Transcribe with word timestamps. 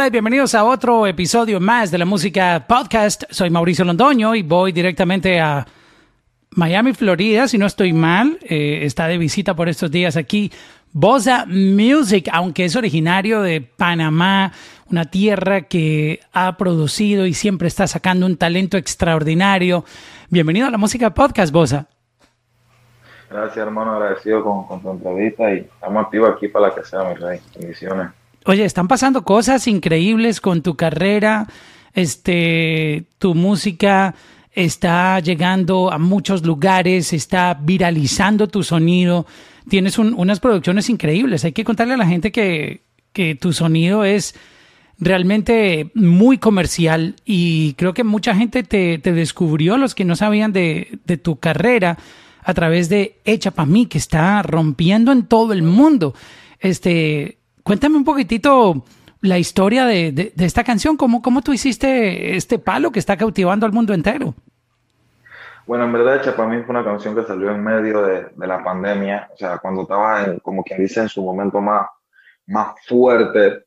Hola 0.00 0.08
bienvenidos 0.08 0.54
a 0.54 0.64
otro 0.64 1.06
episodio 1.06 1.60
más 1.60 1.90
de 1.90 1.98
la 1.98 2.06
música 2.06 2.64
podcast. 2.66 3.24
Soy 3.28 3.50
Mauricio 3.50 3.84
Londoño 3.84 4.34
y 4.34 4.42
voy 4.42 4.72
directamente 4.72 5.38
a 5.38 5.66
Miami, 6.52 6.94
Florida, 6.94 7.46
si 7.46 7.58
no 7.58 7.66
estoy 7.66 7.92
mal. 7.92 8.38
Eh, 8.40 8.86
está 8.86 9.08
de 9.08 9.18
visita 9.18 9.54
por 9.54 9.68
estos 9.68 9.90
días 9.90 10.16
aquí. 10.16 10.50
Bosa 10.90 11.44
Music, 11.46 12.30
aunque 12.32 12.64
es 12.64 12.76
originario 12.76 13.42
de 13.42 13.60
Panamá, 13.60 14.52
una 14.90 15.04
tierra 15.04 15.68
que 15.68 16.20
ha 16.32 16.56
producido 16.56 17.26
y 17.26 17.34
siempre 17.34 17.68
está 17.68 17.86
sacando 17.86 18.24
un 18.24 18.38
talento 18.38 18.78
extraordinario. 18.78 19.84
Bienvenido 20.30 20.66
a 20.66 20.70
la 20.70 20.78
música 20.78 21.12
podcast, 21.12 21.52
Bosa. 21.52 21.88
Gracias, 23.28 23.58
hermano, 23.58 23.96
agradecido 23.96 24.42
con, 24.42 24.66
con 24.66 24.80
tu 24.80 24.92
entrevista 24.92 25.52
y 25.52 25.58
estamos 25.58 26.06
activos 26.06 26.30
aquí 26.34 26.48
para 26.48 26.68
la 26.68 26.74
que 26.74 26.84
sea, 26.84 27.04
mi 27.04 27.16
rey. 27.16 27.38
Bendiciones. 27.54 28.19
Oye, 28.46 28.64
están 28.64 28.88
pasando 28.88 29.22
cosas 29.22 29.66
increíbles 29.66 30.40
con 30.40 30.62
tu 30.62 30.74
carrera, 30.74 31.46
este, 31.94 33.04
tu 33.18 33.34
música 33.34 34.14
está 34.52 35.20
llegando 35.20 35.92
a 35.92 35.98
muchos 35.98 36.44
lugares, 36.44 37.12
está 37.12 37.54
viralizando 37.60 38.48
tu 38.48 38.62
sonido, 38.62 39.26
tienes 39.68 39.98
unas 39.98 40.40
producciones 40.40 40.88
increíbles. 40.88 41.44
Hay 41.44 41.52
que 41.52 41.64
contarle 41.64 41.94
a 41.94 41.98
la 41.98 42.06
gente 42.06 42.32
que, 42.32 42.80
que 43.12 43.34
tu 43.34 43.52
sonido 43.52 44.04
es 44.04 44.34
realmente 44.98 45.90
muy 45.94 46.38
comercial 46.38 47.16
y 47.24 47.74
creo 47.74 47.94
que 47.94 48.04
mucha 48.04 48.34
gente 48.34 48.62
te, 48.62 48.98
te 48.98 49.12
descubrió, 49.12 49.76
los 49.76 49.94
que 49.94 50.04
no 50.04 50.16
sabían 50.16 50.52
de, 50.52 50.98
de, 51.06 51.16
tu 51.16 51.36
carrera, 51.36 51.98
a 52.42 52.54
través 52.54 52.88
de 52.88 53.18
Echa 53.24 53.50
para 53.50 53.66
mí, 53.66 53.86
que 53.86 53.98
está 53.98 54.42
rompiendo 54.42 55.12
en 55.12 55.24
todo 55.24 55.52
el 55.52 55.62
mundo. 55.62 56.14
Este, 56.58 57.38
Cuéntame 57.70 57.98
un 57.98 58.04
poquitito 58.04 58.82
la 59.20 59.38
historia 59.38 59.86
de, 59.86 60.32
esta 60.38 60.64
canción, 60.64 60.96
¿Cómo, 60.96 61.22
¿Cómo, 61.22 61.40
tú 61.40 61.52
hiciste 61.52 62.34
este 62.34 62.58
palo 62.58 62.90
que 62.90 62.98
está 62.98 63.16
cautivando 63.16 63.64
al 63.64 63.70
mundo 63.70 63.94
entero? 63.94 64.34
Bueno, 65.68 65.84
en 65.84 65.92
verdad, 65.92 66.16
Echa 66.16 66.34
para 66.34 66.48
mí 66.48 66.60
fue 66.64 66.70
una 66.70 66.84
canción 66.84 67.14
que 67.14 67.22
salió 67.22 67.52
en 67.52 67.62
medio 67.62 68.02
de, 68.02 68.26
la 68.38 68.64
pandemia, 68.64 69.30
o 69.32 69.36
sea, 69.36 69.58
cuando 69.58 69.82
estaba, 69.82 70.24
en, 70.24 70.40
como 70.40 70.64
quien 70.64 70.80
dice, 70.80 71.02
en 71.02 71.08
su 71.08 71.22
momento 71.22 71.60
más, 71.60 71.86
más 72.48 72.74
fuerte 72.88 73.66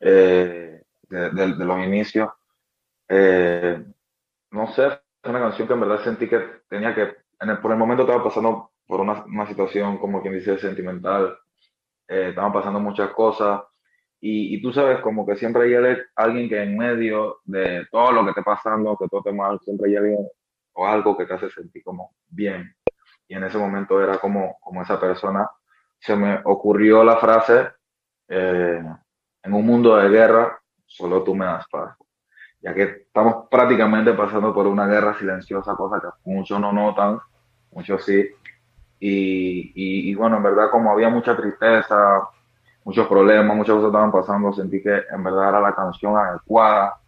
eh, 0.00 0.82
de, 1.08 1.46
los 1.46 1.86
inicios. 1.86 2.28
Eh, 3.08 3.82
no 4.50 4.66
sé, 4.74 4.90
fue 5.22 5.30
una 5.30 5.40
canción 5.40 5.66
que 5.66 5.72
en 5.72 5.80
verdad 5.80 6.04
sentí 6.04 6.28
que 6.28 6.38
tenía 6.68 6.94
que, 6.94 7.14
en 7.40 7.48
el, 7.48 7.58
por 7.60 7.72
el 7.72 7.78
momento 7.78 8.02
estaba 8.02 8.22
pasando 8.22 8.72
por 8.86 9.00
una, 9.00 9.24
una 9.24 9.46
situación, 9.46 9.96
como 9.96 10.20
quien 10.20 10.34
dice, 10.34 10.58
sentimental, 10.58 11.38
eh, 12.12 12.28
estaban 12.28 12.52
pasando 12.52 12.78
muchas 12.78 13.10
cosas. 13.10 13.62
Y, 14.20 14.54
y, 14.54 14.62
tú 14.62 14.72
sabes, 14.72 15.00
como 15.00 15.26
que 15.26 15.34
siempre 15.34 15.62
hay 15.64 16.04
alguien 16.14 16.48
que 16.48 16.62
en 16.62 16.76
medio 16.76 17.40
de 17.44 17.86
todo 17.90 18.12
lo 18.12 18.22
que 18.24 18.30
esté 18.30 18.42
pasando, 18.42 18.96
que 18.96 19.08
todo 19.08 19.20
esté 19.20 19.32
mal, 19.32 19.58
siempre 19.60 19.90
hay 19.90 19.96
alguien 19.96 20.28
o 20.74 20.86
algo 20.86 21.16
que 21.16 21.26
te 21.26 21.34
hace 21.34 21.50
sentir 21.50 21.82
como 21.82 22.14
bien. 22.28 22.74
Y 23.26 23.34
en 23.34 23.44
ese 23.44 23.58
momento 23.58 24.02
era 24.02 24.18
como, 24.18 24.58
como 24.60 24.82
esa 24.82 25.00
persona. 25.00 25.48
Se 25.98 26.14
me 26.14 26.40
ocurrió 26.44 27.02
la 27.02 27.16
frase, 27.16 27.68
eh, 28.28 28.82
en 29.42 29.52
un 29.52 29.66
mundo 29.66 29.96
de 29.96 30.08
guerra, 30.08 30.60
solo 30.86 31.22
tú 31.22 31.34
me 31.34 31.46
das 31.46 31.66
paz. 31.68 31.96
Ya 32.60 32.74
que 32.74 32.82
estamos 32.82 33.48
prácticamente 33.50 34.12
pasando 34.12 34.54
por 34.54 34.66
una 34.66 34.86
guerra 34.86 35.18
silenciosa, 35.18 35.74
cosa 35.74 36.00
que 36.00 36.30
muchos 36.30 36.60
no 36.60 36.72
notan, 36.72 37.18
muchos 37.72 38.04
sí, 38.04 38.28
y, 39.04 40.14
bueno, 40.14 40.36
en 40.36 40.44
verdad 40.44 40.70
como 40.70 40.92
había 40.92 41.08
mucha 41.08 41.36
tristeza, 41.36 42.28
muchos 42.84 43.08
problemas, 43.08 43.56
muchas 43.56 43.74
cosas 43.74 43.88
estaban 43.88 44.12
pasando, 44.12 44.52
sentí 44.52 44.80
que 44.80 45.02
en 45.10 45.24
verdad 45.24 45.48
era 45.48 45.60
la 45.60 45.74
canción 45.74 46.16
adecuada 46.16 47.00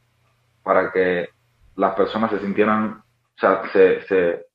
para 0.63 0.91
que 0.91 1.29
las 1.77 1.95
personas 1.95 2.33
se 2.33 2.41
sintieran, 2.41 3.01
o 3.01 3.39
sea, 3.39 3.63
se, 3.73 4.03
se 4.03 4.47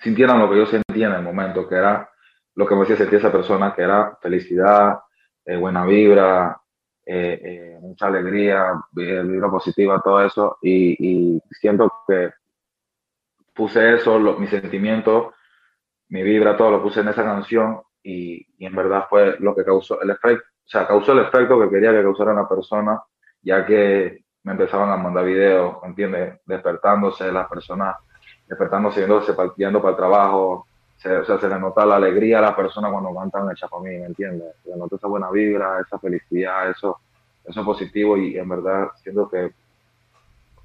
sintieran 0.00 0.38
lo 0.38 0.48
que 0.48 0.58
yo 0.58 0.66
sentía 0.66 1.08
en 1.08 1.14
el 1.14 1.22
momento, 1.22 1.68
que 1.68 1.74
era 1.74 2.08
lo 2.54 2.66
que 2.66 2.74
me 2.76 2.82
hacía 2.82 2.96
sentir 2.96 3.18
esa 3.18 3.32
persona, 3.32 3.74
que 3.74 3.82
era 3.82 4.16
felicidad, 4.20 5.00
eh, 5.44 5.56
buena 5.56 5.84
vibra, 5.84 6.60
eh, 7.04 7.40
eh, 7.42 7.78
mucha 7.80 8.06
alegría, 8.06 8.72
vibra 8.92 9.50
positiva, 9.50 10.00
todo 10.02 10.24
eso. 10.24 10.58
Y, 10.62 11.40
siento 11.50 11.92
que 12.06 12.30
puse 13.54 13.94
eso, 13.94 14.18
lo, 14.18 14.38
mis 14.38 14.50
sentimientos 14.50 15.34
mi 16.08 16.22
vibra, 16.22 16.56
todo 16.56 16.70
lo 16.70 16.82
puse 16.82 17.00
en 17.00 17.08
esa 17.08 17.24
canción 17.24 17.80
y, 18.02 18.46
y, 18.58 18.66
en 18.66 18.74
verdad 18.74 19.06
fue 19.08 19.36
lo 19.40 19.54
que 19.54 19.64
causó 19.64 20.00
el 20.00 20.10
efecto, 20.10 20.44
o 20.66 20.68
sea, 20.68 20.86
causó 20.86 21.12
el 21.12 21.20
efecto 21.20 21.60
que 21.60 21.68
quería 21.68 21.92
que 21.92 22.02
causara 22.02 22.32
la 22.34 22.48
persona, 22.48 23.00
ya 23.42 23.64
que 23.64 24.24
me 24.44 24.52
empezaban 24.52 24.90
a 24.90 24.96
mandar 24.96 25.24
videos, 25.24 25.76
¿entiendes? 25.84 26.40
Despertándose, 26.46 27.30
las 27.32 27.48
personas 27.48 27.96
despertándose, 28.46 29.00
yéndose, 29.00 29.34
yendo 29.56 29.80
para 29.80 29.90
el 29.92 29.96
trabajo, 29.96 30.66
se, 30.96 31.16
o 31.16 31.24
sea, 31.24 31.38
se 31.38 31.48
le 31.48 31.58
nota 31.58 31.84
la 31.86 31.96
alegría 31.96 32.38
a 32.38 32.42
la 32.42 32.56
persona 32.56 32.90
cuando 32.90 33.14
cantan 33.14 33.48
el 33.50 33.56
Chapamí, 33.56 33.98
¿me 33.98 34.06
entiendes? 34.06 34.56
Se 34.62 34.70
le 34.70 34.76
nota 34.76 34.96
esa 34.96 35.06
buena 35.06 35.30
vibra, 35.30 35.80
esa 35.80 35.98
felicidad, 35.98 36.70
eso, 36.70 36.98
eso 37.44 37.64
positivo 37.64 38.16
y 38.16 38.36
en 38.38 38.48
verdad 38.48 38.88
siento 39.02 39.28
que 39.28 39.52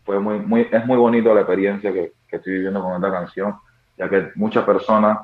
fue 0.06 0.20
muy, 0.20 0.40
muy, 0.40 0.68
es 0.72 0.86
muy 0.86 0.98
bonito 0.98 1.34
la 1.34 1.42
experiencia 1.42 1.92
que, 1.94 2.14
que 2.28 2.38
estoy 2.38 2.54
viviendo 2.54 2.82
con 2.82 2.96
esta 2.96 3.12
canción, 3.12 3.56
ya 3.98 4.10
que 4.10 4.32
muchas 4.36 4.66
personas 4.66 5.20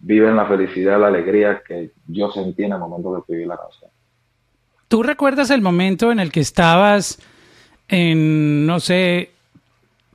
viven 0.00 0.36
la 0.36 0.46
felicidad, 0.46 1.00
la 1.00 1.08
alegría 1.08 1.62
que 1.66 1.90
yo 2.06 2.30
sentí 2.30 2.64
en 2.64 2.72
el 2.72 2.78
momento 2.78 3.14
que 3.14 3.20
escribí 3.20 3.44
la 3.46 3.56
canción. 3.56 3.90
¿Tú 4.88 5.02
recuerdas 5.02 5.50
el 5.50 5.62
momento 5.62 6.12
en 6.12 6.20
el 6.20 6.30
que 6.30 6.40
estabas 6.40 7.18
en, 7.88 8.66
no 8.66 8.80
sé, 8.80 9.30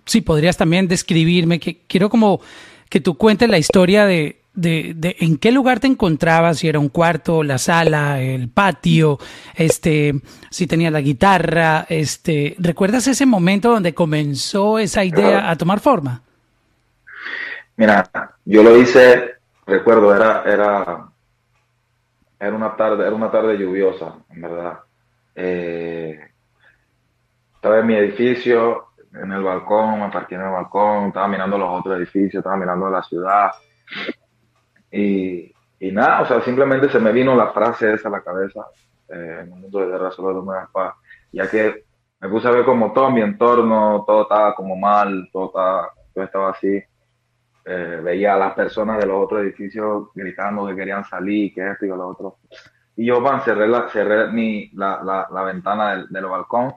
si 0.05 0.21
podrías 0.21 0.57
también 0.57 0.87
describirme, 0.87 1.59
que 1.59 1.81
quiero 1.87 2.09
como 2.09 2.41
que 2.89 2.99
tú 2.99 3.15
cuentes 3.15 3.49
la 3.49 3.57
historia 3.57 4.05
de, 4.05 4.41
de, 4.53 4.93
de, 4.95 5.15
en 5.19 5.37
qué 5.37 5.51
lugar 5.51 5.79
te 5.79 5.87
encontrabas, 5.87 6.59
si 6.59 6.67
era 6.67 6.79
un 6.79 6.89
cuarto, 6.89 7.43
la 7.43 7.57
sala, 7.57 8.21
el 8.21 8.49
patio, 8.49 9.19
este, 9.55 10.15
si 10.49 10.65
tenía 10.65 10.91
la 10.91 11.01
guitarra, 11.01 11.85
este, 11.89 12.55
¿recuerdas 12.57 13.07
ese 13.07 13.25
momento 13.25 13.71
donde 13.71 13.93
comenzó 13.93 14.79
esa 14.79 15.03
idea 15.03 15.49
a 15.49 15.55
tomar 15.55 15.79
forma? 15.79 16.23
Mira, 17.77 18.09
yo 18.45 18.63
lo 18.63 18.77
hice 18.77 19.38
recuerdo, 19.69 20.15
era, 20.15 20.43
era, 20.43 21.09
era 22.39 22.55
una 22.55 22.75
tarde, 22.75 23.05
era 23.05 23.15
una 23.15 23.31
tarde 23.31 23.57
lluviosa, 23.57 24.15
en 24.29 24.41
verdad. 24.41 24.79
Eh, 25.35 26.19
estaba 27.55 27.79
en 27.79 27.87
mi 27.87 27.95
edificio, 27.95 28.89
en 29.13 29.31
el 29.31 29.43
balcón, 29.43 30.01
me 30.01 30.09
parqué 30.09 30.35
en 30.35 30.41
el 30.41 30.51
balcón, 30.51 31.07
estaba 31.07 31.27
mirando 31.27 31.57
los 31.57 31.79
otros 31.79 31.97
edificios, 31.97 32.41
estaba 32.41 32.57
mirando 32.57 32.89
la 32.89 33.03
ciudad. 33.03 33.51
Y, 34.91 35.53
y 35.79 35.91
nada, 35.91 36.21
o 36.21 36.25
sea, 36.25 36.41
simplemente 36.41 36.89
se 36.89 36.99
me 36.99 37.11
vino 37.11 37.35
la 37.35 37.51
frase 37.51 37.93
esa 37.93 38.09
a 38.09 38.11
la 38.11 38.21
cabeza, 38.21 38.65
eh, 39.07 39.39
en 39.41 39.53
un 39.53 39.61
mundo 39.61 39.79
de 39.79 39.87
guerra 39.87 40.11
solo 40.11 40.41
de 40.41 40.67
paz, 40.71 40.95
ya 41.31 41.49
que 41.49 41.85
me 42.19 42.29
puse 42.29 42.47
a 42.47 42.51
ver 42.51 42.65
como 42.65 42.91
todo 42.91 43.09
mi 43.11 43.21
entorno, 43.21 44.03
todo 44.05 44.23
estaba 44.23 44.53
como 44.55 44.75
mal, 44.75 45.29
todo 45.31 45.47
estaba, 45.47 45.89
todo 46.13 46.23
estaba 46.23 46.49
así. 46.51 46.83
Eh, 47.71 48.01
veía 48.01 48.33
a 48.33 48.37
las 48.39 48.55
personas 48.55 48.97
de 48.97 49.05
los 49.05 49.23
otros 49.23 49.43
edificios 49.43 50.07
gritando 50.15 50.65
que 50.65 50.75
querían 50.75 51.05
salir, 51.05 51.53
que 51.53 51.69
esto 51.69 51.85
y 51.85 51.89
lo 51.89 52.07
otro. 52.07 52.37
Y 52.95 53.05
yo, 53.05 53.21
van, 53.21 53.41
cerré 53.41 53.67
la, 53.67 53.87
cerré 53.89 54.31
mi, 54.31 54.71
la, 54.73 55.03
la, 55.03 55.27
la 55.31 55.43
ventana 55.43 55.91
del, 55.91 56.07
del, 56.09 56.25
balcón 56.25 56.73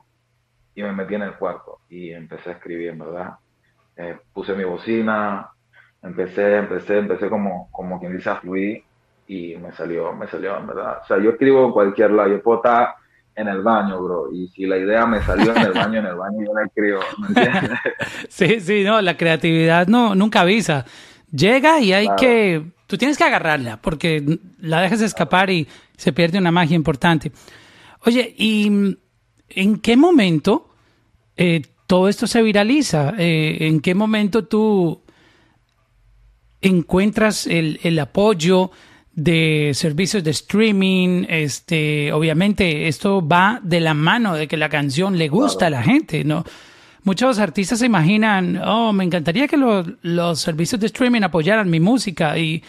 y 0.74 0.82
me 0.82 0.92
metí 0.92 1.14
en 1.14 1.22
el 1.22 1.32
cuarto 1.36 1.78
y 1.88 2.10
empecé 2.10 2.50
a 2.50 2.52
escribir, 2.52 2.94
verdad. 2.94 3.36
Eh, 3.96 4.18
puse 4.34 4.54
mi 4.54 4.64
bocina, 4.64 5.50
empecé, 6.02 6.58
empecé, 6.58 6.98
empecé 6.98 7.30
como, 7.30 7.70
como 7.72 7.98
quien 7.98 8.14
dice 8.14 8.28
a 8.28 8.36
fluir 8.36 8.84
y 9.26 9.56
me 9.56 9.72
salió, 9.72 10.12
me 10.12 10.26
salió, 10.26 10.62
verdad. 10.66 10.98
O 11.04 11.06
sea, 11.06 11.16
yo 11.16 11.30
escribo 11.30 11.64
en 11.64 11.72
cualquier 11.72 12.10
lado, 12.10 12.28
yo 12.28 12.42
puedo 12.42 12.58
estar 12.58 12.96
en 13.34 13.48
el 13.48 13.62
baño, 13.62 14.02
bro. 14.02 14.32
Y 14.32 14.48
si 14.48 14.66
la 14.66 14.76
idea 14.76 15.06
me 15.06 15.22
salió 15.22 15.54
en 15.54 15.62
el 15.62 15.72
baño, 15.72 16.00
en 16.00 16.06
el 16.06 16.14
baño 16.14 16.38
yo 16.46 16.54
la 16.54 16.64
escribo. 16.64 17.00
¿me 17.18 17.28
entiendes? 17.28 17.78
sí, 18.28 18.60
sí, 18.60 18.84
no, 18.84 19.00
la 19.00 19.16
creatividad 19.16 19.86
no, 19.86 20.14
nunca 20.14 20.42
avisa. 20.42 20.84
Llega 21.30 21.80
y 21.80 21.92
hay 21.92 22.08
que, 22.18 22.62
tú 22.86 22.98
tienes 22.98 23.16
que 23.16 23.24
agarrarla 23.24 23.80
porque 23.80 24.38
la 24.60 24.82
dejas 24.82 25.00
escapar 25.00 25.50
y 25.50 25.66
se 25.96 26.12
pierde 26.12 26.38
una 26.38 26.50
magia 26.50 26.76
importante. 26.76 27.32
Oye, 28.04 28.34
¿y 28.36 28.96
en 29.48 29.78
qué 29.78 29.96
momento 29.96 30.70
eh, 31.36 31.62
todo 31.86 32.08
esto 32.08 32.26
se 32.26 32.42
viraliza? 32.42 33.14
Eh, 33.16 33.58
¿En 33.60 33.80
qué 33.80 33.94
momento 33.94 34.44
tú 34.44 35.00
encuentras 36.60 37.46
el, 37.46 37.80
el 37.82 37.98
apoyo? 37.98 38.70
De 39.14 39.72
servicios 39.74 40.24
de 40.24 40.30
streaming, 40.30 41.26
este, 41.28 42.12
obviamente 42.12 42.88
esto 42.88 43.26
va 43.26 43.60
de 43.62 43.80
la 43.80 43.94
mano 43.94 44.34
de 44.34 44.48
que 44.48 44.56
la 44.56 44.68
canción 44.68 45.18
le 45.18 45.28
gusta 45.28 45.66
a 45.66 45.70
la 45.70 45.82
gente, 45.82 46.24
¿no? 46.24 46.44
Muchos 47.04 47.38
artistas 47.38 47.80
se 47.80 47.86
imaginan, 47.86 48.60
oh, 48.64 48.92
me 48.92 49.04
encantaría 49.04 49.48
que 49.48 49.56
los 49.56 50.40
servicios 50.40 50.80
de 50.80 50.86
streaming 50.86 51.22
apoyaran 51.22 51.68
mi 51.68 51.80
música 51.80 52.38
y 52.38 52.62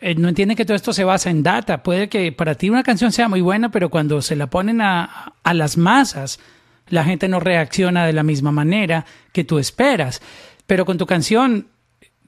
eh, 0.00 0.14
no 0.14 0.28
entienden 0.28 0.56
que 0.56 0.64
todo 0.64 0.76
esto 0.76 0.92
se 0.92 1.02
basa 1.02 1.28
en 1.28 1.42
data. 1.42 1.82
Puede 1.82 2.08
que 2.08 2.30
para 2.30 2.54
ti 2.54 2.70
una 2.70 2.84
canción 2.84 3.10
sea 3.10 3.28
muy 3.28 3.40
buena, 3.40 3.70
pero 3.70 3.90
cuando 3.90 4.22
se 4.22 4.36
la 4.36 4.46
ponen 4.46 4.80
a, 4.80 5.34
a 5.42 5.54
las 5.54 5.76
masas, 5.76 6.38
la 6.88 7.04
gente 7.04 7.28
no 7.28 7.40
reacciona 7.40 8.06
de 8.06 8.12
la 8.12 8.22
misma 8.22 8.52
manera 8.52 9.04
que 9.32 9.42
tú 9.42 9.58
esperas. 9.58 10.22
Pero 10.66 10.86
con 10.86 10.96
tu 10.96 11.06
canción 11.06 11.66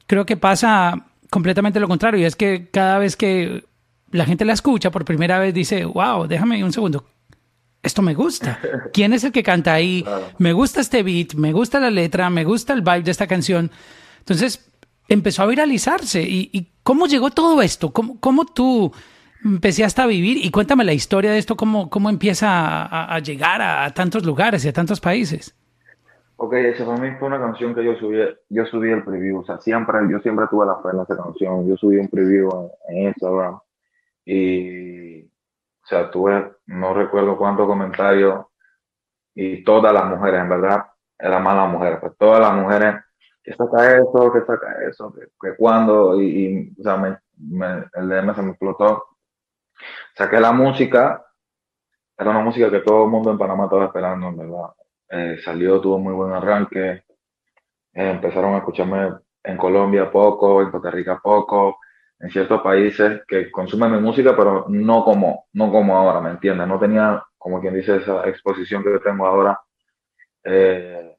creo 0.09 0.27
que 0.27 0.37
pasa 0.37 1.10
completamente 1.31 1.81
lo 1.81 1.89
contrario. 1.89 2.21
Y 2.21 2.25
es 2.25 2.37
que 2.37 2.69
cada 2.71 2.99
vez 2.99 3.17
que 3.17 3.65
la 4.11 4.25
gente 4.25 4.45
la 4.45 4.53
escucha 4.53 4.91
por 4.91 5.05
primera 5.05 5.39
vez 5.39 5.55
dice, 5.55 5.85
wow, 5.85 6.27
déjame 6.27 6.63
un 6.65 6.73
segundo. 6.73 7.07
Esto 7.83 8.03
me 8.03 8.15
gusta. 8.15 8.61
¿Quién 8.93 9.13
es 9.13 9.25
el 9.25 9.33
que 9.33 9.43
canta 9.43 9.73
ahí? 9.73 10.05
Me 10.39 10.53
gusta 10.53 10.81
este 10.81 11.03
beat, 11.03 11.35
me 11.35 11.53
gusta 11.53 11.81
la 11.81 11.91
letra, 11.91 12.29
me 12.29 12.45
gusta 12.45 12.73
el 12.73 12.83
vibe 12.83 13.03
de 13.03 13.11
esta 13.11 13.27
canción. 13.27 13.71
Entonces 14.19 14.71
empezó 15.09 15.43
a 15.43 15.47
viralizarse. 15.47 16.23
¿Y, 16.23 16.69
cómo 16.83 17.07
llegó 17.07 17.31
todo 17.31 17.63
esto? 17.63 17.93
¿Cómo, 17.93 18.19
cómo 18.21 18.47
tú 18.47 18.93
empezaste 19.45 20.03
a 20.03 20.07
vivir? 20.07 20.45
Y 20.45 20.51
cuéntame 20.51 20.85
la 20.85 20.93
historia 20.93 21.33
de 21.33 21.39
esto, 21.39 21.57
cómo, 21.57 21.91
cómo 21.91 22.11
empieza 22.11 22.85
a, 22.85 23.19
llegar 23.21 23.63
a, 23.63 23.93
tantos 23.93 24.25
lugares 24.25 24.65
y 24.65 24.69
a 24.69 24.73
tantos 24.73 25.01
países. 25.01 25.55
Ok, 26.43 26.55
esa 26.55 26.87
para 26.87 26.97
mí 26.99 27.11
fue 27.19 27.29
una 27.29 27.39
canción 27.39 27.75
que 27.75 27.85
yo 27.85 27.95
subí, 27.97 28.19
yo 28.49 28.65
subí 28.65 28.91
el 28.91 29.05
preview, 29.05 29.41
o 29.41 29.45
sea, 29.45 29.59
siempre, 29.61 29.99
yo 30.11 30.21
siempre 30.21 30.47
tuve 30.51 30.65
la 30.65 30.77
fe 30.81 30.89
en 30.95 31.01
esa 31.01 31.15
canción, 31.15 31.69
yo 31.69 31.77
subí 31.77 31.99
un 31.99 32.09
preview 32.09 32.49
en 32.89 33.09
Instagram 33.09 33.61
y, 34.25 35.23
o 35.23 35.87
sea, 35.87 36.11
tuve, 36.11 36.51
no 36.65 36.95
recuerdo 36.95 37.37
cuántos 37.37 37.67
comentarios 37.67 38.47
y 39.35 39.63
todas 39.65 39.93
las 39.93 40.07
mujeres, 40.07 40.41
en 40.41 40.49
verdad, 40.49 40.87
eran 41.19 41.43
más 41.43 41.57
las 41.57 41.69
mujeres, 41.69 41.99
pues 42.01 42.17
todas 42.17 42.41
las 42.41 42.55
mujeres, 42.55 42.95
que 43.43 43.53
saca 43.53 43.99
eso, 43.99 44.33
que 44.33 44.41
saca 44.41 44.83
eso, 44.89 45.13
que, 45.13 45.57
cuando, 45.59 46.19
y, 46.23 46.75
o 46.81 46.83
sea, 46.83 47.21
el 47.97 48.09
DM 48.09 48.35
se 48.35 48.43
me 48.43 48.51
explotó. 48.53 49.09
Saqué 50.15 50.41
la 50.41 50.53
música, 50.53 51.23
era 52.17 52.31
una 52.31 52.41
música 52.41 52.71
que 52.71 52.81
todo 52.81 53.05
el 53.05 53.11
mundo 53.11 53.31
en 53.31 53.37
Panamá 53.37 53.65
estaba 53.65 53.85
esperando, 53.85 54.29
en 54.29 54.39
verdad. 54.39 54.71
Eh, 55.11 55.39
salió, 55.45 55.81
tuvo 55.81 55.99
muy 55.99 56.15
buen 56.15 56.33
arranque. 56.33 56.91
Eh, 56.91 58.11
empezaron 58.11 58.55
a 58.55 58.59
escucharme 58.59 59.11
en 59.43 59.57
Colombia 59.57 60.11
poco, 60.11 60.63
en 60.63 60.71
Costa 60.71 60.91
Rica 60.91 61.21
poco, 61.23 61.79
en 62.21 62.31
ciertos 62.31 62.61
países 62.63 63.23
que 63.27 63.51
consumen 63.51 63.93
mi 63.93 64.01
música, 64.01 64.37
pero 64.37 64.67
no 64.69 65.05
como, 65.05 65.47
no 65.55 65.71
como 65.73 65.97
ahora, 65.97 66.21
¿me 66.21 66.31
entiendes? 66.31 66.69
No 66.69 66.79
tenía, 66.79 67.23
como 67.39 67.61
quien 67.61 67.75
dice, 67.75 67.97
esa 67.97 68.29
exposición 68.29 68.85
que 68.85 68.99
tengo 69.01 69.27
ahora. 69.27 69.61
Eh, 70.45 71.17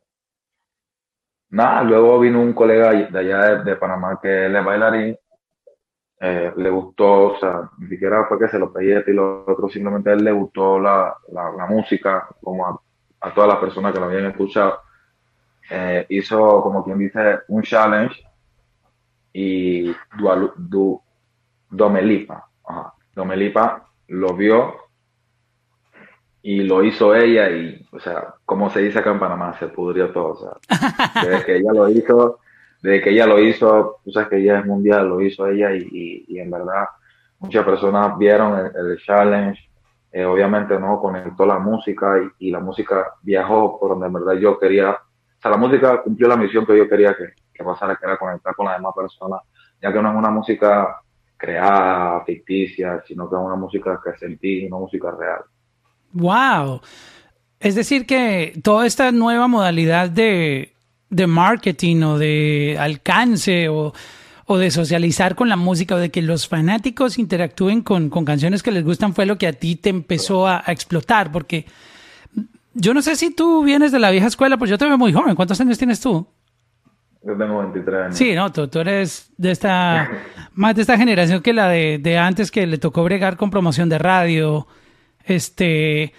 nada, 1.49 1.83
luego 1.83 2.19
vino 2.19 2.39
un 2.41 2.53
colega 2.53 2.91
de 2.91 3.19
allá 3.19 3.63
de, 3.63 3.75
Panamá 3.75 4.19
que 4.21 4.45
él 4.45 4.55
es 4.55 4.65
bailarín, 4.65 5.17
eh, 6.19 6.53
le 6.55 6.69
gustó, 6.69 7.33
o 7.33 7.39
sea, 7.39 7.69
ni 7.79 7.89
siquiera 7.89 8.25
fue 8.25 8.39
que 8.39 8.47
se 8.47 8.59
lo 8.59 8.71
pedí 8.71 8.93
y 9.07 9.13
lo 9.13 9.43
otro, 9.47 9.67
simplemente 9.69 10.11
a 10.11 10.13
él 10.13 10.23
le 10.23 10.31
gustó 10.31 10.79
la, 10.79 11.15
la, 11.31 11.65
música, 11.65 12.27
como 12.41 12.67
a, 12.67 12.79
a, 13.21 13.33
todas 13.33 13.49
las 13.49 13.59
personas 13.59 13.93
que 13.93 13.99
lo 13.99 14.05
habían 14.05 14.25
escuchado. 14.25 14.81
Eh, 15.69 16.05
hizo, 16.09 16.61
como 16.61 16.83
quien 16.83 16.97
dice, 16.97 17.39
un 17.47 17.63
challenge 17.63 18.21
y 19.33 19.95
Domelipa. 21.69 22.47
Domelipa 23.15 23.87
lo 24.07 24.35
vio 24.35 24.75
y 26.43 26.63
lo 26.63 26.83
hizo 26.83 27.15
ella 27.15 27.49
y, 27.49 27.85
o 27.91 27.99
sea, 27.99 28.35
como 28.45 28.69
se 28.69 28.81
dice 28.81 28.99
acá 28.99 29.11
en 29.11 29.19
Panamá, 29.19 29.57
se 29.59 29.67
pudrió 29.67 30.11
todo. 30.11 30.29
O 30.29 30.35
sea, 30.35 31.21
desde 31.23 31.45
que 31.45 31.55
ella 31.57 31.73
lo 31.73 31.89
hizo, 31.89 32.39
desde 32.81 33.01
que 33.01 33.09
ella 33.11 33.27
lo 33.27 33.39
hizo, 33.39 33.99
tú 34.03 34.11
sabes 34.11 34.29
que 34.29 34.37
ella 34.37 34.59
es 34.59 34.65
mundial, 34.65 35.07
lo 35.07 35.21
hizo 35.21 35.47
ella 35.47 35.73
y, 35.73 36.25
y, 36.27 36.39
en 36.39 36.49
verdad 36.49 36.85
muchas 37.39 37.63
personas 37.63 38.17
vieron 38.17 38.71
el, 38.75 38.97
challenge. 38.99 39.59
Eh, 40.11 40.25
obviamente 40.25 40.77
no 40.77 40.99
conectó 40.99 41.45
la 41.45 41.57
música 41.57 42.15
y, 42.37 42.51
la 42.51 42.59
música 42.59 43.13
viajó 43.21 43.79
por 43.79 43.91
donde 43.91 44.07
en 44.07 44.13
verdad 44.13 44.33
yo 44.33 44.59
quería. 44.59 44.91
O 44.91 45.41
sea, 45.41 45.51
la 45.51 45.57
música 45.57 46.01
cumplió 46.01 46.27
la 46.27 46.35
misión 46.35 46.65
que 46.65 46.77
yo 46.77 46.87
quería 46.87 47.15
que, 47.15 47.33
que 47.53 47.63
pasara, 47.63 47.95
que 47.95 48.05
era 48.05 48.17
conectar 48.17 48.53
con 48.55 48.65
las 48.65 48.77
demás 48.77 48.93
personas, 48.95 49.41
ya 49.81 49.91
que 49.91 50.01
no 50.01 50.09
es 50.11 50.15
una 50.15 50.29
música 50.29 51.01
creada, 51.37 52.23
ficticia, 52.25 53.01
sino 53.07 53.29
que 53.29 53.35
es 53.35 53.41
una 53.41 53.55
música 53.55 53.99
que 54.03 54.17
sentí, 54.17 54.65
una 54.65 54.77
música 54.77 55.11
real. 55.17 55.41
¡Wow! 56.13 56.81
Es 57.59 57.75
decir, 57.75 58.05
que 58.05 58.59
toda 58.63 58.85
esta 58.85 59.11
nueva 59.11 59.47
modalidad 59.47 60.09
de, 60.09 60.73
de 61.09 61.27
marketing 61.27 62.01
o 62.03 62.17
de 62.17 62.75
alcance 62.79 63.69
o, 63.69 63.93
o, 64.51 64.57
de 64.57 64.71
socializar 64.71 65.35
con 65.35 65.49
la 65.49 65.55
música 65.55 65.95
o 65.95 65.97
de 65.97 66.09
que 66.11 66.21
los 66.21 66.47
fanáticos 66.47 67.17
interactúen 67.17 67.81
con, 67.81 68.09
con 68.09 68.25
canciones 68.25 68.63
que 68.63 68.71
les 68.71 68.83
gustan 68.83 69.13
fue 69.13 69.25
lo 69.25 69.37
que 69.37 69.47
a 69.47 69.53
ti 69.53 69.75
te 69.75 69.89
empezó 69.89 70.47
a, 70.47 70.63
a, 70.65 70.71
explotar, 70.71 71.31
porque 71.31 71.65
yo 72.73 72.93
no 72.93 73.01
sé 73.01 73.15
si 73.15 73.33
tú 73.33 73.63
vienes 73.63 73.91
de 73.91 73.99
la 73.99 74.11
vieja 74.11 74.27
escuela, 74.27 74.57
pues 74.57 74.69
yo 74.69 74.77
te 74.77 74.85
veo 74.85 74.97
muy 74.97 75.11
joven. 75.11 75.35
¿Cuántos 75.35 75.59
años 75.59 75.77
tienes 75.77 75.99
tú? 75.99 76.27
Yo 77.23 77.37
tengo 77.37 77.59
23 77.59 78.01
años. 78.05 78.17
Sí, 78.17 78.33
no, 78.33 78.51
tú, 78.51 78.67
tú 78.67 78.79
eres 78.79 79.31
de 79.37 79.51
esta, 79.51 80.09
más 80.53 80.75
de 80.75 80.81
esta 80.81 80.97
generación 80.97 81.41
que 81.41 81.53
la 81.53 81.67
de, 81.67 81.99
de, 81.99 82.17
antes 82.17 82.49
que 82.49 82.65
le 82.65 82.77
tocó 82.77 83.03
bregar 83.03 83.37
con 83.37 83.51
promoción 83.51 83.89
de 83.89 83.97
radio. 83.99 84.67
Este, 85.23 86.13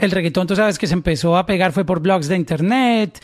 el 0.00 0.10
reggaetón, 0.10 0.46
tú 0.46 0.56
sabes 0.56 0.78
que 0.78 0.86
se 0.86 0.94
empezó 0.94 1.36
a 1.36 1.44
pegar 1.44 1.72
fue 1.72 1.84
por 1.84 2.00
blogs 2.00 2.28
de 2.28 2.36
internet 2.36 3.20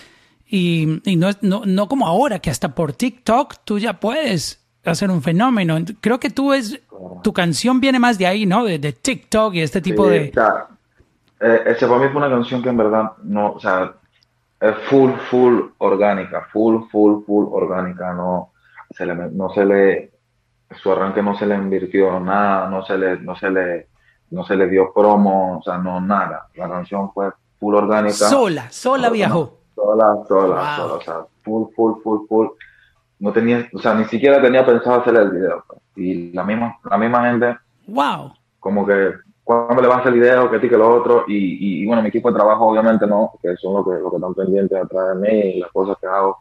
y, 0.54 1.00
y 1.10 1.16
no, 1.16 1.30
no, 1.40 1.62
no 1.64 1.88
como 1.88 2.06
ahora 2.06 2.38
que 2.38 2.50
hasta 2.50 2.74
por 2.74 2.92
TikTok 2.92 3.54
tú 3.64 3.78
ya 3.78 3.98
puedes 3.98 4.62
hacer 4.84 5.10
un 5.10 5.22
fenómeno. 5.22 5.78
Creo 6.02 6.20
que 6.20 6.28
tú 6.28 6.52
es, 6.52 6.78
tu 7.22 7.32
canción 7.32 7.80
viene 7.80 7.98
más 7.98 8.18
de 8.18 8.26
ahí, 8.26 8.44
¿no? 8.44 8.62
De, 8.62 8.78
de 8.78 8.92
TikTok 8.92 9.54
y 9.54 9.62
este 9.62 9.80
tipo 9.80 10.06
de... 10.06 10.28
O 10.28 10.34
sea, 10.34 10.66
eh, 11.40 11.62
ese 11.68 11.86
para 11.86 12.00
mí 12.00 12.08
fue 12.12 12.18
una 12.18 12.28
canción 12.28 12.62
que 12.62 12.68
en 12.68 12.76
verdad 12.76 13.12
no, 13.22 13.52
o 13.52 13.60
sea, 13.60 13.94
es 14.60 14.74
full, 14.90 15.12
full 15.30 15.58
orgánica, 15.78 16.46
full, 16.52 16.82
full, 16.90 17.24
full 17.24 17.46
orgánica, 17.50 18.12
no 18.12 18.52
se 18.90 19.06
le, 19.06 19.14
no 19.14 19.48
se 19.54 19.64
le, 19.64 20.12
su 20.82 20.92
arranque 20.92 21.22
no 21.22 21.34
se 21.34 21.46
le 21.46 21.54
invirtió 21.54 22.20
nada, 22.20 22.68
no 22.68 22.84
se 22.84 22.98
le, 22.98 23.18
no 23.20 23.34
se 23.36 23.50
le, 23.50 23.88
no 24.30 24.44
se 24.44 24.54
le 24.54 24.68
dio 24.68 24.92
promo, 24.92 25.60
o 25.60 25.62
sea, 25.62 25.78
no 25.78 25.98
nada. 25.98 26.48
La 26.56 26.68
canción 26.68 27.10
fue 27.10 27.30
full 27.58 27.74
orgánica. 27.74 28.28
Sola, 28.28 28.70
sola 28.70 29.08
viajó. 29.08 29.61
Sola, 29.74 30.18
sola, 30.28 30.76
sola, 30.76 30.94
o 30.94 31.00
sea, 31.00 31.24
full, 31.42 31.68
full, 31.74 32.02
full, 32.02 32.26
full. 32.28 32.48
No 33.18 33.32
tenía, 33.32 33.68
o 33.72 33.78
sea, 33.78 33.94
ni 33.94 34.04
siquiera 34.04 34.42
tenía 34.42 34.66
pensado 34.66 35.00
hacer 35.00 35.14
el 35.16 35.30
video. 35.30 35.64
Pues. 35.66 35.80
Y 35.96 36.32
la 36.32 36.44
misma, 36.44 36.78
la 36.88 36.98
misma 36.98 37.30
gente. 37.30 37.56
Wow. 37.86 38.32
Como 38.58 38.86
que 38.86 39.12
cuando 39.44 39.82
le 39.82 39.88
va 39.88 39.96
a 39.96 39.98
hacer 39.98 40.12
el 40.12 40.20
video, 40.20 40.50
que 40.50 40.58
ti, 40.58 40.68
que 40.68 40.76
lo 40.76 40.94
otro, 40.94 41.24
y, 41.26 41.82
y, 41.82 41.86
bueno, 41.86 42.02
mi 42.02 42.08
equipo 42.08 42.30
de 42.30 42.36
trabajo 42.36 42.66
obviamente 42.66 43.06
no, 43.06 43.32
que 43.42 43.56
son 43.56 43.74
los 43.74 43.84
que, 43.84 44.00
lo 44.00 44.10
que 44.10 44.16
están 44.16 44.34
pendientes 44.34 44.78
atrás 44.78 45.08
de 45.08 45.14
mí 45.16 45.38
y 45.56 45.60
las 45.60 45.70
cosas 45.72 45.96
que 46.00 46.06
hago, 46.06 46.38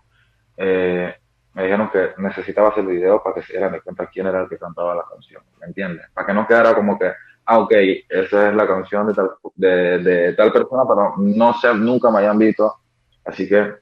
eh, 0.58 1.16
me 1.54 1.64
dijeron 1.64 1.90
que 1.90 2.12
necesitaba 2.18 2.70
hacer 2.70 2.84
el 2.84 2.92
video 2.92 3.22
para 3.22 3.36
que 3.36 3.42
se 3.42 3.54
dieran 3.54 3.72
de 3.72 3.82
cuenta 3.82 4.08
quién 4.08 4.28
era 4.28 4.42
el 4.42 4.50
que 4.50 4.58
cantaba 4.58 4.96
la 4.96 5.04
canción, 5.10 5.42
¿me 5.60 5.68
entiendes? 5.68 6.06
Para 6.14 6.28
que 6.28 6.34
no 6.34 6.48
quedara 6.48 6.76
como 6.76 6.98
que, 6.98 7.12
ah, 7.46 7.60
ok, 7.60 7.72
esa 8.08 8.50
es 8.50 8.56
la 8.56 8.68
canción 8.68 9.08
de 9.08 9.14
tal, 9.14 9.32
de, 9.56 9.98
de 10.00 10.34
tal 10.34 10.52
persona, 10.52 10.84
pero 10.88 11.14
no 11.18 11.54
sé, 11.56 11.74
nunca 11.74 12.12
me 12.12 12.20
hayan 12.20 12.38
visto, 12.38 12.81
así 13.26 13.48
que 13.48 13.76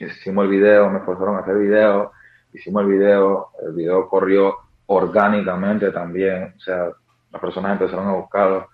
hicimos 0.00 0.44
el 0.44 0.50
video, 0.50 0.90
me 0.90 1.00
forzaron 1.00 1.36
a 1.36 1.40
hacer 1.40 1.56
video, 1.58 2.12
hicimos 2.52 2.82
el 2.82 2.88
video, 2.88 3.48
el 3.66 3.72
video 3.72 4.08
corrió 4.08 4.56
orgánicamente 4.86 5.90
también, 5.90 6.54
o 6.56 6.60
sea, 6.60 6.88
las 7.30 7.40
personas 7.40 7.72
empezaron 7.72 8.08
a 8.08 8.12
buscarlo. 8.12 8.68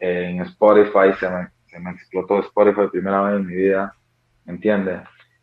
en 0.00 0.40
Spotify 0.42 1.12
se 1.18 1.28
me, 1.28 1.48
se 1.66 1.78
me 1.80 1.90
explotó 1.90 2.40
Spotify 2.40 2.88
primera 2.90 3.22
vez 3.22 3.40
en 3.40 3.46
mi 3.46 3.54
vida, 3.54 3.94
¿me 4.44 4.54
entiendes? 4.54 5.00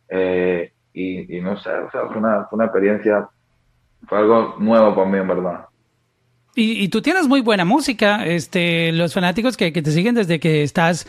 Eh, 0.08 0.72
y, 0.92 1.36
y, 1.36 1.40
no 1.40 1.58
sé, 1.58 1.70
o 1.70 1.90
sea, 1.90 2.06
fue 2.06 2.16
una, 2.16 2.46
fue 2.46 2.56
una 2.56 2.66
experiencia, 2.66 3.28
fue 4.08 4.18
algo 4.18 4.56
nuevo 4.58 4.94
para 4.94 5.08
mí, 5.08 5.18
en 5.18 5.28
verdad. 5.28 5.66
Y, 6.54 6.82
y, 6.82 6.88
tú 6.88 7.02
tienes 7.02 7.28
muy 7.28 7.42
buena 7.42 7.66
música, 7.66 8.24
este, 8.24 8.90
los 8.92 9.12
fanáticos 9.12 9.58
que, 9.58 9.74
que, 9.74 9.82
te 9.82 9.90
siguen 9.90 10.14
desde 10.14 10.40
que 10.40 10.62
estás 10.62 11.06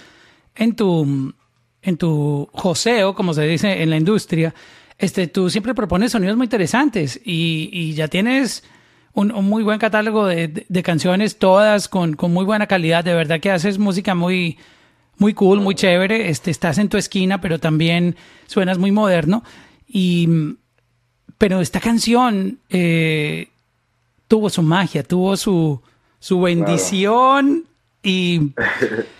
en 0.56 0.76
tu, 0.76 1.34
en 1.88 1.96
tu 1.96 2.50
joseo, 2.52 3.16
como 3.16 3.34
se 3.34 3.44
dice 3.44 3.82
en 3.82 3.90
la 3.90 3.96
industria, 3.96 4.54
este, 4.98 5.28
tú 5.28 5.50
siempre 5.50 5.74
propones 5.74 6.12
sonidos 6.12 6.36
muy 6.36 6.44
interesantes 6.44 7.18
y, 7.24 7.70
y 7.72 7.94
ya 7.94 8.10
tienes 8.10 8.66
un, 9.14 9.30
muy 9.46 9.64
buen 9.64 9.80
catálogo 9.80 10.26
de, 10.26 10.66
de, 10.68 10.84
canciones, 10.84 11.38
todas 11.38 11.88
con, 11.88 12.18
con, 12.18 12.34
muy 12.34 12.44
buena 12.44 12.68
calidad. 12.68 13.06
De 13.06 13.14
verdad 13.14 13.40
que 13.40 13.52
haces 13.52 13.80
música 13.80 14.16
muy, 14.16 14.58
muy 15.18 15.34
cool, 15.34 15.62
muy 15.62 15.76
chévere. 15.76 16.30
Este, 16.30 16.52
estás 16.52 16.78
en 16.78 16.90
tu 16.90 16.98
esquina, 16.98 17.40
pero 17.40 17.58
también 17.58 18.18
suenas 18.48 18.78
muy 18.78 18.92
moderno. 18.92 19.46
Y, 19.88 20.28
pero 21.38 21.62
esta 21.62 21.80
canción 21.80 22.60
eh, 22.70 23.48
tuvo 24.28 24.50
su 24.50 24.62
magia, 24.62 25.04
tuvo 25.04 25.38
su, 25.38 25.82
su 26.20 26.42
bendición 26.42 27.64
y, 28.04 28.52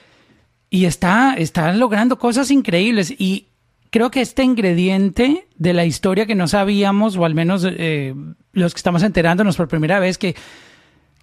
y 0.70 0.86
está, 0.86 1.36
está 1.36 1.74
logrando 1.74 2.18
cosas 2.18 2.52
increíbles. 2.52 3.14
Y 3.18 3.48
creo 3.90 4.12
que 4.12 4.22
este 4.22 4.44
ingrediente 4.44 5.48
de 5.58 5.74
la 5.74 5.86
historia 5.86 6.26
que 6.26 6.36
no 6.36 6.48
sabíamos, 6.48 7.16
o 7.18 7.26
al 7.26 7.36
menos 7.36 7.66
eh, 7.68 8.14
los 8.54 8.74
que 8.74 8.80
estamos 8.80 9.04
enterándonos 9.04 9.58
por 9.58 9.68
primera 9.68 10.00
vez, 10.00 10.18
que 10.18 10.36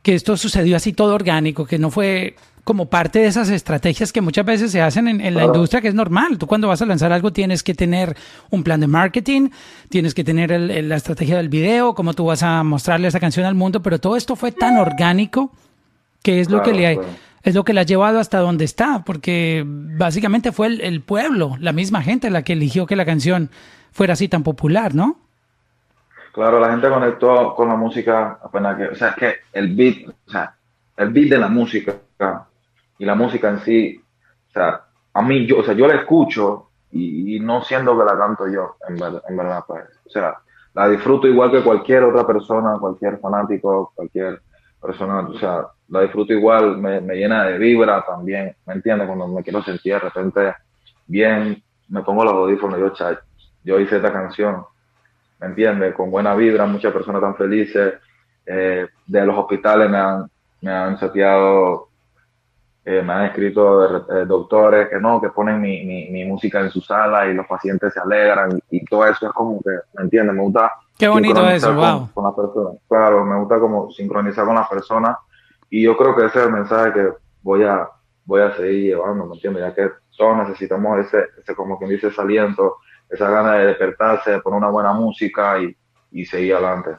que 0.04 0.14
esto 0.14 0.36
sucedió 0.36 0.76
así 0.76 0.92
todo 0.92 1.14
orgánico, 1.14 1.64
que 1.64 1.78
no 1.78 1.90
fue 1.90 2.36
como 2.62 2.90
parte 2.90 3.20
de 3.20 3.26
esas 3.26 3.48
estrategias 3.48 4.12
que 4.12 4.20
muchas 4.20 4.44
veces 4.44 4.70
se 4.70 4.82
hacen 4.82 5.08
en, 5.08 5.34
la 5.34 5.44
industria, 5.44 5.80
que 5.80 5.88
es 5.88 5.94
normal. 5.94 6.36
Tú 6.36 6.46
cuando 6.46 6.68
vas 6.68 6.82
a 6.82 6.86
lanzar 6.86 7.10
algo 7.10 7.32
tienes 7.32 7.62
que 7.62 7.74
tener 7.74 8.14
un 8.50 8.62
plan 8.62 8.80
de 8.80 8.86
marketing, 8.86 9.48
tienes 9.88 10.12
que 10.12 10.22
tener 10.22 10.50
la 10.60 10.96
estrategia 10.96 11.38
del 11.38 11.48
video, 11.48 11.94
cómo 11.94 12.12
tú 12.12 12.26
vas 12.26 12.42
a 12.42 12.62
mostrarle 12.62 13.08
esa 13.08 13.18
canción 13.18 13.46
al 13.46 13.54
mundo, 13.54 13.82
pero 13.82 13.98
todo 13.98 14.16
esto 14.16 14.36
fue 14.36 14.52
tan 14.52 14.76
orgánico 14.76 15.50
que 16.22 16.40
es 16.40 16.50
lo 16.50 16.62
que 16.62 16.74
le 16.74 17.00
es 17.44 17.54
lo 17.54 17.62
que 17.62 17.74
le 17.74 17.80
ha 17.80 17.84
llevado 17.84 18.18
hasta 18.18 18.38
donde 18.38 18.64
está, 18.64 19.02
porque 19.04 19.62
básicamente 19.66 20.50
fue 20.50 20.66
el, 20.66 21.02
pueblo, 21.02 21.56
la 21.60 21.72
misma 21.72 22.02
gente 22.02 22.30
la 22.30 22.42
que 22.42 22.54
eligió 22.54 22.86
que 22.86 22.96
la 22.96 23.04
canción 23.04 23.50
fuera 23.92 24.14
así 24.14 24.28
tan 24.28 24.42
popular, 24.42 24.94
¿no? 24.94 25.18
Claro, 26.32 26.58
la 26.58 26.70
gente 26.70 26.88
conectó 26.88 27.54
con 27.54 27.68
la 27.68 27.76
música 27.76 28.38
apenas 28.42 28.78
que, 28.78 28.84
o 28.88 28.94
sea, 28.94 29.10
es 29.10 29.16
que 29.16 29.34
el 29.52 29.76
beat, 29.76 30.08
o 30.26 30.30
sea, 30.30 30.54
el 30.96 31.10
beat 31.10 31.28
de 31.28 31.38
la 31.38 31.48
música 31.48 31.94
y 32.98 33.04
la 33.04 33.14
música 33.14 33.50
en 33.50 33.60
sí, 33.60 34.02
o 34.48 34.52
sea, 34.52 34.80
a 35.12 35.22
mí, 35.22 35.46
yo, 35.46 35.58
o 35.58 35.62
sea, 35.62 35.74
yo 35.74 35.86
la 35.86 35.96
escucho 35.96 36.70
y, 36.92 37.38
no 37.40 37.62
siendo 37.62 37.96
que 37.98 38.04
la 38.04 38.16
canto 38.16 38.48
yo, 38.48 38.76
en 38.88 38.96
verdad, 38.96 39.22
en 39.28 39.36
verdad, 39.36 39.64
pues, 39.66 39.84
o 40.06 40.10
sea, 40.10 40.38
la 40.72 40.88
disfruto 40.88 41.28
igual 41.28 41.50
que 41.50 41.62
cualquier 41.62 42.04
otra 42.04 42.26
persona, 42.26 42.78
cualquier 42.80 43.18
fanático, 43.18 43.92
cualquier 43.94 44.40
persona, 44.84 45.20
o 45.20 45.38
sea, 45.38 45.66
la 45.88 46.02
disfruto 46.02 46.32
igual, 46.32 46.76
me, 46.76 47.00
me 47.00 47.14
llena 47.14 47.44
de 47.44 47.58
vibra 47.58 48.04
también, 48.04 48.54
¿me 48.66 48.74
entiendes? 48.74 49.06
Cuando 49.06 49.28
me 49.28 49.42
quiero 49.42 49.62
sentir 49.62 49.94
de 49.94 49.98
repente 50.00 50.54
bien, 51.06 51.62
me 51.88 52.02
pongo 52.02 52.24
los 52.24 52.34
audífonos, 52.34 52.78
yo, 52.78 52.90
chay, 52.90 53.16
yo 53.64 53.80
hice 53.80 53.96
esta 53.96 54.12
canción, 54.12 54.64
¿me 55.40 55.46
entiendes? 55.46 55.94
Con 55.94 56.10
buena 56.10 56.34
vibra, 56.34 56.66
muchas 56.66 56.92
personas 56.92 57.22
tan 57.22 57.34
felices, 57.34 57.94
eh, 58.44 58.86
de 59.06 59.26
los 59.26 59.38
hospitales 59.38 59.88
me 59.88 59.96
han, 59.96 60.30
me 60.60 60.70
han 60.70 60.98
eh, 62.86 63.02
me 63.02 63.14
han 63.14 63.24
escrito 63.26 64.04
eh, 64.14 64.26
doctores 64.26 64.88
que 64.90 65.00
no, 65.00 65.18
que 65.18 65.30
ponen 65.30 65.58
mi, 65.60 65.84
mi, 65.84 66.24
música 66.26 66.60
en 66.60 66.70
su 66.70 66.82
sala 66.82 67.26
y 67.26 67.32
los 67.34 67.46
pacientes 67.46 67.94
se 67.94 68.00
alegran 68.00 68.60
y, 68.70 68.84
todo 68.84 69.06
eso 69.06 69.26
es 69.26 69.32
como 69.32 69.58
que, 69.62 69.70
¿me 69.94 70.04
entiendes? 70.04 70.34
Me 70.34 70.42
gusta. 70.42 70.70
Qué 70.98 71.08
bonito 71.08 71.48
eso, 71.48 71.72
wow. 71.74 72.10
Con, 72.12 72.24
la 72.24 72.36
persona. 72.36 72.70
Claro, 72.86 73.24
me 73.24 73.38
gusta 73.38 73.58
como 73.58 73.90
sincronizar 73.90 74.44
con 74.44 74.56
las 74.56 74.68
personas 74.68 75.16
y 75.70 75.82
yo 75.82 75.96
creo 75.96 76.14
que 76.14 76.26
ese 76.26 76.40
es 76.40 76.44
el 76.44 76.52
mensaje 76.52 76.92
que 76.92 77.08
voy 77.42 77.64
a, 77.64 77.88
voy 78.26 78.42
a 78.42 78.54
seguir 78.54 78.90
llevando, 78.90 79.26
¿me 79.26 79.34
entiendes? 79.34 79.62
Ya 79.62 79.74
que 79.74 79.90
todos 80.16 80.36
necesitamos 80.46 80.98
ese, 80.98 81.24
ese 81.40 81.54
como 81.54 81.78
quien 81.78 81.88
dice, 81.88 82.08
ese 82.08 82.20
aliento, 82.20 82.76
esa 83.08 83.30
gana 83.30 83.54
de 83.54 83.66
despertarse, 83.68 84.32
de 84.32 84.40
poner 84.40 84.58
una 84.58 84.68
buena 84.68 84.92
música 84.92 85.58
y, 85.58 85.74
y 86.12 86.26
seguir 86.26 86.54
adelante. 86.54 86.90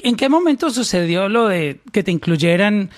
¿En 0.00 0.16
qué 0.16 0.28
momento 0.28 0.68
sucedió 0.68 1.30
lo 1.30 1.48
de 1.48 1.80
que 1.92 2.02
te 2.02 2.10
incluyeran 2.10 2.90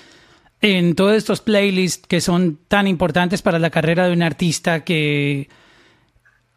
en 0.61 0.95
todos 0.95 1.15
estos 1.15 1.41
playlists 1.41 2.07
que 2.07 2.21
son 2.21 2.59
tan 2.67 2.87
importantes 2.87 3.41
para 3.41 3.59
la 3.59 3.69
carrera 3.69 4.07
de 4.07 4.13
un 4.13 4.23
artista 4.23 4.83
que 4.83 5.49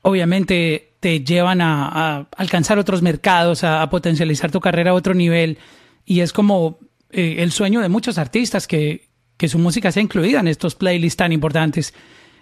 obviamente 0.02 0.92
te 1.00 1.20
llevan 1.20 1.60
a, 1.60 2.28
alcanzar 2.36 2.78
otros 2.78 3.02
mercados, 3.02 3.64
a, 3.64 3.88
potencializar 3.90 4.50
tu 4.50 4.60
carrera 4.60 4.90
a 4.92 4.94
otro 4.94 5.14
nivel. 5.14 5.58
Y 6.04 6.20
es 6.20 6.32
como 6.32 6.78
eh, 7.10 7.36
el 7.38 7.52
sueño 7.52 7.80
de 7.80 7.88
muchos 7.88 8.18
artistas 8.18 8.66
que, 8.66 9.08
que, 9.36 9.48
su 9.48 9.58
música 9.58 9.92
sea 9.92 10.02
incluida 10.02 10.40
en 10.40 10.48
estos 10.48 10.74
playlists 10.74 11.16
tan 11.16 11.32
importantes. 11.32 11.94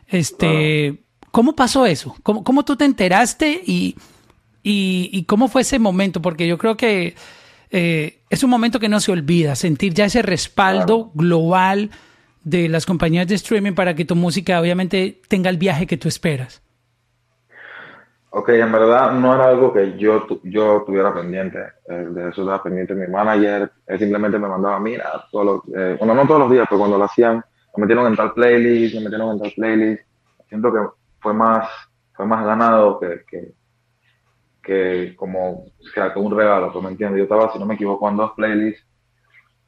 Este, 0.08 1.02
¿Cómo 1.32 1.56
pasó 1.56 1.86
eso? 1.86 2.16
¿Cómo, 2.22 2.44
¿Cómo, 2.44 2.64
tú 2.64 2.76
te 2.76 2.84
enteraste 2.84 3.62
y, 3.66 3.96
y, 4.62 5.10
y 5.12 5.24
cómo 5.24 5.48
fue 5.48 5.62
ese 5.62 5.78
momento? 5.78 6.22
Porque 6.22 6.46
yo 6.46 6.56
creo 6.58 6.76
que 6.76 7.14
eh, 7.70 8.20
es 8.30 8.42
un 8.42 8.50
momento 8.50 8.78
que 8.78 8.88
no 8.88 9.00
se 9.00 9.12
olvida, 9.12 9.54
sentir 9.54 9.94
ya 9.94 10.06
ese 10.06 10.22
respaldo 10.22 11.10
global 11.14 11.90
de 12.42 12.68
las 12.68 12.86
compañías 12.86 13.26
de 13.26 13.34
streaming 13.34 13.72
para 13.72 13.94
que 13.94 14.04
tu 14.04 14.14
música 14.14 14.60
obviamente 14.60 15.20
tenga 15.28 15.50
el 15.50 15.56
viaje 15.56 15.86
que 15.86 15.96
tú 15.96 16.08
esperas. 16.08 16.62
Ok, 18.30 18.50
en 18.50 18.70
verdad 18.70 19.12
no 19.12 19.34
era 19.34 19.48
algo 19.48 19.72
que 19.72 19.96
yo, 19.96 20.26
yo 20.42 20.84
tuviera 20.86 21.14
pendiente, 21.14 21.58
eh, 21.88 22.06
de 22.10 22.28
eso 22.28 22.42
estaba 22.42 22.62
pendiente 22.62 22.94
mi 22.94 23.06
manager, 23.06 23.70
él 23.86 23.98
simplemente 23.98 24.38
me 24.38 24.46
mandaba, 24.46 24.78
mira, 24.78 25.24
todos 25.32 25.62
eh, 25.74 25.96
bueno, 25.98 26.14
no 26.14 26.26
todos 26.26 26.40
los 26.40 26.50
días, 26.50 26.66
pero 26.68 26.80
cuando 26.80 26.98
lo 26.98 27.04
hacían, 27.04 27.42
me 27.76 27.82
metieron 27.82 28.06
en 28.06 28.16
tal 28.16 28.34
playlist, 28.34 28.94
me 28.96 29.00
metieron 29.02 29.32
en 29.32 29.38
tal 29.40 29.52
playlist, 29.56 30.02
siento 30.48 30.72
que 30.72 30.80
fue 31.18 31.32
más, 31.32 31.68
fue 32.12 32.26
más 32.26 32.44
ganado 32.44 33.00
que, 33.00 33.22
que, 33.26 33.52
que 34.66 35.14
como, 35.14 35.50
o 35.50 35.88
sea, 35.94 36.12
como 36.12 36.26
un 36.26 36.36
regalo, 36.36 36.72
pues 36.72 36.84
me 36.84 36.90
entiendes. 36.90 37.18
Yo 37.18 37.22
estaba, 37.22 37.52
si 37.52 37.58
no 37.58 37.66
me 37.66 37.74
equivoco, 37.74 38.08
en 38.08 38.16
dos 38.16 38.32
playlists 38.32 38.84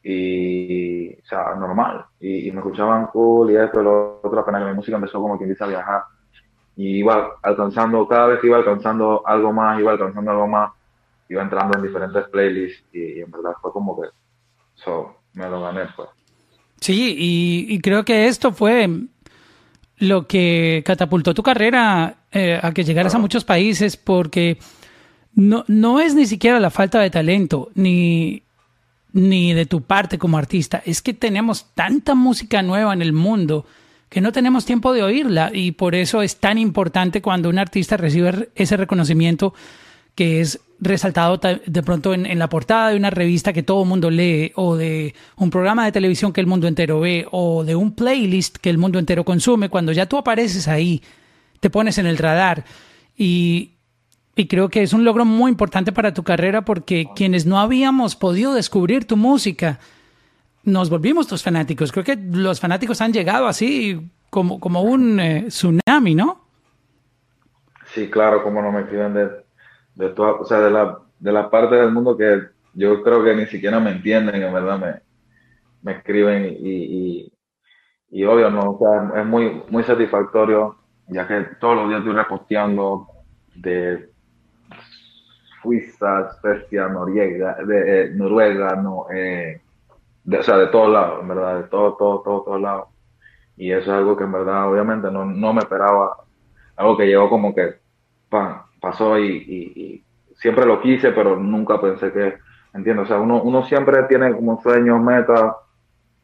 y, 0.03 1.15
o 1.15 1.27
sea, 1.29 1.55
normal. 1.55 2.05
Y, 2.19 2.51
me 2.51 2.59
escuchaban 2.59 3.07
cool 3.07 3.53
y 3.53 3.57
esto, 3.57 3.81
lo 3.81 4.21
otro, 4.23 4.41
apenas 4.41 4.63
que 4.63 4.71
mi 4.71 4.75
música 4.75 4.97
empezó 4.97 5.21
como 5.21 5.39
quien 5.39 5.51
dice 5.51 5.63
a 5.63 5.69
viajar. 5.69 6.03
Y 6.77 6.99
iba 6.99 7.39
alcanzando, 7.43 8.09
cada 8.09 8.27
vez 8.27 8.41
que 8.41 8.49
iba 8.49 8.57
alcanzando 8.57 9.23
algo 9.25 9.53
más, 9.53 9.79
iba 9.79 9.93
alcanzando 9.93 10.31
algo 10.33 10.49
más, 10.49 10.73
iba 11.29 11.43
entrando 11.43 11.79
en 11.79 11.85
diferentes 11.85 12.25
playlists 12.29 12.85
y, 12.93 13.21
en 13.21 13.31
verdad 13.31 13.53
fue 13.63 13.73
como 13.73 14.01
que, 14.01 14.09
so, 14.75 15.15
me 15.35 15.49
lo 15.49 15.63
gané, 15.63 15.83
pues. 15.95 16.09
Sí, 16.81 17.15
y, 17.69 17.81
creo 17.81 18.05
que 18.05 18.27
esto 18.27 18.53
fue 18.53 18.89
lo 19.99 20.27
que 20.27 20.83
catapultó 20.85 21.35
tu 21.35 21.43
carrera 21.43 22.15
eh, 22.31 22.59
a 22.61 22.73
que 22.73 22.85
llegaras 22.85 23.15
a 23.15 23.19
muchos 23.19 23.45
países 23.45 23.97
porque 23.97 24.59
no, 25.39 26.01
es 26.01 26.17
ni 26.17 26.27
siquiera 26.27 26.59
la 26.59 26.71
falta 26.71 27.01
de 27.01 27.11
talento, 27.11 27.71
ni, 27.77 28.43
ni 29.13 29.53
de 29.53 29.67
tu 29.67 29.83
parte 29.83 30.19
como 30.19 30.37
artista. 30.37 30.83
Es 30.85 31.01
que 31.01 31.15
tenemos 31.15 31.67
tanta 31.75 32.17
música 32.17 32.61
nueva 32.63 32.93
en 32.93 33.03
el 33.03 33.13
mundo 33.13 33.65
que 34.09 34.21
no 34.21 34.33
tenemos 34.33 34.65
tiempo 34.65 34.93
de 34.93 35.05
oírla 35.05 35.53
y 35.55 35.73
por 35.73 35.95
eso 35.95 36.23
es 36.23 36.39
tan 36.39 36.59
importante 36.59 37.23
cuando 37.23 37.51
un 37.51 37.59
artista 37.59 37.97
recibe 37.97 38.49
ese 38.57 38.77
reconocimiento 38.77 39.55
que 40.17 40.41
es 40.41 40.59
resaltado 40.81 41.39
de 41.39 41.83
pronto 41.85 42.15
en, 42.15 42.27
en, 42.27 42.41
la 42.41 42.49
portada 42.49 42.91
de 42.91 42.97
una 42.97 43.11
revista 43.11 43.53
que 43.53 43.63
todo 43.63 43.83
el 43.83 43.89
mundo 43.89 44.11
lee 44.11 44.51
o 44.57 44.75
de 44.75 45.15
un 45.37 45.51
programa 45.51 45.85
de 45.85 45.93
televisión 45.93 46.33
que 46.33 46.41
el 46.41 46.49
mundo 46.49 46.67
entero 46.67 46.99
ve 46.99 47.29
o 47.31 47.63
de 47.63 47.77
un 47.77 47.93
playlist 47.95 48.57
que 48.57 48.71
el 48.71 48.79
mundo 48.79 48.99
entero 48.99 49.25
consume, 49.25 49.69
cuando 49.69 49.93
ya 49.93 50.07
tú 50.07 50.17
apareces 50.17 50.67
ahí, 50.67 51.01
te 51.61 51.71
pones 51.71 51.99
en 51.99 52.07
el 52.07 52.19
radar 52.19 52.65
y, 53.17 53.73
y 54.39 54.47
creo 54.47 54.69
que 54.69 54.83
es 54.83 54.93
un 54.93 55.05
logro 55.05 55.25
muy 55.25 55.51
importante 55.51 55.91
para 55.91 56.15
tu 56.15 56.23
carrera 56.23 56.63
porque 56.63 57.09
quienes 57.17 57.45
no 57.45 57.59
habíamos 57.59 58.15
podido 58.15 58.55
descubrir 58.55 59.05
tu 59.05 59.17
música, 59.17 59.81
nos 60.63 60.91
volvimos 60.91 61.27
tus 61.27 61.43
fanáticos. 61.43 61.91
Creo 61.91 62.05
que 62.05 62.17
los 62.17 62.61
fanáticos 62.61 63.01
han 63.01 63.13
llegado 63.13 63.49
así 63.49 64.09
como, 64.31 64.61
como 64.61 64.83
un 64.83 65.19
eh, 65.19 65.47
tsunami, 65.49 66.15
¿no? 66.15 66.45
Sí, 67.87 68.09
claro, 68.09 68.45
como 68.45 68.63
no 68.63 68.71
me 68.71 68.83
escriben 68.83 69.13
de, 69.13 69.29
de 69.97 70.11
toda, 70.11 70.35
o 70.35 70.45
sea, 70.45 70.61
de 70.61 70.71
la, 70.71 71.01
de 71.19 71.33
la 71.33 71.51
parte 71.51 71.75
del 71.75 71.91
mundo 71.91 72.17
que 72.17 72.43
yo 72.75 73.03
creo 73.03 73.25
que 73.25 73.35
ni 73.35 73.47
siquiera 73.47 73.81
me 73.81 73.91
entienden, 73.91 74.41
en 74.41 74.53
verdad 74.53 74.79
me, 74.79 75.01
me 75.83 75.99
escriben 75.99 76.57
y, 76.61 77.33
y, 78.09 78.25
obvio, 78.25 78.51
¿no? 78.51 78.71
O 78.71 78.79
sea, 78.79 79.21
es 79.21 79.27
muy, 79.27 79.65
muy 79.69 79.83
satisfactorio, 79.83 80.77
ya 81.09 81.27
que 81.27 81.41
todos 81.59 81.75
los 81.75 81.89
días 81.89 82.03
estoy 82.03 82.15
reposteando 82.15 83.09
de 83.57 84.17
Suiza, 85.63 86.33
Suecia, 86.41 86.89
Noriega, 86.89 87.57
de, 87.67 88.03
eh, 88.03 88.11
Noruega, 88.11 88.77
no, 88.77 89.07
eh, 89.13 89.61
o 90.27 90.43
sea, 90.43 90.57
de 90.59 90.67
todos 90.69 90.93
lados, 90.93 91.21
en 91.23 91.29
verdad, 91.29 91.57
de 91.57 91.65
todo, 91.65 91.95
todo, 91.97 92.21
todo, 92.21 92.43
todos 92.43 92.61
lados. 92.61 92.89
Y 93.57 93.73
eso 93.73 93.83
es 93.83 93.89
algo 93.89 94.17
que 94.17 94.25
en 94.25 94.33
verdad, 94.33 94.71
obviamente, 94.71 95.11
no, 95.11 95.25
no 95.25 95.53
me 95.53 95.61
esperaba, 95.61 96.17
algo 96.77 96.97
que 96.97 97.07
llegó 97.07 97.29
como 97.29 97.55
que, 97.55 97.77
pan, 98.29 98.63
pasó 98.81 99.19
y, 99.19 99.37
y, 99.37 100.05
siempre 100.37 100.65
lo 100.67 100.81
quise, 100.81 101.11
pero 101.11 101.37
nunca 101.37 101.81
pensé 101.81 102.13
que, 102.13 102.39
entiendo, 102.75 103.03
o 103.03 103.07
sea, 103.07 103.19
uno, 103.19 103.43
uno 103.43 103.65
siempre 103.65 104.05
tiene 104.05 104.33
como 104.33 104.63
sueños, 104.63 105.01
metas, 105.01 105.53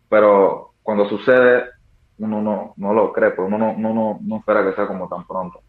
pero 0.08 0.74
cuando 0.82 1.08
sucede, 1.08 1.64
uno 2.18 2.40
no, 2.40 2.74
no 2.76 2.94
lo 2.94 3.12
cree, 3.12 3.30
pues 3.30 3.48
uno 3.48 3.58
no, 3.58 3.74
no, 3.76 3.92
no, 3.92 4.18
no 4.22 4.36
espera 4.36 4.64
que 4.64 4.74
sea 4.74 4.86
como 4.86 5.08
tan 5.08 5.26
pronto. 5.26 5.60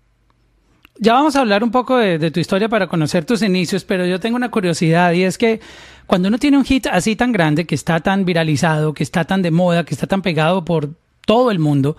Ya 0.97 1.13
vamos 1.13 1.35
a 1.35 1.41
hablar 1.41 1.63
un 1.63 1.71
poco 1.71 1.97
de, 1.97 2.31
tu 2.31 2.39
historia 2.39 2.69
para 2.69 2.87
conocer 2.87 3.25
tus 3.25 3.41
inicios, 3.41 3.83
pero 3.83 4.05
yo 4.05 4.19
tengo 4.19 4.37
una 4.37 4.49
curiosidad 4.49 5.11
y 5.11 5.23
es 5.23 5.37
que 5.37 5.59
cuando 6.05 6.29
uno 6.29 6.37
tiene 6.37 6.57
un 6.57 6.63
hit 6.63 6.87
así 6.87 7.17
tan 7.17 7.33
grande, 7.33 7.65
que 7.65 7.75
está 7.75 7.99
tan 7.99 8.23
viralizado, 8.23 8.93
que 8.93 9.03
está 9.03 9.25
tan 9.25 9.41
de 9.41 9.51
moda, 9.51 9.83
que 9.83 9.93
está 9.93 10.07
tan 10.07 10.21
pegado 10.21 10.63
por 10.63 10.91
todo 11.25 11.51
el 11.51 11.59
mundo, 11.59 11.97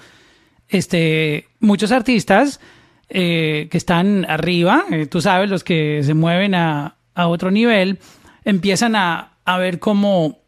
este, 0.69 1.47
muchos 1.61 1.93
artistas 1.93 2.59
eh, 3.11 3.69
que 3.71 3.77
están 3.77 4.25
arriba, 4.31 4.87
eh, 4.91 5.07
tú 5.07 5.21
sabes, 5.21 5.51
los 5.51 5.63
que 5.63 6.03
se 6.03 6.15
mueven 6.15 6.55
a, 6.55 6.95
otro 7.15 7.51
nivel, 7.51 7.99
empiezan 8.45 8.95
a, 8.95 9.33
ver 9.59 9.79
cómo, 9.79 10.39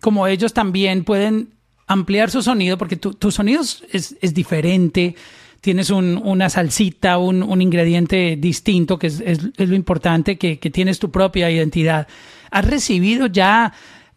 cómo, 0.00 0.26
ellos 0.26 0.52
también 0.52 1.04
pueden 1.04 1.54
ampliar 1.86 2.30
su 2.30 2.42
sonido, 2.42 2.78
porque 2.78 2.96
tu, 2.96 3.30
sonido 3.30 3.62
es 3.62 4.34
diferente 4.34 5.16
tienes 5.62 5.90
un, 5.90 6.20
una 6.22 6.50
salsita, 6.50 7.18
un, 7.18 7.62
ingrediente 7.62 8.36
distinto, 8.36 8.98
que 8.98 9.06
es, 9.06 9.42
lo 9.56 9.74
importante, 9.76 10.36
que, 10.36 10.56
tienes 10.56 10.98
tu 10.98 11.10
propia 11.10 11.50
identidad. 11.50 12.08
¿Has 12.50 12.66
recibido 12.66 13.28
ya 13.28 13.72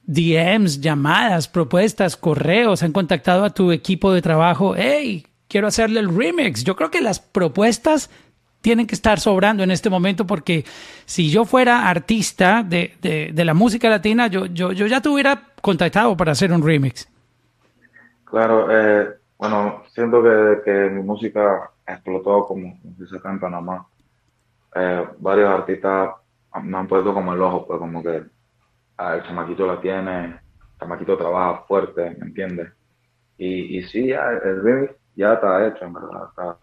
DMs, 0.07 0.81
llamadas, 0.81 1.47
propuestas, 1.47 2.17
correos, 2.17 2.81
han 2.81 2.91
contactado 2.91 3.45
a 3.45 3.51
tu 3.51 3.71
equipo 3.71 4.11
de 4.11 4.23
trabajo, 4.23 4.73
hey, 4.75 5.25
quiero 5.47 5.67
hacerle 5.67 5.99
el 5.99 6.15
remix. 6.15 6.63
Yo 6.63 6.75
creo 6.75 6.89
que 6.89 7.01
las 7.01 7.19
propuestas 7.19 8.09
tienen 8.61 8.87
que 8.87 8.95
estar 8.95 9.19
sobrando 9.19 9.61
en 9.61 9.69
este 9.69 9.91
momento 9.91 10.25
porque 10.25 10.65
si 11.05 11.29
yo 11.29 11.45
fuera 11.45 11.87
artista 11.87 12.63
de, 12.63 13.31
la 13.35 13.53
música 13.53 13.87
latina, 13.87 14.25
yo, 14.27 14.47
yo, 14.47 14.71
ya 14.71 14.99
te 14.99 15.09
hubiera 15.09 15.49
contactado 15.61 16.17
para 16.17 16.31
hacer 16.31 16.51
un 16.51 16.63
remix. 16.63 17.07
Claro, 18.23 18.67
eh, 18.71 19.09
bueno, 19.37 19.83
siento 19.93 20.23
que, 20.23 20.61
que 20.63 20.89
mi 20.89 21.03
música 21.03 21.71
explotó 21.85 22.45
como, 22.45 22.79
se 22.97 23.07
saca 23.07 23.31
en 23.31 23.39
Panamá. 23.39 23.85
Eh, 24.75 25.07
varios 25.19 25.49
artistas 25.49 26.11
me 26.63 26.77
han 26.77 26.87
puesto 26.87 27.13
como 27.13 27.33
el 27.33 27.41
ojo, 27.41 27.65
pues 27.65 27.79
como 27.79 28.01
que 28.01 28.23
ah, 28.97 29.15
el 29.15 29.23
chamaquito 29.23 29.67
la 29.67 29.79
tiene, 29.79 30.25
el 30.25 30.39
chamaquito 30.79 31.17
trabaja 31.17 31.63
fuerte, 31.67 32.15
¿me 32.19 32.27
entiendes? 32.27 32.71
Y, 33.37 33.77
y 33.77 33.83
sí, 33.83 34.07
ya, 34.07 34.29
el 34.29 34.63
remix 34.63 34.93
ya 35.15 35.33
está 35.33 35.67
hecho, 35.67 35.85
en 35.85 35.93
verdad. 35.93 36.29
Está, 36.29 36.57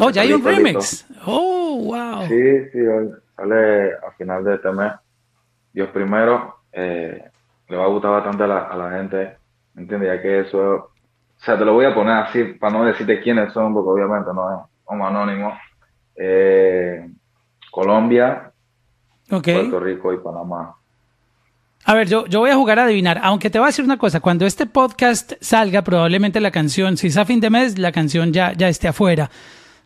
oh, 0.00 0.10
ya 0.10 0.22
hay 0.22 0.32
un 0.32 0.44
remix. 0.44 1.06
Oh, 1.24 1.80
wow. 1.84 2.26
Sí, 2.26 2.70
sí, 2.70 2.78
sale 3.36 3.92
a 3.94 4.10
final 4.16 4.44
de 4.44 4.54
este 4.54 4.72
mes. 4.72 4.92
Dios 5.72 5.88
primero, 5.90 6.56
eh, 6.72 7.30
le 7.68 7.76
va 7.76 7.84
a 7.84 7.88
gustar 7.88 8.10
bastante 8.10 8.42
a 8.42 8.46
la, 8.48 8.58
a 8.64 8.76
la 8.76 8.90
gente, 8.90 9.36
¿me 9.74 9.82
entiendes? 9.82 10.08
Ya 10.08 10.22
que 10.22 10.40
eso, 10.40 10.90
o 11.40 11.44
sea, 11.44 11.58
te 11.58 11.64
lo 11.64 11.72
voy 11.72 11.86
a 11.86 11.94
poner 11.94 12.14
así 12.14 12.44
para 12.44 12.72
no 12.72 12.84
decirte 12.84 13.20
quiénes 13.20 13.52
son, 13.52 13.72
porque 13.72 13.90
obviamente 13.90 14.30
no 14.34 14.52
es 14.52 14.66
como 14.84 15.06
anónimo. 15.06 15.58
Eh, 16.14 17.08
Colombia, 17.70 18.52
Puerto 19.28 19.80
Rico 19.80 20.12
y 20.12 20.18
Panamá. 20.18 20.74
A 21.84 21.94
ver, 21.94 22.08
yo, 22.08 22.26
yo 22.26 22.40
voy 22.40 22.50
a 22.50 22.56
jugar 22.56 22.78
a 22.78 22.84
adivinar, 22.84 23.20
aunque 23.22 23.48
te 23.48 23.58
voy 23.58 23.66
a 23.66 23.68
decir 23.68 23.84
una 23.84 23.96
cosa, 23.96 24.20
cuando 24.20 24.44
este 24.44 24.66
podcast 24.66 25.32
salga, 25.40 25.82
probablemente 25.82 26.40
la 26.40 26.50
canción, 26.50 26.96
si 26.96 27.06
es 27.06 27.16
a 27.16 27.24
fin 27.24 27.40
de 27.40 27.48
mes, 27.48 27.78
la 27.78 27.90
canción 27.90 28.32
ya, 28.32 28.52
ya 28.52 28.68
esté 28.68 28.88
afuera. 28.88 29.30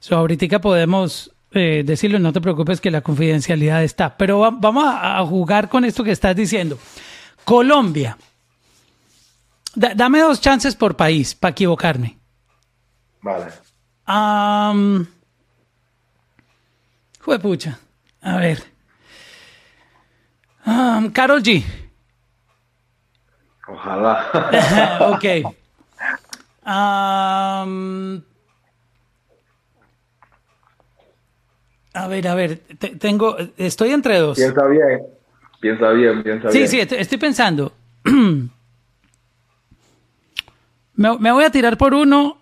So, 0.01 0.17
ahorita 0.17 0.61
podemos 0.61 1.35
eh, 1.53 1.85
decirlo, 1.87 2.19
no 2.19 2.33
te 2.33 2.41
preocupes 2.41 2.81
que 2.81 2.91
la 2.91 3.01
confidencialidad 3.01 3.85
está. 3.85 4.17
Pero 4.17 4.41
vamos 4.41 4.85
a, 4.87 5.25
jugar 5.25 5.69
con 5.69 5.85
esto 5.85 6.03
que 6.03 6.11
estás 6.11 6.35
diciendo. 6.35 6.79
Colombia. 7.45 8.19
Dame 9.75 10.21
dos 10.21 10.41
chances 10.41 10.75
por 10.75 10.97
país 10.97 11.35
para 11.35 11.53
equivocarme. 11.53 12.19
Vale. 13.23 13.47
Um, 14.07 15.07
pucha. 17.41 17.79
A 18.21 18.37
ver. 18.37 18.63
Carol 21.13 21.43
G. 21.43 21.65
Ojalá. 23.69 24.31
ok. 25.17 25.55
a 31.95 32.09
ver, 32.09 32.29
a 32.29 32.35
ver, 32.35 32.59
tengo, 32.99 33.37
estoy 33.57 33.91
entre 33.91 34.19
dos. 34.19 34.37
Piensa 34.37 34.67
bien, 34.67 35.03
piensa 35.61 35.91
bien, 35.91 36.23
piensa 36.23 36.49
bien. 36.51 36.69
Sí, 36.69 36.87
sí, 36.87 36.97
estoy 36.97 37.19
pensando. 37.19 37.73
me, 40.95 41.33
voy 41.33 41.45
a 41.45 41.51
tirar 41.51 41.77
por 41.77 41.95
uno 41.95 42.39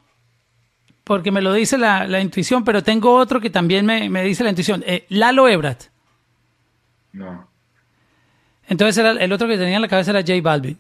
porque 1.05 1.33
me 1.33 1.43
lo 1.43 1.53
dice 1.53 1.79
la, 1.79 2.21
intuición, 2.21 2.65
pero 2.65 2.83
tengo 2.83 3.15
otro 3.15 3.41
que 3.41 3.51
también 3.51 3.85
me, 3.87 4.23
dice 4.23 4.45
la 4.45 4.51
intuición. 4.51 4.85
Eh, 4.87 5.07
Lalo 5.09 5.49
Ebrat. 5.49 5.85
No. 7.13 7.49
Entonces 8.69 8.97
era, 8.99 9.11
el 9.13 9.33
otro 9.33 9.49
que 9.49 9.59
tenía 9.59 9.77
en 9.77 9.83
la 9.83 9.89
cabeza 9.89 10.13
era 10.13 10.21
J 10.21 10.35
Balvin. 10.43 10.79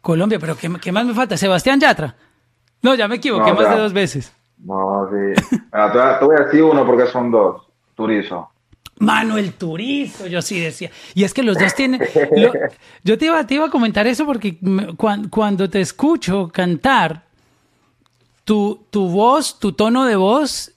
Colombia, 0.00 0.38
pero 0.38 0.56
¿qué, 0.56 0.92
más 0.92 1.04
me 1.04 1.12
falta? 1.12 1.36
Sebastián 1.36 1.80
Yatra. 1.80 2.14
No, 2.80 2.94
ya 2.94 3.08
me 3.08 3.16
equivoqué 3.16 3.52
más 3.52 3.68
de 3.68 3.76
dos 3.76 3.92
veces. 3.92 4.32
No, 4.58 5.08
sí. 5.10 5.42
te, 5.52 6.24
voy 6.24 6.36
a 6.36 6.44
decir 6.44 6.62
uno 6.62 6.86
porque 6.86 7.06
son 7.06 7.30
dos. 7.30 7.68
Turizo. 7.94 8.50
Manuel 9.00 9.52
Turizo, 9.54 10.26
yo 10.26 10.42
sí 10.42 10.58
decía. 10.58 10.90
Y 11.14 11.24
es 11.24 11.32
que 11.32 11.42
los 11.42 11.58
dos 11.58 11.74
tienen... 11.74 12.00
yo 13.04 13.18
te 13.18 13.26
iba, 13.26 13.46
te 13.46 13.54
iba 13.54 13.66
a 13.66 13.70
comentar 13.70 14.06
eso 14.06 14.26
porque 14.26 14.58
cuando, 15.30 15.70
te 15.70 15.80
escucho 15.80 16.48
cantar, 16.48 17.24
tu, 18.44 18.86
tu 18.90 19.08
voz, 19.08 19.58
tu 19.58 19.72
tono 19.72 20.04
de 20.04 20.16
voz, 20.16 20.72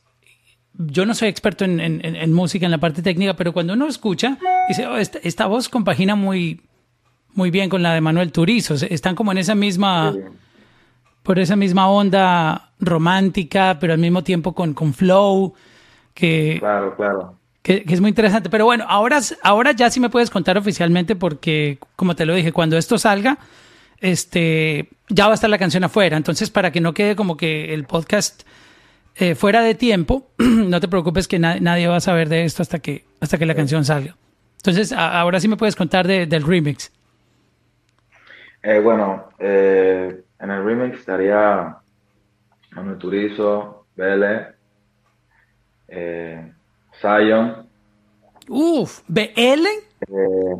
yo 0.73 1.05
no 1.05 1.13
soy 1.13 1.29
experto 1.29 1.65
en, 1.65 2.33
música, 2.33 2.65
en 2.65 2.71
la 2.71 2.77
parte 2.77 3.01
técnica, 3.01 3.35
pero 3.35 3.53
cuando 3.53 3.73
uno 3.73 3.87
escucha, 3.87 4.37
dice, 4.67 4.85
oh, 4.85 4.97
esta, 4.97 5.47
voz 5.47 5.69
compagina 5.69 6.15
muy, 6.15 6.61
muy 7.33 7.49
bien 7.49 7.69
con 7.69 7.81
la 7.81 7.93
de 7.93 8.01
Manuel 8.01 8.31
Turizo. 8.31 8.75
Están 8.75 9.15
como 9.15 9.31
en 9.31 9.39
esa 9.39 9.55
misma... 9.55 10.13
Por 11.23 11.37
esa 11.37 11.55
misma 11.55 11.87
onda 11.87 12.71
romántica, 12.79 13.77
pero 13.79 13.93
al 13.93 13.99
mismo 13.99 14.23
tiempo 14.23 14.53
con, 14.53 14.73
con 14.73 14.91
flow, 14.91 15.53
que... 16.15 16.57
Claro, 16.59 16.95
claro 16.95 17.40
que, 17.61 17.83
es 17.87 18.01
muy 18.01 18.09
interesante. 18.09 18.49
Pero 18.49 18.65
bueno, 18.65 18.85
ahora, 18.87 19.19
ahora 19.43 19.71
ya 19.71 19.89
sí 19.89 19.99
me 19.99 20.09
puedes 20.09 20.29
contar 20.29 20.57
oficialmente 20.57 21.15
porque, 21.15 21.77
como 21.95 22.15
te 22.15 22.25
lo 22.25 22.33
dije, 22.33 22.51
cuando 22.51 22.77
esto 22.77 22.97
salga, 22.97 23.37
este, 23.99 24.89
ya 25.09 25.25
va 25.25 25.31
a 25.31 25.35
estar 25.35 25.49
la 25.49 25.57
canción 25.57 25.83
afuera. 25.83 26.17
Entonces, 26.17 26.49
para 26.49 26.71
que 26.71 26.81
no 26.81 26.93
quede 26.93 27.15
como 27.15 27.37
que 27.37 27.73
el 27.73 27.85
podcast 27.85 28.43
eh, 29.15 29.35
fuera 29.35 29.61
de 29.61 29.75
tiempo, 29.75 30.27
no 30.37 30.79
te 30.79 30.87
preocupes 30.87 31.27
que 31.27 31.39
nadie 31.39 31.87
va 31.87 31.97
a 31.97 32.01
saber 32.01 32.29
de 32.29 32.45
esto 32.45 32.61
hasta 32.61 32.79
que, 32.79 33.05
hasta 33.19 33.37
que 33.37 33.45
la 33.45 33.55
canción 33.55 33.85
salga. 33.85 34.15
Entonces, 34.57 34.91
ahora 34.91 35.39
sí 35.39 35.47
me 35.47 35.57
puedes 35.57 35.75
contar 35.75 36.07
del 36.07 36.43
remix. 36.43 36.91
Eh, 38.61 38.79
bueno, 38.79 39.29
eh, 39.39 40.21
en 40.39 40.51
el 40.51 40.63
remix 40.63 40.99
estaría 40.99 41.77
Manuel 42.71 42.97
Turizo, 42.99 43.87
Vélez, 43.95 44.49
Zion. 47.01 47.67
Uf, 48.47 49.01
¿BL? 49.07 49.65
Eh, 50.07 50.55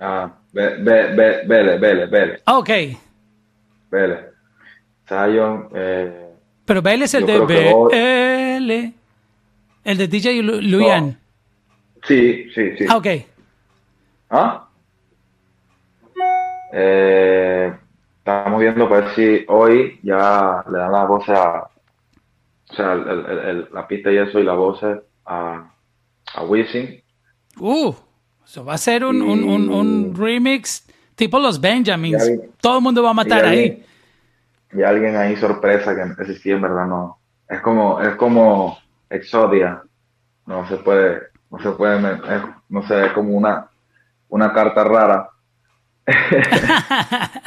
ah, 0.00 0.32
Vélez, 0.52 1.46
Vélez, 1.46 2.10
Vélez. 2.10 2.42
Ok. 2.46 2.70
Vélez. 3.90 4.20
Zion. 5.08 5.68
Eh, 5.74 6.30
Pero 6.64 6.82
Vélez 6.82 7.04
es 7.06 7.14
el 7.14 7.26
de 7.26 7.38
BL. 7.40 8.94
El 9.84 9.98
de 9.98 10.08
DJ 10.08 10.42
Luian. 10.42 11.18
Sí, 12.04 12.50
sí, 12.54 12.76
sí. 12.76 12.86
Ah, 12.88 12.96
ok. 12.96 13.06
¿Ah? 14.30 14.68
Eh, 16.72 17.72
estamos 18.18 18.60
viendo 18.60 18.88
para 18.88 19.06
ver 19.06 19.14
si 19.14 19.44
hoy 19.48 20.00
ya 20.02 20.64
le 20.70 20.78
dan 20.78 20.92
la 20.92 21.04
voz 21.04 21.28
a. 21.28 21.68
O 22.68 22.74
sea, 22.74 22.92
el, 22.94 23.68
la 23.72 23.86
pista 23.86 24.10
y 24.10 24.16
eso 24.18 24.40
y 24.40 24.44
la 24.44 24.54
voz 24.54 24.80
a, 25.26 25.70
a 26.34 26.44
Wisin. 26.44 27.02
Uh, 27.58 27.94
eso 28.44 28.64
va 28.64 28.74
a 28.74 28.78
ser 28.78 29.04
un, 29.04 29.22
un, 29.22 29.68
un, 29.70 30.14
remix 30.14 30.86
tipo 31.14 31.38
los 31.38 31.60
Benjamins. 31.60 32.30
Todo 32.60 32.78
el 32.78 32.82
mundo 32.82 33.02
va 33.02 33.10
a 33.10 33.14
matar 33.14 33.44
ahí. 33.44 33.84
Y 34.72 34.82
alguien 34.82 35.16
ahí 35.16 35.36
sorpresa 35.36 35.94
que 35.94 36.22
ese 36.22 36.34
sí 36.38 36.50
en 36.50 36.60
verdad 36.60 36.86
no. 36.86 37.18
Es 37.48 37.60
como, 37.60 38.00
es 38.00 38.14
como 38.16 38.78
Exodia. 39.08 39.82
No 40.46 40.66
se 40.68 40.76
puede, 40.76 41.22
no 41.50 41.58
se 41.58 41.70
puede, 41.70 42.00
no 42.68 42.86
sé, 42.86 43.06
es 43.06 43.12
como 43.12 43.30
una, 43.30 43.68
una 44.28 44.52
carta 44.52 44.84
rara. 44.84 45.30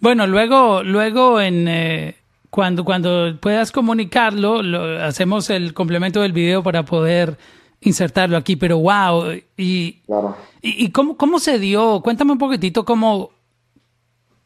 bueno, 0.00 0.26
luego, 0.26 0.84
luego 0.84 1.40
en, 1.40 1.66
eh, 1.66 2.16
cuando, 2.56 2.86
cuando 2.86 3.36
puedas 3.38 3.70
comunicarlo, 3.70 4.62
lo, 4.62 5.04
hacemos 5.04 5.50
el 5.50 5.74
complemento 5.74 6.22
del 6.22 6.32
video 6.32 6.62
para 6.62 6.86
poder 6.86 7.36
insertarlo 7.82 8.38
aquí, 8.38 8.56
pero 8.56 8.78
wow, 8.78 9.30
y, 9.58 10.00
y, 10.62 10.90
cómo, 10.90 11.18
cómo 11.18 11.38
se 11.38 11.58
dio, 11.58 12.00
cuéntame 12.00 12.32
un 12.32 12.38
poquitito 12.38 12.86
cómo, 12.86 13.30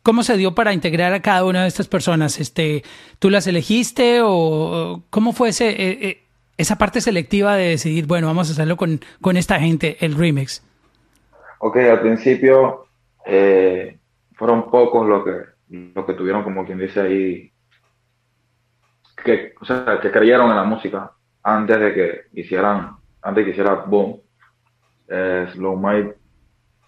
cómo 0.03 0.25
se 0.25 0.37
dio 0.37 0.57
para 0.57 0.73
integrar 0.73 1.13
a 1.13 1.23
cada 1.23 1.45
una 1.45 1.63
de 1.63 1.69
estas 1.69 1.87
personas, 1.87 2.41
este, 2.41 2.83
¿tú 3.21 3.31
las 3.31 3.47
elegiste 3.47 4.23
o 4.25 5.05
cómo 5.11 5.33
fue 5.33 5.51
ese, 5.51 5.69
e, 5.69 6.09
e, 6.09 6.23
esa 6.57 6.79
parte 6.79 7.01
selectiva 7.01 7.55
de 7.55 7.69
decidir, 7.69 8.09
bueno, 8.09 8.27
vamos 8.27 8.49
a 8.49 8.53
hacerlo 8.55 8.77
con, 8.77 8.99
con 9.21 9.37
esta 9.37 9.61
gente, 9.61 9.99
el 10.01 10.17
remix? 10.17 10.65
Ok, 11.61 11.77
al 11.77 12.01
principio 12.01 12.87
eh, 13.25 13.99
fueron 14.35 14.69
pocos 14.69 15.07
los 15.07 15.23
que, 15.25 15.31
lo 15.95 16.05
que 16.05 16.15
tuvieron 16.15 16.43
como 16.43 16.67
quien 16.67 16.79
dice 16.79 17.01
ahí 17.03 17.53
que, 19.21 19.55
o 19.61 19.65
sea, 19.65 19.99
que 20.01 20.11
creyeron 20.11 20.51
en 20.51 20.57
la 20.57 20.65
música 20.65 21.13
antes 21.43 21.81
de 21.81 21.95
que 21.95 22.21
hicieran, 22.41 22.97
antes 23.23 23.45
que 23.45 23.51
hiciera 23.51 23.75
boom. 23.75 24.21
Eh, 25.09 25.49
Slow 25.53 25.77
Mike 25.77 26.15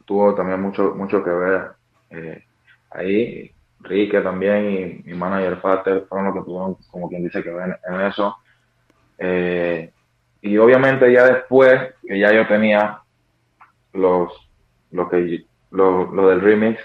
tuvo 0.05 0.35
también 0.35 0.61
mucho, 0.61 0.95
mucho 0.95 1.23
que 1.25 1.31
ver 1.31 1.71
eh, 2.11 2.45
ahí. 2.90 3.53
Rique 3.81 4.21
también 4.21 5.03
y 5.05 5.11
mi 5.11 5.14
manager 5.18 5.57
Fater 5.57 6.07
fueron 6.09 6.27
los 6.27 6.37
que 6.37 6.45
tuvieron, 6.45 6.77
como 6.90 7.09
quien 7.09 7.25
dice, 7.25 7.42
que 7.42 7.51
ver 7.51 7.81
en, 7.88 8.01
eso. 8.03 8.37
Eh, 9.18 9.90
y 10.40 10.57
obviamente 10.57 11.12
ya 11.12 11.25
después 11.25 11.95
que 12.07 12.18
ya 12.18 12.33
yo 12.33 12.47
tenía 12.47 13.01
los, 13.92 14.33
lo 14.92 15.09
que, 15.09 15.45
lo, 15.71 16.29
del 16.29 16.40
remix, 16.40 16.81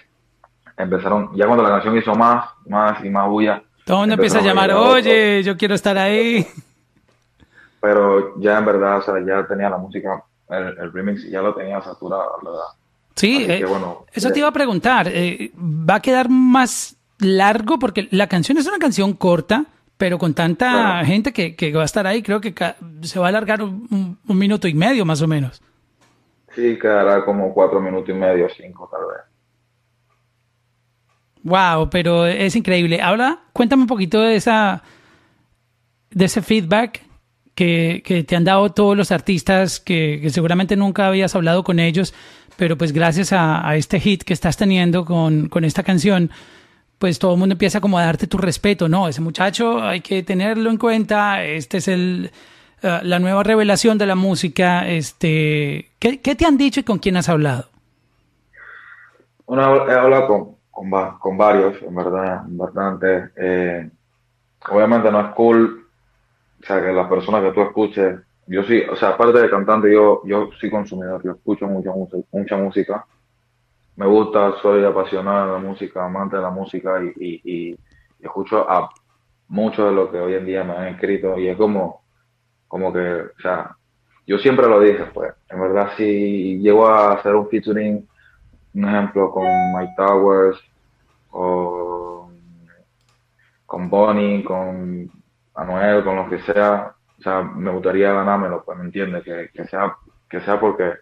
empezaron, 0.75 1.35
ya 1.35 1.45
cuando 1.45 1.63
la 1.63 1.69
canción 1.69 1.97
hizo 1.97 2.15
más, 2.15 2.49
más 2.65 3.03
y 3.03 3.09
más 3.09 3.27
bulla. 3.27 3.63
Todo 3.87 3.97
el 3.97 4.01
mundo 4.01 4.15
empieza 4.15 4.39
a 4.39 4.41
llamar, 4.41 4.71
oye, 4.71 5.41
yo 5.43 5.55
quiero 5.55 5.73
estar 5.73 5.97
ahí. 5.97 6.45
Pero 7.79 8.37
ya 8.37 8.57
en 8.57 8.65
verdad, 8.65 8.97
o 8.97 9.01
sea, 9.01 9.15
ya 9.25 9.47
tenía 9.47 9.69
la 9.69 9.77
música, 9.77 10.23
el, 10.49 10.77
el 10.77 10.91
remix 10.91 11.23
ya 11.29 11.41
lo 11.41 11.55
tenía 11.55 11.81
saturado, 11.81 12.37
¿verdad? 12.43 12.65
Sí, 13.15 13.45
eh, 13.49 13.65
eso 14.13 14.31
te 14.31 14.39
iba 14.39 14.49
a 14.49 14.51
preguntar. 14.51 15.07
Eh, 15.09 15.51
¿Va 15.57 15.95
a 15.95 16.01
quedar 16.01 16.29
más 16.29 16.97
largo? 17.17 17.79
Porque 17.79 18.09
la 18.11 18.27
canción 18.27 18.57
es 18.57 18.67
una 18.67 18.77
canción 18.77 19.13
corta, 19.13 19.65
pero 19.97 20.19
con 20.19 20.33
tanta 20.33 21.03
gente 21.05 21.31
que, 21.33 21.73
va 21.73 21.83
a 21.83 21.85
estar 21.85 22.05
ahí, 22.05 22.21
creo 22.21 22.41
que 22.41 22.53
se 23.01 23.19
va 23.19 23.27
a 23.27 23.29
alargar 23.29 23.63
un, 23.63 24.19
minuto 24.25 24.67
y 24.67 24.73
medio 24.73 25.05
más 25.05 25.21
o 25.23 25.27
menos. 25.27 25.63
Sí, 26.53 26.77
quedará 26.77 27.25
como 27.25 27.53
cuatro 27.53 27.79
minutos 27.79 28.09
y 28.09 28.13
medio, 28.13 28.49
cinco 28.49 28.87
tal 28.91 29.07
vez. 29.07 29.26
Wow, 31.47 31.89
pero 31.89 32.25
es 32.25 32.57
increíble. 32.57 33.01
Ahora, 33.01 33.39
cuéntame 33.53 33.83
un 33.83 33.87
poquito 33.87 34.19
de 34.19 34.35
esa 34.35 34.83
de 36.09 36.25
ese 36.25 36.41
feedback 36.41 37.01
que, 37.55 38.25
te 38.27 38.35
han 38.35 38.43
dado 38.43 38.69
todos 38.73 38.97
los 38.97 39.13
artistas 39.13 39.79
que, 39.79 40.27
seguramente 40.29 40.75
nunca 40.75 41.07
habías 41.07 41.35
hablado 41.35 41.63
con 41.63 41.79
ellos, 41.79 42.13
pero 42.57 42.77
pues 42.77 42.91
gracias 42.91 43.31
a, 43.31 43.75
este 43.77 44.01
hit 44.01 44.23
que 44.23 44.33
estás 44.33 44.57
teniendo 44.57 45.05
con, 45.05 45.49
esta 45.63 45.83
canción, 45.83 46.31
pues 46.97 47.17
todo 47.17 47.33
el 47.33 47.39
mundo 47.39 47.53
empieza 47.53 47.79
como 47.79 47.97
a 47.97 48.03
darte 48.03 48.27
tu 48.27 48.37
respeto, 48.37 48.89
¿no? 48.89 49.07
Ese 49.07 49.21
muchacho 49.21 49.81
hay 49.81 50.01
que 50.01 50.23
tenerlo 50.23 50.69
en 50.69 50.77
cuenta, 50.77 51.45
este 51.45 51.77
es 51.77 51.87
el, 51.87 52.31
eh, 52.81 52.99
la 53.03 53.19
nueva 53.19 53.43
revelación 53.43 53.97
de 53.97 54.05
la 54.05 54.15
música, 54.15 54.85
este, 54.85 55.91
¿qué, 55.99 56.17
te 56.17 56.45
han 56.45 56.57
dicho 56.57 56.81
y 56.81 56.83
con 56.83 56.99
quién 56.99 57.15
has 57.15 57.29
hablado? 57.29 57.69
Bueno, 59.45 59.89
he 59.89 59.93
hablado 59.93 60.27
con, 60.27 60.56
varios, 61.37 61.81
en 61.81 61.95
verdad, 61.95 62.43
bastante. 62.47 63.29
Eh, 63.35 63.89
obviamente 64.69 65.11
no 65.11 65.21
es 65.21 65.27
cool 65.35 65.87
o 66.61 66.65
sea, 66.65 66.81
que 66.81 66.91
las 66.91 67.07
personas 67.07 67.43
que 67.43 67.51
tú 67.51 67.61
escuches, 67.61 68.19
yo 68.47 68.63
sí, 68.63 68.81
o 68.89 68.95
sea, 68.95 69.09
aparte 69.09 69.39
de 69.39 69.49
cantante, 69.49 69.91
yo, 69.91 70.21
yo 70.25 70.49
sí 70.59 70.69
consumidor, 70.69 71.21
yo 71.23 71.31
escucho 71.31 71.67
mucha, 71.67 71.91
mucha 72.31 72.57
música. 72.57 73.05
Me 73.95 74.05
gusta, 74.05 74.53
soy 74.61 74.83
apasionado 74.83 75.47
de 75.47 75.53
la 75.53 75.67
música, 75.67 76.05
amante 76.05 76.35
de 76.37 76.41
la 76.41 76.49
música 76.49 77.01
y, 77.03 77.41
y, 77.43 77.77
escucho 78.19 78.69
a 78.69 78.89
mucho 79.47 79.85
de 79.85 79.93
lo 79.93 80.11
que 80.11 80.17
hoy 80.19 80.33
en 80.33 80.45
día 80.45 80.63
me 80.63 80.73
han 80.73 80.87
escrito 80.87 81.37
y 81.37 81.47
es 81.47 81.57
como, 81.57 82.01
como 82.67 82.91
que, 82.91 82.99
o 82.99 83.39
sea, 83.41 83.75
yo 84.25 84.37
siempre 84.39 84.67
lo 84.67 84.79
dije, 84.79 85.05
pues, 85.13 85.33
en 85.49 85.61
verdad 85.61 85.91
si 85.95 86.59
llego 86.59 86.87
a 86.87 87.13
hacer 87.13 87.35
un 87.35 87.47
featuring, 87.47 88.07
un 88.77 88.85
ejemplo 88.87 89.31
con 89.31 89.47
Mike 89.73 89.93
Towers 89.97 90.59
o 91.31 92.31
con 93.65 93.89
Bonnie, 93.89 94.43
con 94.43 95.11
Anuel, 95.55 96.03
con 96.03 96.15
lo 96.15 96.29
que 96.29 96.39
sea, 96.43 96.93
o 97.17 97.21
sea, 97.21 97.41
me 97.41 97.71
gustaría 97.71 98.13
ganármelo, 98.13 98.63
pues, 98.63 98.77
¿me 98.77 98.85
entiendes? 98.85 99.23
Que, 99.23 99.49
que, 99.51 99.65
sea, 99.65 99.95
que 100.29 100.39
sea 100.41 100.59
porque, 100.59 100.93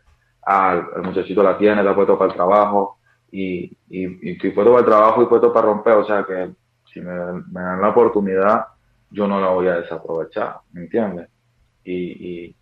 ah, 0.46 0.82
el, 0.96 1.04
muchachito 1.04 1.44
la 1.44 1.58
tiene, 1.58 1.84
la 1.84 1.94
puesto 1.94 2.18
para 2.18 2.32
el 2.32 2.38
trabajo, 2.38 2.98
y, 3.32 3.66
y, 3.90 4.32
y 4.32 4.52
puesto 4.52 4.72
para 4.72 4.80
el 4.80 4.86
trabajo 4.86 5.22
y 5.22 5.26
puesto 5.26 5.52
para 5.52 5.68
romper, 5.68 5.94
o 5.96 6.06
sea, 6.06 6.24
que 6.24 6.52
si 6.94 7.02
me, 7.02 7.14
dan 7.14 7.82
la 7.82 7.90
oportunidad, 7.90 8.68
yo 9.12 9.28
no 9.28 9.42
la 9.42 9.50
voy 9.50 9.68
a 9.68 9.82
desaprovechar, 9.82 10.60
¿me 10.72 10.82
entiendes? 10.84 11.30
Y, 11.84 11.94
y, 11.94 12.56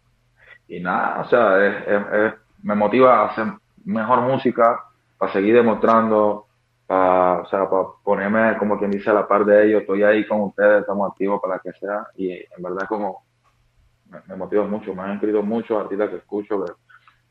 y 0.68 0.80
nada, 0.80 1.22
o 1.22 1.30
sea, 1.30 1.66
es, 1.66 2.34
me 2.64 2.74
motiva 2.74 3.20
a 3.20 3.26
hacer 3.28 3.46
mejor 3.86 4.22
música, 4.22 4.80
para 5.24 5.32
seguir 5.32 5.56
demostrando 5.56 6.48
para, 6.86 7.44
o 7.44 7.46
sea, 7.48 7.70
para 7.70 7.84
ponerme, 8.04 8.58
como 8.58 8.78
quien 8.78 8.92
dice, 8.92 9.10
a 9.10 9.14
la 9.14 9.26
par 9.26 9.46
de 9.46 9.68
ellos. 9.68 9.82
Estoy 9.82 10.04
ahí 10.04 10.28
con 10.28 10.42
ustedes, 10.42 10.82
estamos 10.82 11.10
activos 11.10 11.40
para 11.42 11.60
que 11.60 11.72
sea. 11.80 12.08
Y 12.18 12.34
en 12.34 12.62
verdad, 12.62 12.86
como 12.90 13.24
me, 14.28 14.36
motiva 14.36 14.68
mucho. 14.68 14.94
Me 14.94 15.04
han 15.04 15.12
escrito 15.12 15.42
muchos 15.42 15.82
artistas 15.82 16.10
que 16.10 16.18
escucho 16.18 16.66
que 16.66 16.74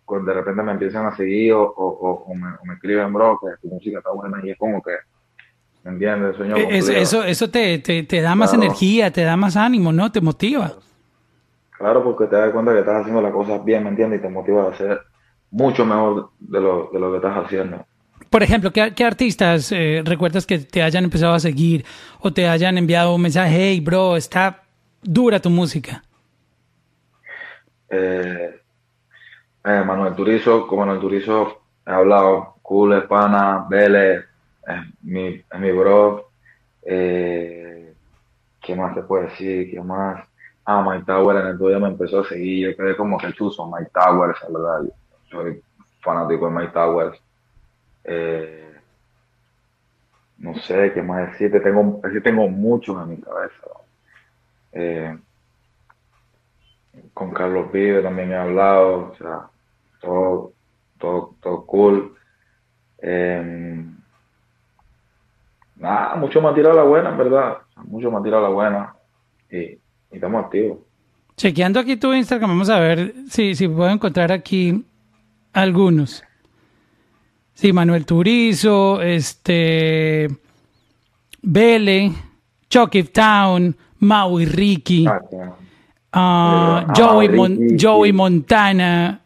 cuando 0.06 0.30
de 0.30 0.38
repente 0.38 0.62
me 0.62 0.72
empiezan 0.72 1.04
a 1.04 1.14
seguir 1.14 1.52
o, 1.52 1.64
o, 1.66 2.34
me, 2.34 2.72
escriben, 2.72 3.12
bro, 3.12 3.38
que 3.38 3.48
tu 3.60 3.74
música 3.74 3.98
está 3.98 4.10
buena. 4.10 4.40
Y 4.42 4.52
es 4.52 4.58
como 4.58 4.80
que, 4.80 4.92
¿me 5.84 5.90
entiendes? 5.90 6.34
Sueño 6.36 6.56
eh, 6.56 6.68
eso, 6.70 6.92
eso, 6.92 7.24
eso 7.24 7.50
te, 7.50 7.78
te, 7.80 8.04
te 8.04 8.22
da 8.22 8.34
más 8.34 8.54
energía, 8.54 9.10
te 9.10 9.22
da 9.22 9.36
más 9.36 9.54
ánimo, 9.54 9.92
¿no? 9.92 10.10
Te 10.10 10.22
motiva. 10.22 10.72
Claro, 11.76 12.02
porque 12.02 12.24
te 12.26 12.36
das 12.36 12.52
cuenta 12.52 12.72
que 12.72 12.78
estás 12.78 13.02
haciendo 13.02 13.20
las 13.20 13.32
cosas 13.32 13.62
bien, 13.62 13.84
¿me 13.84 13.90
entiendes? 13.90 14.20
Y 14.20 14.22
te 14.22 14.30
motiva 14.30 14.64
a 14.64 14.70
hacer 14.70 15.11
mucho 15.52 15.84
mejor 15.84 16.30
de 16.40 16.60
lo, 16.60 16.90
de 16.92 16.98
lo 16.98 17.10
que 17.10 17.16
estás 17.18 17.44
haciendo. 17.44 17.86
Por 18.32 18.42
ejemplo, 18.42 18.72
¿qué, 18.72 19.04
artistas 19.04 19.70
eh, 19.72 20.02
recuerdas 20.04 20.46
que 20.46 20.58
te 20.58 20.82
hayan 20.82 21.04
empezado 21.04 21.34
a 21.34 21.40
seguir 21.40 21.84
o 22.20 22.32
te 22.32 22.48
hayan 22.48 22.78
enviado 22.78 23.14
un 23.14 23.20
mensaje, 23.20 23.54
hey, 23.54 23.80
bro, 23.80 24.16
está 24.16 24.62
dura 25.02 25.38
tu 25.38 25.50
música? 25.50 26.02
Eh, 27.90 28.58
eh, 29.64 29.82
Manuel 29.84 30.14
Turizo, 30.14 30.66
con 30.66 30.78
Manuel 30.78 30.98
Turizo 30.98 31.60
he 31.86 31.90
hablado, 31.90 32.56
Cool, 32.62 32.94
Espana, 32.94 33.66
Vélez, 33.68 34.24
es 34.66 34.80
mi, 35.02 35.42
mi 35.58 35.72
bro. 35.72 36.30
¿Qué 36.82 37.94
más 38.76 38.94
te 38.94 39.02
puedo 39.02 39.24
decir? 39.24 39.70
¿Qué 39.70 39.80
más? 39.82 40.24
Ah, 40.64 40.82
Mike 40.82 41.04
Tower 41.04 41.36
en 41.36 41.48
el 41.48 41.58
día 41.58 41.78
me 41.78 41.88
empezó 41.88 42.20
a 42.20 42.24
seguir. 42.24 42.70
Yo 42.70 42.76
quedé 42.76 42.96
como 42.96 43.18
que 43.18 43.32
chuzo 43.32 43.70
Mike 43.70 43.90
Towers, 43.92 44.38
la 44.48 44.58
verdad. 44.58 44.92
Soy 45.32 45.62
fanático 46.00 46.48
de 46.48 46.54
Mike 46.54 46.72
Towers. 46.72 47.18
Eh, 48.04 48.72
no 50.38 50.54
sé 50.56 50.92
qué 50.92 51.02
más 51.02 51.32
decirte, 51.32 51.60
tengo, 51.60 52.00
tengo 52.22 52.48
muchos 52.48 53.00
en 53.02 53.10
mi 53.10 53.16
cabeza. 53.16 53.66
Eh, 54.72 55.18
con 57.14 57.32
Carlos 57.32 57.70
Vive 57.72 58.02
también 58.02 58.32
he 58.32 58.36
hablado, 58.36 59.12
o 59.12 59.16
sea, 59.16 59.48
todo, 60.00 60.52
todo, 60.98 61.34
todo 61.40 61.64
cool. 61.66 62.16
Eh, 62.98 63.84
nada, 65.76 66.16
mucho 66.16 66.40
más 66.40 66.54
tirado 66.54 66.74
la 66.74 66.84
buena, 66.84 67.10
en 67.10 67.18
verdad. 67.18 67.58
Mucho 67.84 68.10
más 68.10 68.22
tirado 68.22 68.42
la 68.42 68.48
buena. 68.48 68.94
Y, 69.50 69.58
y, 69.58 69.80
estamos 70.10 70.44
activos. 70.44 70.78
Chequeando 71.36 71.80
aquí 71.80 71.96
tu 71.96 72.12
Instagram, 72.12 72.50
vamos 72.50 72.68
a 72.68 72.78
ver 72.78 73.14
si, 73.28 73.54
si 73.54 73.68
puedo 73.68 73.90
encontrar 73.90 74.32
aquí 74.32 74.84
algunos. 75.52 76.22
Sí, 77.54 77.72
Manuel 77.72 78.06
Turizo, 78.06 79.00
este, 79.02 80.28
Bele, 81.42 82.12
Chucky 82.68 83.04
Town, 83.04 83.76
Maui 83.98 84.46
Ricky, 84.46 85.06
ah, 85.06 85.20
ah, 86.12 86.92
Joey, 86.96 88.12
Montana, 88.12 89.22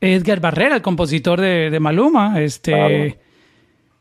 Edgar 0.00 0.40
Barrera, 0.40 0.76
el 0.76 0.82
compositor 0.82 1.40
de, 1.40 1.78
Maluma, 1.80 2.40
este, 2.40 3.18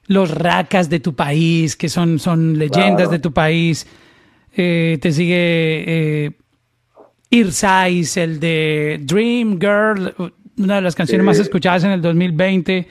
los 0.06 0.32
racas 0.32 0.90
de 0.90 1.00
tu 1.00 1.16
país, 1.16 1.76
que 1.76 1.90
son, 1.90 2.20
son 2.20 2.58
leyendas 2.58 3.10
de 3.10 3.20
tu 3.20 3.34
país. 3.34 3.86
Eh, 4.56 4.98
te 5.02 5.12
sigue 5.12 5.36
eh, 5.36 6.32
Irsais, 7.30 8.18
el 8.18 8.40
de 8.40 9.00
Dream 9.04 9.60
Girl, 9.60 10.34
una 10.58 10.76
de 10.76 10.82
las 10.82 10.96
canciones 10.96 11.26
más 11.26 11.40
escuchadas 11.40 11.84
en 11.84 11.92
el 11.92 12.02
2020. 12.02 12.88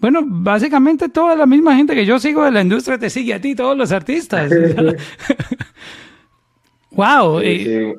Bueno, 0.00 0.20
básicamente 0.24 1.08
toda 1.08 1.36
la 1.36 1.46
misma 1.46 1.76
gente 1.76 1.94
que 1.94 2.06
yo 2.06 2.18
sigo 2.18 2.44
de 2.44 2.50
la 2.50 2.62
industria 2.62 2.98
te 2.98 3.10
sigue 3.10 3.34
a 3.34 3.40
ti, 3.40 3.54
todos 3.54 3.76
los 3.76 3.92
artistas. 3.92 4.50
wow. 6.90 7.40
Eh, 7.40 7.94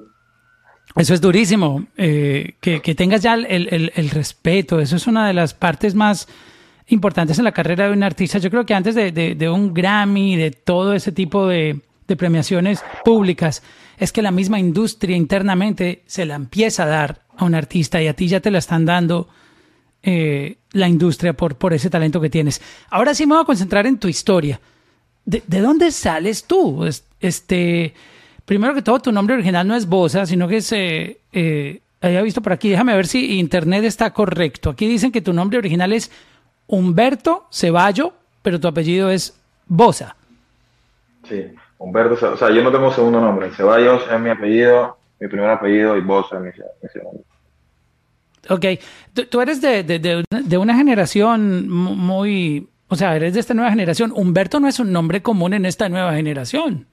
eso 0.95 1.13
es 1.13 1.21
durísimo. 1.21 1.85
Eh, 1.95 2.55
que, 2.59 2.79
tengas 2.95 3.21
ya 3.21 3.35
el, 3.35 4.09
respeto. 4.11 4.79
Eso 4.79 4.95
es 4.95 5.07
una 5.07 5.27
de 5.27 5.33
las 5.33 5.53
partes 5.53 5.95
más 5.95 6.27
importantes 6.87 7.37
en 7.37 7.45
la 7.45 7.53
carrera 7.53 7.87
de 7.87 7.93
un 7.93 8.03
artista. 8.03 8.39
Yo 8.39 8.49
creo 8.49 8.65
que 8.65 8.73
antes 8.73 8.95
de, 8.95 9.49
un 9.49 9.73
Grammy, 9.73 10.35
de 10.35 10.51
todo 10.51 10.93
ese 10.93 11.11
tipo 11.11 11.47
de, 11.47 11.79
de 12.07 12.15
premiaciones 12.17 12.83
públicas, 13.05 13.63
es 14.01 14.11
que 14.11 14.23
la 14.23 14.31
misma 14.31 14.59
industria 14.59 15.15
internamente 15.15 16.01
se 16.07 16.25
la 16.25 16.33
empieza 16.33 16.83
a 16.83 16.87
dar 16.87 17.21
a 17.37 17.45
un 17.45 17.53
artista 17.53 18.01
y 18.01 18.07
a 18.07 18.15
ti 18.15 18.27
ya 18.27 18.39
te 18.39 18.49
la 18.49 18.57
están 18.57 18.83
dando 18.83 19.29
eh, 20.01 20.57
la 20.71 20.87
industria 20.87 21.33
por, 21.33 21.55
por 21.55 21.71
ese 21.71 21.91
talento 21.91 22.19
que 22.19 22.31
tienes. 22.31 22.63
Ahora 22.89 23.13
sí 23.13 23.27
me 23.27 23.35
voy 23.35 23.43
a 23.43 23.45
concentrar 23.45 23.85
en 23.85 23.99
tu 23.99 24.07
historia. 24.07 24.59
¿De, 25.23 25.43
dónde 25.61 25.91
sales 25.91 26.45
tú? 26.45 26.83
Este, 27.19 27.93
primero 28.43 28.73
que 28.73 28.81
todo, 28.81 28.99
tu 29.01 29.11
nombre 29.11 29.35
original 29.35 29.67
no 29.67 29.75
es 29.75 29.85
Bosa, 29.85 30.25
sino 30.25 30.47
que 30.47 30.57
es, 30.57 30.71
eh, 30.71 31.19
eh, 31.31 31.81
había 32.01 32.23
visto 32.23 32.41
por 32.41 32.53
aquí, 32.53 32.69
déjame 32.69 32.95
ver 32.95 33.05
si 33.05 33.37
internet 33.37 33.83
está 33.83 34.11
correcto. 34.13 34.71
Aquí 34.71 34.87
dicen 34.87 35.11
que 35.11 35.21
tu 35.21 35.31
nombre 35.31 35.59
original 35.59 35.93
es 35.93 36.09
Humberto 36.65 37.45
Ceballo, 37.51 38.13
pero 38.41 38.59
tu 38.59 38.67
apellido 38.67 39.11
es 39.11 39.37
Bosa. 39.67 40.15
Sí, 41.29 41.43
Humberto, 41.81 42.33
o 42.33 42.37
sea, 42.37 42.51
yo 42.51 42.63
no 42.63 42.71
tengo 42.71 42.91
segundo 42.91 43.19
nombre. 43.19 43.49
Ceballos 43.51 44.03
es 44.11 44.19
mi 44.19 44.29
apellido, 44.29 44.97
mi 45.19 45.27
primer 45.27 45.49
apellido 45.49 45.97
y 45.97 46.01
Bosa 46.01 46.37
es 46.37 46.41
mi, 46.41 46.49
mi 46.83 46.89
segundo. 46.89 47.23
Ok, 48.49 48.65
tú, 49.29 49.41
eres 49.41 49.61
de, 49.61 49.83
de, 49.83 50.23
de, 50.29 50.57
una 50.57 50.75
generación 50.75 51.69
muy, 51.69 52.69
o 52.87 52.95
sea, 52.95 53.15
eres 53.15 53.33
de 53.33 53.39
esta 53.39 53.53
nueva 53.53 53.71
generación. 53.71 54.11
Humberto 54.15 54.59
no 54.59 54.67
es 54.67 54.79
un 54.79 54.91
nombre 54.91 55.21
común 55.21 55.53
en 55.53 55.65
esta 55.65 55.89
nueva 55.89 56.13
generación. 56.13 56.85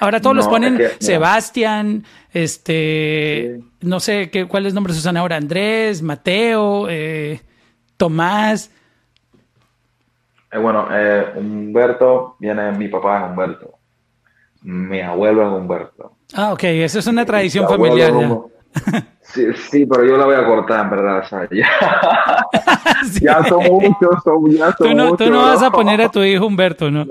Ahora 0.00 0.20
todos 0.20 0.36
los 0.36 0.48
ponen 0.48 0.80
Sebastián, 0.98 2.04
este, 2.32 3.60
no 3.80 4.00
sé 4.00 4.30
qué, 4.30 4.46
cuáles 4.46 4.74
nombres 4.74 4.98
usan 4.98 5.16
ahora, 5.16 5.36
Andrés, 5.36 6.02
Mateo, 6.02 6.88
eh, 6.90 7.40
Tomás. 7.96 8.70
Eh, 10.50 10.58
bueno, 10.58 10.88
eh, 10.90 11.32
Humberto 11.36 12.36
viene, 12.38 12.72
mi 12.72 12.88
papá 12.88 13.24
es 13.24 13.30
Humberto, 13.30 13.78
mi 14.64 15.00
abuelo 15.00 15.46
es 15.46 15.52
Humberto. 15.52 16.16
Ah, 16.34 16.52
ok, 16.52 16.64
eso 16.64 16.98
es 16.98 17.06
una 17.06 17.24
tradición 17.24 17.68
familiar. 17.68 18.12
Sí, 19.20 19.46
sí, 19.70 19.86
pero 19.86 20.04
yo 20.04 20.16
la 20.16 20.24
voy 20.24 20.34
a 20.34 20.44
cortar, 20.46 20.84
en 20.84 20.90
verdad. 20.90 21.24
ya, 23.20 23.44
son 23.44 23.62
muchos, 23.62 24.22
son, 24.24 24.50
ya 24.50 24.72
son 24.72 24.88
tú 24.88 24.94
no, 24.94 25.04
muchos. 25.10 25.26
Tú 25.26 25.32
no 25.32 25.42
vas 25.42 25.62
a 25.62 25.70
poner 25.70 26.00
a 26.00 26.08
tu 26.08 26.22
hijo 26.22 26.46
Humberto, 26.46 26.90
¿no? 26.90 27.06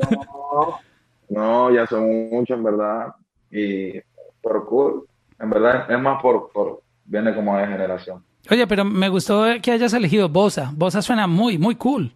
No, 1.29 1.71
ya 1.71 1.85
son 1.85 2.29
muchos, 2.29 2.57
en 2.57 2.63
verdad. 2.63 3.13
Y 3.51 4.01
por 4.41 4.65
cool. 4.65 5.05
En 5.39 5.49
verdad, 5.49 5.89
es 5.89 5.99
más 5.99 6.21
por, 6.21 6.51
por 6.51 6.81
viene 7.05 7.35
como 7.35 7.57
de 7.57 7.67
generación. 7.67 8.23
Oye, 8.49 8.67
pero 8.67 8.83
me 8.83 9.09
gustó 9.09 9.45
que 9.61 9.71
hayas 9.71 9.93
elegido 9.93 10.27
Bosa. 10.27 10.71
Bosa 10.73 11.01
suena 11.01 11.27
muy, 11.27 11.57
muy 11.57 11.75
cool. 11.75 12.13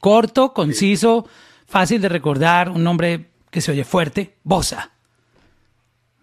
Corto, 0.00 0.52
conciso, 0.52 1.26
fácil 1.66 2.00
de 2.02 2.08
recordar, 2.08 2.68
un 2.68 2.82
nombre 2.82 3.31
que 3.52 3.60
se 3.60 3.70
oye 3.70 3.84
fuerte. 3.84 4.38
Bosa. 4.42 4.90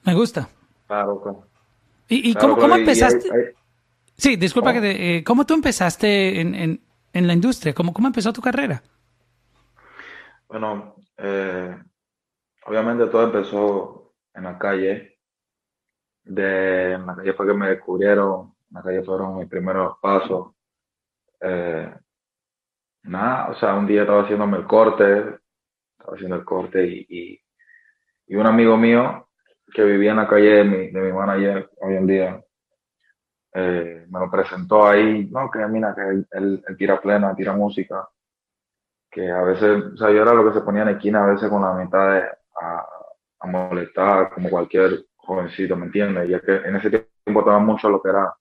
Me 0.04 0.14
gusta. 0.16 0.50
Claro, 0.88 1.46
¿Y, 2.08 2.34
cómo, 2.34 2.76
empezaste? 2.76 3.56
Sí, 4.18 4.36
disculpa 4.36 4.74
que 4.74 4.82
te, 4.82 5.18
eh, 5.18 5.24
¿Cómo 5.24 5.46
tú 5.46 5.54
empezaste 5.54 6.42
en, 6.42 6.56
en, 6.56 6.82
en, 7.14 7.28
la 7.28 7.34
industria? 7.34 7.76
¿Cómo, 7.76 7.94
¿Cómo 7.94 8.08
empezó 8.08 8.34
tu 8.34 8.42
carrera? 8.42 8.82
Bueno, 10.48 10.96
eh, 11.18 11.78
obviamente 12.66 13.06
todo 13.06 13.26
empezó 13.26 14.14
en 14.34 14.46
la 14.46 14.58
calle. 14.58 15.20
De, 16.24 16.94
en 16.94 17.06
la 17.06 17.16
calle 17.16 17.34
fue 17.34 17.46
que 17.46 17.54
me 17.54 17.70
descubrieron, 17.70 18.56
en 18.72 18.76
la 18.76 18.82
calle 18.82 19.04
fueron 19.04 19.38
mis 19.38 19.48
primeros 19.48 19.98
pasos. 20.02 20.56
Eh, 21.42 21.94
nada, 23.04 23.50
o 23.52 23.56
sea, 23.56 23.76
un 23.76 23.86
día 23.86 24.02
estaba 24.02 24.24
haciéndome 24.24 24.58
el 24.58 24.66
corte, 24.66 25.38
estaba 26.10 26.16
haciendo 26.16 26.36
el 26.36 26.46
corte 26.46 26.86
y, 26.86 27.42
y, 28.28 28.36
un 28.36 28.46
amigo 28.46 28.78
mío 28.78 29.28
que 29.74 29.84
vivía 29.84 30.12
en 30.12 30.18
la 30.18 30.28
calle 30.28 30.50
de 30.50 30.64
mi, 30.64 30.92
de 30.92 31.02
mi 31.02 31.12
manager 31.12 31.70
hoy 31.82 31.96
en 31.96 32.08
día, 32.08 32.44
eh, 33.54 34.06
me 34.10 34.20
lo 34.20 34.30
presentó 34.30 34.88
ahí, 34.88 35.28
no, 35.32 35.50
que 35.50 35.60
mira, 35.68 35.96
que 35.96 36.38
él, 36.38 36.64
tira 36.78 37.02
plena, 37.02 37.36
tira 37.36 37.54
música, 37.54 38.08
que 39.10 39.30
a 39.32 39.42
veces, 39.42 39.84
o 39.94 39.98
sea, 39.98 40.12
yo 40.12 40.22
era 40.22 40.34
lo 40.34 40.46
que 40.46 40.60
se 40.60 40.64
ponía 40.64 40.84
en 40.84 40.90
esquina 40.90 41.24
a 41.24 41.28
veces 41.28 41.50
con 41.50 41.62
la 41.62 41.74
mitad 41.74 42.24
a, 42.62 42.86
molestar, 43.48 44.30
como 44.32 44.50
cualquier 44.50 45.06
jovencito, 45.16 45.76
¿me 45.76 45.86
entiendes? 45.86 46.30
Y 46.30 46.46
que 46.46 46.56
en 46.58 46.76
ese 46.76 46.90
tiempo 46.90 47.10
importaba 47.26 47.60
mucho 47.60 47.90
lo 47.90 48.02
que 48.02 48.10
era 48.10 48.32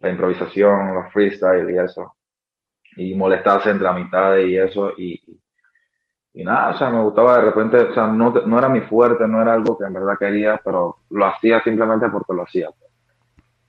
la 0.00 0.10
improvisación, 0.10 0.94
los 0.94 1.12
freestyle 1.12 1.70
y 1.70 1.78
eso, 1.78 2.16
y 2.96 3.14
molestarse 3.14 3.70
entre 3.70 3.84
la 3.84 3.92
mitad 3.92 4.36
y 4.38 4.56
eso, 4.58 4.92
y, 4.96 5.20
y 6.36 6.42
nada, 6.42 6.70
o 6.70 6.78
sea, 6.78 6.90
me 6.90 7.00
gustaba 7.00 7.36
de 7.36 7.44
repente, 7.44 7.76
o 7.76 7.94
sea, 7.94 8.08
no, 8.08 8.32
no 8.32 8.58
era 8.58 8.68
mi 8.68 8.80
fuerte, 8.80 9.26
no 9.28 9.40
era 9.40 9.54
algo 9.54 9.78
que 9.78 9.84
en 9.84 9.92
verdad 9.92 10.18
quería, 10.18 10.60
pero 10.64 10.96
lo 11.10 11.26
hacía 11.26 11.62
simplemente 11.62 12.08
porque 12.10 12.34
lo 12.34 12.42
hacía. 12.42 12.70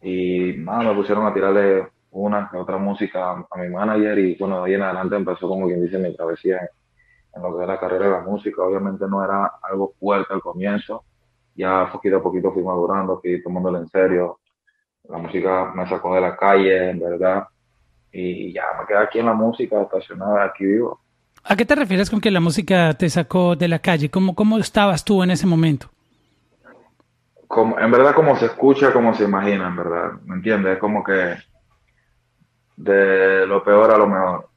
Y 0.02 0.54
nada, 0.58 0.84
me 0.84 0.96
pusieron 0.96 1.28
a 1.28 1.34
tirarle 1.34 1.88
una 2.10 2.50
que 2.50 2.58
otra 2.58 2.78
música 2.78 3.32
a, 3.32 3.58
mi 3.58 3.70
manager 3.70 4.18
y 4.18 4.36
bueno, 4.36 4.64
de 4.64 4.70
ahí 4.70 4.74
en 4.76 4.82
adelante 4.82 5.16
empezó 5.16 5.48
como 5.48 5.68
quien 5.68 5.82
dice 5.84 6.00
mi 6.00 6.16
travesía 6.16 6.68
en, 7.36 7.44
lo 7.44 7.56
que 7.56 7.64
era 7.64 7.74
la 7.74 7.80
carrera 7.80 8.06
de 8.06 8.12
la 8.12 8.22
música. 8.22 8.64
Obviamente 8.64 9.06
no 9.08 9.24
era 9.24 9.54
algo 9.62 9.94
fuerte 10.00 10.34
al 10.34 10.42
comienzo, 10.42 11.04
ya 11.56 11.88
poquito 11.92 12.18
a 12.18 12.24
poquito 12.24 12.52
fui 12.52 12.64
madurando, 12.64 13.22
fui 13.22 13.44
tomándolo 13.44 13.78
en 13.78 13.88
serio. 13.90 14.40
La 15.08 15.20
música 15.20 15.72
me 15.76 15.88
sacó 15.88 16.16
de 16.16 16.22
la 16.22 16.36
calle, 16.36 16.90
en 16.90 17.00
verdad, 17.00 17.48
y 18.12 18.52
ya 18.54 18.64
me 18.80 18.88
quedé 18.88 18.98
aquí 18.98 19.20
en 19.20 19.28
la 19.28 19.34
música, 19.34 19.82
estacionada, 19.84 20.46
aquí 20.46 20.66
vivo. 20.66 21.05
¿A 21.48 21.56
qué 21.56 21.66
te 21.66 21.76
refieres 21.76 22.10
con 22.10 22.20
que 22.20 22.32
la 22.32 22.40
música 22.40 22.94
te 22.94 23.08
sacó 23.08 23.56
de 23.56 23.68
la 23.68 23.78
calle? 23.78 24.10
¿Cómo, 24.10 24.34
cómo 24.34 24.58
estabas 24.58 25.06
tú 25.06 25.22
en 25.22 25.30
ese 25.30 25.46
momento? 25.46 25.90
Como, 27.48 27.80
en 27.80 27.92
verdad, 27.92 28.16
como 28.16 28.36
se 28.36 28.48
escucha, 28.48 28.92
como 28.92 29.14
se 29.14 29.26
imagina, 29.26 29.68
en 29.68 29.76
verdad. 29.76 30.14
¿Me 30.26 30.36
entiendes? 30.36 30.74
Es 30.74 30.80
como 30.80 31.04
que 31.04 31.36
de 32.78 33.46
lo 33.46 33.64
peor 33.64 33.92
a 33.92 33.98
lo 33.98 34.08
mejor. 34.08 34.50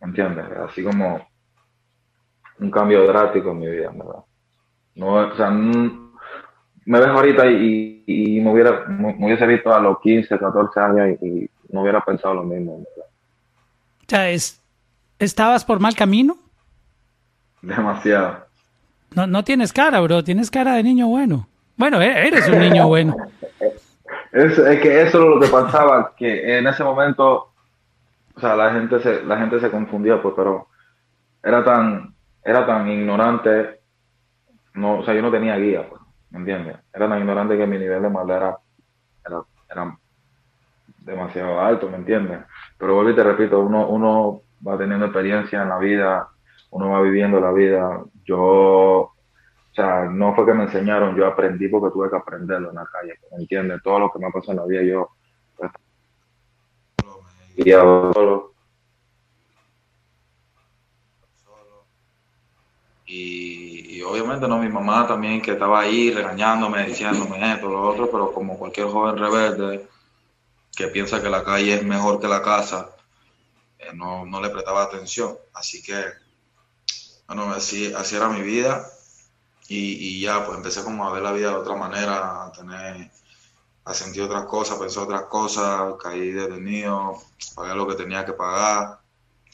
¿Me 0.00 0.08
entiendes? 0.08 0.46
Así 0.68 0.82
como 0.82 1.20
un 2.58 2.70
cambio 2.70 3.06
drástico 3.06 3.50
en 3.50 3.58
mi 3.58 3.68
vida, 3.68 3.90
en 3.90 3.98
verdad. 3.98 4.24
No, 4.94 5.14
o 5.14 5.36
sea, 5.36 5.50
me 5.50 6.98
ves 6.98 7.08
ahorita 7.08 7.46
y, 7.46 8.04
y, 8.06 8.40
me, 8.40 8.52
hubiera, 8.52 8.86
me, 8.86 9.26
hubiese 9.26 9.46
visto 9.46 9.72
a 9.72 9.80
los 9.80 10.00
15, 10.00 10.38
14 10.38 10.80
años 10.80 11.22
y, 11.22 11.48
no 11.68 11.82
hubiera 11.82 12.02
pensado 12.02 12.34
lo 12.34 12.42
mismo. 12.42 12.74
O 12.74 12.84
sea, 14.06 14.28
es, 14.28 14.61
¿Estabas 15.22 15.64
por 15.64 15.78
mal 15.78 15.94
camino? 15.94 16.36
Demasiado. 17.62 18.44
No, 19.14 19.28
no 19.28 19.44
tienes 19.44 19.72
cara, 19.72 20.00
bro. 20.00 20.24
Tienes 20.24 20.50
cara 20.50 20.74
de 20.74 20.82
niño 20.82 21.06
bueno. 21.06 21.46
Bueno, 21.76 22.02
e-, 22.02 22.26
eres 22.26 22.48
un 22.48 22.58
niño 22.58 22.88
bueno. 22.88 23.14
es, 24.32 24.54
que 24.80 25.02
eso 25.02 25.22
es 25.22 25.28
lo 25.28 25.38
que 25.38 25.46
pasaba, 25.46 26.12
que 26.16 26.58
en 26.58 26.66
ese 26.66 26.82
momento, 26.82 27.52
o 28.34 28.40
sea, 28.40 28.56
la 28.56 28.72
gente 28.72 28.98
se, 28.98 29.22
la 29.22 29.38
gente 29.38 29.60
se 29.60 29.70
confundía, 29.70 30.20
pues, 30.20 30.34
pero 30.36 30.66
era 31.40 31.62
tan, 31.62 32.12
era 32.44 32.66
tan 32.66 32.90
ignorante, 32.90 33.78
no, 34.74 34.98
o 34.98 35.04
sea, 35.04 35.14
yo 35.14 35.22
no 35.22 35.30
tenía 35.30 35.56
guía, 35.56 35.88
pues, 35.88 36.02
¿me 36.30 36.40
entiendes? 36.40 36.78
Era 36.92 37.08
tan 37.08 37.20
ignorante 37.20 37.56
que 37.56 37.66
mi 37.68 37.78
nivel 37.78 38.02
de 38.02 38.10
maldad 38.10 38.36
era, 38.38 38.58
era, 39.24 39.42
era 39.70 39.98
demasiado 40.98 41.60
alto, 41.60 41.88
¿me 41.88 41.98
entiendes? 41.98 42.40
Pero 42.76 42.96
vuelvo 42.96 43.12
y 43.12 43.14
te 43.14 43.22
repito, 43.22 43.60
uno, 43.60 43.86
uno 43.86 44.41
va 44.66 44.78
teniendo 44.78 45.06
experiencia 45.06 45.62
en 45.62 45.68
la 45.68 45.78
vida, 45.78 46.28
uno 46.70 46.90
va 46.90 47.02
viviendo 47.02 47.40
la 47.40 47.52
vida. 47.52 48.02
Yo, 48.24 48.40
o 48.40 49.14
sea, 49.74 50.04
no 50.04 50.34
fue 50.34 50.46
que 50.46 50.54
me 50.54 50.64
enseñaron, 50.64 51.16
yo 51.16 51.26
aprendí 51.26 51.68
porque 51.68 51.92
tuve 51.92 52.10
que 52.10 52.16
aprenderlo 52.16 52.70
en 52.70 52.76
la 52.76 52.86
calle, 52.86 53.14
¿me 53.30 53.42
entiendes? 53.42 53.82
Todo 53.82 53.98
lo 54.00 54.12
que 54.12 54.18
me 54.18 54.26
ha 54.26 54.30
pasado 54.30 54.52
en 54.52 54.58
la 54.58 54.66
vida, 54.66 54.82
yo 54.82 55.08
y 57.56 57.70
solo. 57.70 58.52
Y, 63.04 64.00
obviamente 64.02 64.48
no 64.48 64.58
mi 64.58 64.68
mamá 64.68 65.06
también 65.06 65.42
que 65.42 65.52
estaba 65.52 65.80
ahí 65.80 66.10
regañándome, 66.10 66.86
diciéndome 66.86 67.52
esto, 67.52 67.68
lo 67.68 67.82
otro, 67.82 68.10
pero 68.10 68.32
como 68.32 68.58
cualquier 68.58 68.86
joven 68.86 69.18
rebelde 69.18 69.86
que 70.74 70.88
piensa 70.88 71.22
que 71.22 71.28
la 71.28 71.44
calle 71.44 71.74
es 71.74 71.84
mejor 71.84 72.20
que 72.20 72.28
la 72.28 72.42
casa, 72.42 72.90
no, 73.94 74.24
no, 74.26 74.40
le 74.40 74.50
prestaba 74.50 74.82
atención. 74.82 75.36
Así 75.54 75.82
que, 75.82 76.04
bueno, 77.26 77.50
así, 77.52 77.92
así 77.94 78.16
era 78.16 78.28
mi 78.28 78.42
vida 78.42 78.86
y, 79.68 80.16
y, 80.18 80.20
ya, 80.20 80.44
pues 80.44 80.58
empecé 80.58 80.82
como 80.82 81.06
a 81.06 81.12
ver 81.12 81.22
la 81.22 81.32
vida 81.32 81.50
de 81.50 81.56
otra 81.56 81.76
manera, 81.76 82.46
a 82.46 82.52
tener, 82.52 83.10
a 83.84 83.94
sentir 83.94 84.22
otras 84.22 84.44
cosas, 84.46 84.78
pensar 84.78 85.04
otras 85.04 85.22
cosas, 85.22 85.94
caí 86.02 86.30
detenido, 86.32 87.18
pagué 87.54 87.74
lo 87.74 87.86
que 87.86 87.94
tenía 87.94 88.24
que 88.24 88.32
pagar. 88.32 89.00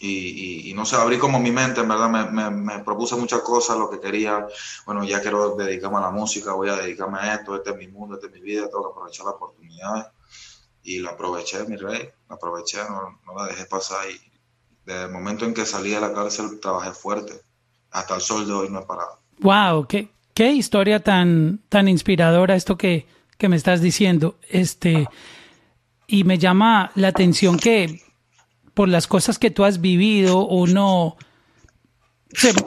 Y, 0.01 0.71
y, 0.71 0.75
no 0.75 0.87
sé, 0.87 0.97
abrí 0.97 1.19
como 1.19 1.41
mi 1.41 1.51
mente, 1.51 1.81
en 1.81 1.89
verdad, 1.89 2.09
me, 2.09 2.25
me, 2.31 2.51
me, 2.51 2.79
propuse 2.85 3.17
muchas 3.17 3.41
cosas, 3.41 3.77
lo 3.77 3.91
que 3.91 3.99
quería, 3.99 4.47
bueno, 4.87 5.03
ya 5.05 5.21
quiero 5.21 5.57
dedicarme 5.57 5.99
a 5.99 6.03
la 6.03 6.11
música, 6.11 6.53
voy 6.53 6.69
a 6.69 6.77
dedicarme 6.77 7.19
a 7.19 7.35
esto, 7.35 7.57
este 7.57 7.71
es 7.71 7.77
mi 7.77 7.89
mundo, 7.89 8.15
este 8.15 8.29
es 8.29 8.33
mi 8.33 8.41
vida, 8.41 8.69
tengo 8.69 8.85
que 8.85 8.91
aprovechar 8.93 9.27
las 9.27 9.35
oportunidades 9.35 10.07
y 10.89 11.01
la 11.01 11.11
aproveché, 11.11 11.67
mi 11.69 11.77
rey, 11.77 12.09
la 12.31 12.37
aproveché, 12.37 12.79
no, 12.89 13.21
no, 13.27 13.35
la 13.39 13.47
dejé 13.47 13.67
pasar 13.67 14.09
y 14.11 14.19
desde 14.87 15.05
el 15.05 15.11
momento 15.11 15.45
en 15.45 15.53
que 15.53 15.67
salí 15.67 15.91
de 15.91 16.01
la 16.01 16.15
cárcel 16.15 16.59
trabajé 16.61 16.93
fuerte, 16.93 17.35
hasta 17.91 18.15
el 18.15 18.23
sol 18.23 18.47
de 18.47 18.55
hoy 18.55 18.71
no 18.71 18.81
he 18.81 18.87
parado. 18.87 19.21
Wow, 19.41 19.87
qué, 19.87 20.09
qué 20.33 20.51
historia 20.51 21.05
tan, 21.05 21.61
tan 21.69 21.89
inspiradora 21.89 22.57
esto 22.57 22.79
que, 22.79 23.07
que 23.37 23.51
me 23.51 23.57
estás 23.57 23.83
diciendo. 23.83 24.39
Este, 24.49 25.07
y 26.07 26.25
me 26.25 26.39
llama 26.39 26.91
la 26.95 27.09
atención 27.09 27.59
que 27.59 28.01
por 28.73 28.89
las 28.89 29.07
cosas 29.07 29.39
que 29.39 29.51
tú 29.51 29.65
has 29.65 29.83
vivido, 29.83 30.47
uno... 30.47 31.19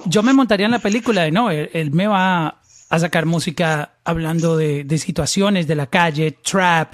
yo 0.05 0.21
me 0.21 0.33
montaría 0.33 0.67
en 0.67 0.73
la 0.73 0.79
película 0.79 1.23
de 1.23 1.31
no, 1.31 1.49
él, 1.49 1.89
me 1.91 2.05
va 2.05 2.61
a 2.89 2.99
sacar 2.99 3.25
música 3.25 3.93
hablando 4.03 4.57
de, 4.57 4.83
de 4.83 4.97
situaciones 4.99 5.65
de 5.65 5.75
la 5.75 5.87
calle, 5.87 6.37
trap, 6.43 6.93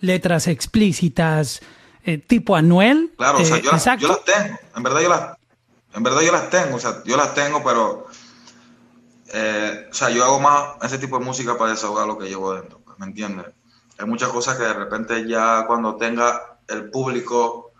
letras 0.00 0.46
explícitas, 0.46 1.60
eh, 2.04 2.18
tipo 2.18 2.56
Anuel. 2.56 3.12
Claro, 3.16 3.38
o 3.38 3.44
sea, 3.44 3.56
eh, 3.56 3.62
yo, 3.62 3.72
las, 3.72 3.84
tengo, 4.24 4.58
en 4.76 4.82
verdad 4.82 5.00
yo 5.00 5.08
las, 5.08 5.36
en 5.94 6.02
verdad 6.02 6.20
yo 6.22 6.32
las 6.32 6.50
tengo, 6.50 6.76
o 6.76 6.78
sea, 6.78 7.02
yo 7.04 7.16
las 7.16 7.34
tengo, 7.34 7.64
pero, 7.64 8.06
eh, 9.32 9.88
o 9.90 9.94
sea, 9.94 10.10
yo 10.10 10.24
hago 10.24 10.40
más 10.40 10.76
ese 10.82 10.98
tipo 10.98 11.18
de 11.18 11.24
música 11.24 11.58
para 11.58 11.72
desahogar 11.72 12.06
lo 12.06 12.18
que 12.18 12.28
llevo 12.28 12.54
dentro, 12.54 12.80
pues, 12.84 12.98
¿me 12.98 13.06
entiendes? 13.06 13.46
Hay 13.98 14.06
muchas 14.06 14.28
cosas 14.28 14.56
que 14.56 14.64
de 14.64 14.74
repente 14.74 15.26
ya 15.26 15.64
cuando 15.66 15.96
tenga 15.96 16.58
el 16.68 16.90
público 16.90 17.72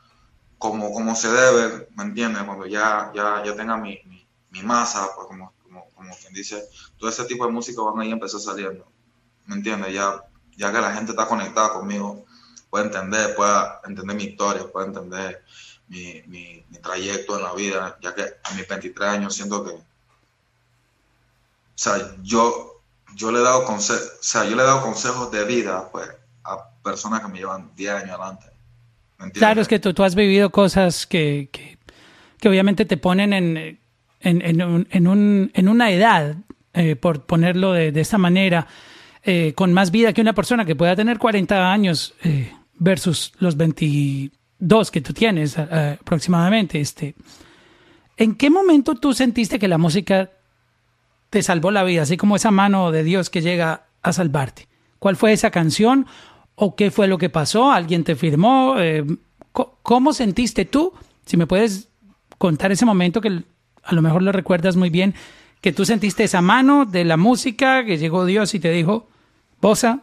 como, 0.59 0.93
como 0.93 1.15
se 1.15 1.31
debe, 1.31 1.89
¿me 1.95 2.05
entiendes? 2.05 2.43
Cuando 2.45 2.67
ya, 2.67 3.13
ya, 3.15 3.43
ya 3.45 3.55
tenga 3.55 3.77
mi, 3.77 4.01
mi, 4.51 4.63
masa, 4.63 5.11
pues 5.15 5.29
como, 5.29 5.53
como, 5.63 5.91
como, 5.95 6.17
quien 6.17 6.33
dice, 6.33 6.65
todo 6.99 7.11
ese 7.11 7.27
tipo 7.27 7.45
de 7.45 7.53
música 7.53 7.83
van 7.83 8.01
a 8.01 8.05
ir 8.07 8.13
a 8.13 8.15
empezar 8.15 8.41
saliendo, 8.41 8.91
¿me 9.45 9.57
entiendes? 9.57 9.93
Ya, 9.93 10.25
ya 10.57 10.73
que 10.73 10.81
la 10.81 10.93
gente 10.93 11.13
está 11.13 11.27
conectada 11.27 11.73
conmigo, 11.73 12.25
puede 12.71 12.87
entender, 12.87 13.35
puede 13.35 13.53
entender 13.85 14.17
mi 14.17 14.25
historia, 14.25 14.67
puede 14.73 14.87
entender 14.89 15.45
mi, 15.89 16.23
mi, 16.27 16.65
trayecto 16.83 17.37
en 17.37 17.43
la 17.43 17.55
vida, 17.55 17.99
ya 18.03 18.15
que 18.15 18.23
a 18.23 18.55
mis 18.55 18.69
23 18.69 19.09
años 19.09 19.35
siento 19.35 19.65
que, 19.65 19.71
o 19.71 19.83
sea, 21.75 22.15
yo, 22.23 22.83
yo 23.15 23.33
le 23.33 23.41
he 23.41 23.43
dado 23.43 23.65
consejos, 23.65 24.13
o 24.21 24.23
sea, 24.23 24.45
yo 24.45 24.57
le 24.57 24.63
he 24.63 24.67
dado 24.67 24.83
consejos 24.83 25.31
de 25.31 25.45
vida, 25.45 25.89
pues, 25.91 26.09
a 26.45 26.69
personas 26.83 27.21
que 27.21 27.29
me 27.29 27.39
llevan 27.39 27.75
10 27.75 27.93
años 27.93 28.11
adelante 28.11 28.57
Claro, 29.33 29.61
es 29.61 29.69
que 29.69 29.79
tú, 29.79 29.95
tú 29.95 30.05
has 30.05 30.15
vivido 30.15 30.51
cosas 30.51 31.07
que, 31.07 31.49
que, 31.51 31.79
que 32.39 32.49
obviamente 32.49 32.85
te 32.85 32.97
ponen 32.97 33.33
en, 33.33 33.57
en, 34.21 34.43
en, 34.43 34.63
un, 34.63 34.89
en, 34.91 35.07
un, 35.07 35.51
en 35.55 35.69
una 35.69 35.91
edad, 35.91 36.37
eh, 36.75 36.97
por 36.97 37.25
ponerlo 37.25 37.73
de, 37.73 37.93
de 37.93 38.01
esta 38.01 38.19
manera, 38.19 38.67
eh, 39.27 39.53
con 39.55 39.73
más 39.73 39.91
vida 39.91 40.13
que 40.13 40.23
una 40.23 40.33
persona 40.33 40.65
que 40.65 40.77
pueda 40.77 40.97
tener 40.97 41.19
40 41.19 41.71
años 41.71 42.15
eh, 42.23 42.53
versus 42.79 43.33
los 43.39 43.57
22 43.57 44.91
que 44.91 45.01
tú 45.03 45.13
tienes 45.13 45.59
aproximadamente. 45.59 46.81
Este. 46.81 47.15
¿En 48.17 48.37
qué 48.37 48.49
momento 48.49 48.95
tú 48.95 49.13
sentiste 49.13 49.59
que 49.59 49.69
la 49.69 49.77
música 49.77 50.31
te 51.29 51.43
salvó 51.43 51.71
la 51.71 51.85
vida, 51.85 52.03
así 52.03 52.17
como 52.17 52.37
esa 52.37 52.51
mano 52.51 52.91
de 52.93 53.05
Dios 53.05 53.29
que 53.29 53.43
llega 53.43 53.87
a 54.03 54.13
salvarte? 54.15 54.69
¿Cuál 54.99 55.17
fue 55.17 55.33
esa 55.33 55.51
canción 55.51 56.07
¿O 56.57 56.75
qué 56.75 56.91
fue 56.91 57.07
lo 57.07 57.19
que 57.19 57.29
pasó? 57.29 57.71
¿Alguien 57.71 58.03
te 58.03 58.17
firmó? 58.17 58.77
Eh, 58.79 59.05
¿Cómo 59.53 60.13
sentiste 60.15 60.65
tú? 60.65 60.93
Si 61.27 61.37
me 61.37 61.47
puedes 61.47 61.89
contar 62.39 62.73
ese 62.73 62.87
momento 62.87 63.21
que 63.21 63.43
a 63.83 63.95
lo 63.95 64.03
mejor 64.03 64.23
lo 64.23 64.33
recuerdas 64.33 64.75
muy 64.75 64.89
bien, 64.89 65.15
que 65.61 65.73
tú 65.73 65.85
sentiste 65.85 66.25
esa 66.25 66.41
mano 66.41 66.87
de 66.87 67.05
la 67.05 67.19
música, 67.19 67.85
que 67.85 67.99
llegó 67.99 68.25
Dios 68.25 68.55
y 68.55 68.61
te 68.61 68.71
dijo, 68.71 69.07
Bosa, 69.61 70.01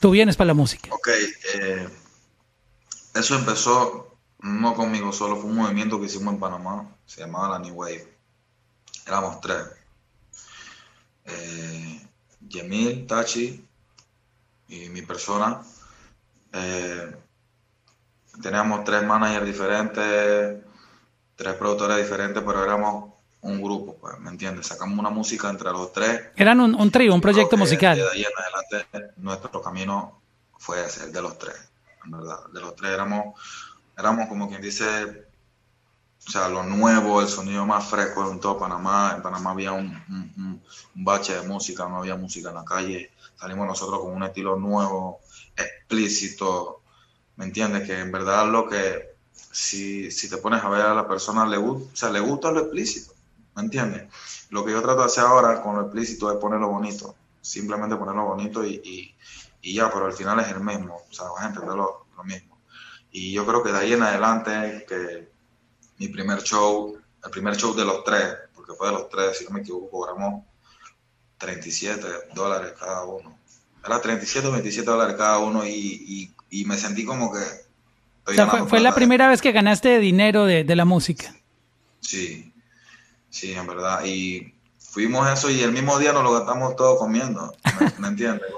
tú 0.00 0.10
vienes 0.10 0.36
para 0.36 0.48
la 0.48 0.54
música. 0.54 0.92
Ok, 0.92 1.08
eh, 1.54 1.88
eso 3.14 3.34
empezó 3.36 4.16
no 4.40 4.74
conmigo 4.74 5.10
solo, 5.12 5.36
fue 5.36 5.48
un 5.48 5.56
movimiento 5.56 5.98
que 5.98 6.06
hicimos 6.06 6.34
en 6.34 6.40
Panamá, 6.40 6.94
se 7.06 7.22
llamaba 7.22 7.48
la 7.50 7.58
New 7.60 7.74
Wave. 7.74 8.12
Éramos 9.06 9.40
tres. 9.40 9.64
Eh, 11.24 12.06
Yemil, 12.48 13.06
Tachi, 13.06 13.66
y 14.68 14.88
mi 14.90 15.02
persona. 15.02 15.62
Eh, 16.52 17.16
teníamos 18.42 18.84
tres 18.84 19.02
managers 19.02 19.46
diferentes, 19.46 20.62
tres 21.36 21.54
productores 21.54 21.96
diferentes, 21.96 22.42
pero 22.44 22.62
éramos 22.62 23.13
un 23.44 23.62
grupo, 23.62 23.96
pues, 23.96 24.18
¿me 24.20 24.30
entiendes? 24.30 24.66
Sacamos 24.66 24.98
una 24.98 25.10
música 25.10 25.48
entre 25.48 25.70
los 25.70 25.92
tres. 25.92 26.28
Eran 26.36 26.60
un, 26.60 26.74
un 26.74 26.90
trío, 26.90 27.14
un 27.14 27.20
proyecto 27.20 27.56
musical. 27.56 27.96
De 27.96 28.10
ahí 28.10 28.24
en 28.24 28.32
adelante 28.36 29.12
nuestro 29.16 29.62
camino 29.62 30.20
fue 30.58 30.84
ese, 30.84 31.04
el 31.04 31.12
de 31.12 31.22
los 31.22 31.38
tres, 31.38 31.56
en 32.04 32.10
verdad. 32.10 32.38
De 32.52 32.60
los 32.60 32.74
tres 32.74 32.92
éramos, 32.92 33.40
éramos 33.96 34.28
como 34.28 34.48
quien 34.48 34.60
dice, 34.60 35.26
o 36.26 36.30
sea, 36.30 36.48
lo 36.48 36.62
nuevo, 36.62 37.20
el 37.20 37.28
sonido 37.28 37.64
más 37.66 37.84
fresco 37.86 38.30
en 38.30 38.40
todo 38.40 38.58
Panamá. 38.58 39.12
En 39.16 39.22
Panamá 39.22 39.50
había 39.50 39.72
un, 39.72 39.90
un, 40.08 40.62
un 40.96 41.04
bache 41.04 41.34
de 41.34 41.46
música, 41.46 41.88
no 41.88 41.98
había 41.98 42.16
música 42.16 42.48
en 42.48 42.54
la 42.56 42.64
calle 42.64 43.10
salimos 43.36 43.66
nosotros 43.66 44.00
con 44.00 44.12
un 44.12 44.22
estilo 44.22 44.56
nuevo, 44.56 45.20
explícito, 45.56 46.82
¿me 47.36 47.44
entiendes? 47.44 47.86
Que 47.86 47.98
en 47.98 48.12
verdad 48.12 48.50
lo 48.50 48.68
que, 48.68 49.16
si, 49.32 50.10
si 50.10 50.28
te 50.28 50.38
pones 50.38 50.62
a 50.62 50.68
ver 50.68 50.82
a 50.82 50.94
la 50.94 51.06
persona, 51.06 51.46
le, 51.46 51.56
gusta, 51.56 51.90
o 51.92 51.96
sea, 51.96 52.10
le 52.10 52.20
gusta 52.20 52.50
lo 52.50 52.60
explícito, 52.60 53.13
¿me 53.56 53.62
entiendes? 53.62 54.08
Lo 54.50 54.64
que 54.64 54.72
yo 54.72 54.82
trato 54.82 55.00
de 55.00 55.06
hacer 55.06 55.24
ahora 55.24 55.62
con 55.62 55.76
lo 55.76 55.82
explícito 55.82 56.30
es 56.30 56.38
ponerlo 56.38 56.68
bonito, 56.68 57.14
simplemente 57.40 57.96
ponerlo 57.96 58.26
bonito 58.26 58.64
y, 58.64 59.14
y, 59.62 59.74
ya, 59.74 59.90
pero 59.90 60.06
al 60.06 60.12
final 60.12 60.40
es 60.40 60.48
el 60.48 60.60
mismo, 60.60 61.02
o 61.08 61.12
sea, 61.12 61.28
vas 61.28 61.44
a 61.44 61.48
entender 61.48 61.74
lo, 61.74 62.06
lo 62.16 62.24
mismo. 62.24 62.58
Y 63.10 63.32
yo 63.32 63.46
creo 63.46 63.62
que 63.62 63.72
de 63.72 63.78
ahí 63.78 63.92
en 63.92 64.02
adelante, 64.02 64.84
que 64.88 65.28
mi 65.98 66.08
primer 66.08 66.42
show, 66.42 66.98
el 67.24 67.30
primer 67.30 67.56
show 67.56 67.74
de 67.74 67.84
los 67.84 68.04
tres, 68.04 68.34
porque 68.54 68.72
fue 68.74 68.88
de 68.88 68.94
los 68.94 69.08
tres, 69.08 69.38
si 69.38 69.44
no 69.44 69.50
me 69.50 69.60
equivoco, 69.60 69.90
cobramos 69.90 70.44
37 71.38 72.06
dólares 72.34 72.72
cada 72.78 73.04
uno. 73.04 73.38
Era 73.84 74.00
37 74.00 74.48
o 74.48 74.52
27 74.52 74.90
dólares 74.90 75.16
cada 75.16 75.38
uno 75.38 75.66
y, 75.66 76.32
y, 76.50 76.64
me 76.64 76.76
sentí 76.76 77.04
como 77.04 77.32
que... 77.32 77.40
O 78.26 78.32
sea, 78.32 78.46
fue, 78.66 78.80
la 78.80 78.94
primera 78.94 79.28
vez 79.28 79.42
que 79.42 79.52
ganaste 79.52 79.98
dinero 79.98 80.46
de, 80.46 80.64
de, 80.64 80.76
la 80.76 80.86
música. 80.86 81.36
Sí, 82.00 82.53
sí, 83.34 83.52
en 83.52 83.66
verdad. 83.66 84.04
Y 84.04 84.54
fuimos 84.78 85.28
eso 85.28 85.50
y 85.50 85.60
el 85.60 85.72
mismo 85.72 85.98
día 85.98 86.12
nos 86.12 86.22
lo 86.22 86.32
gastamos 86.32 86.76
todo 86.76 86.96
comiendo, 86.96 87.52
¿me, 87.98 88.08
entiendes? 88.08 88.48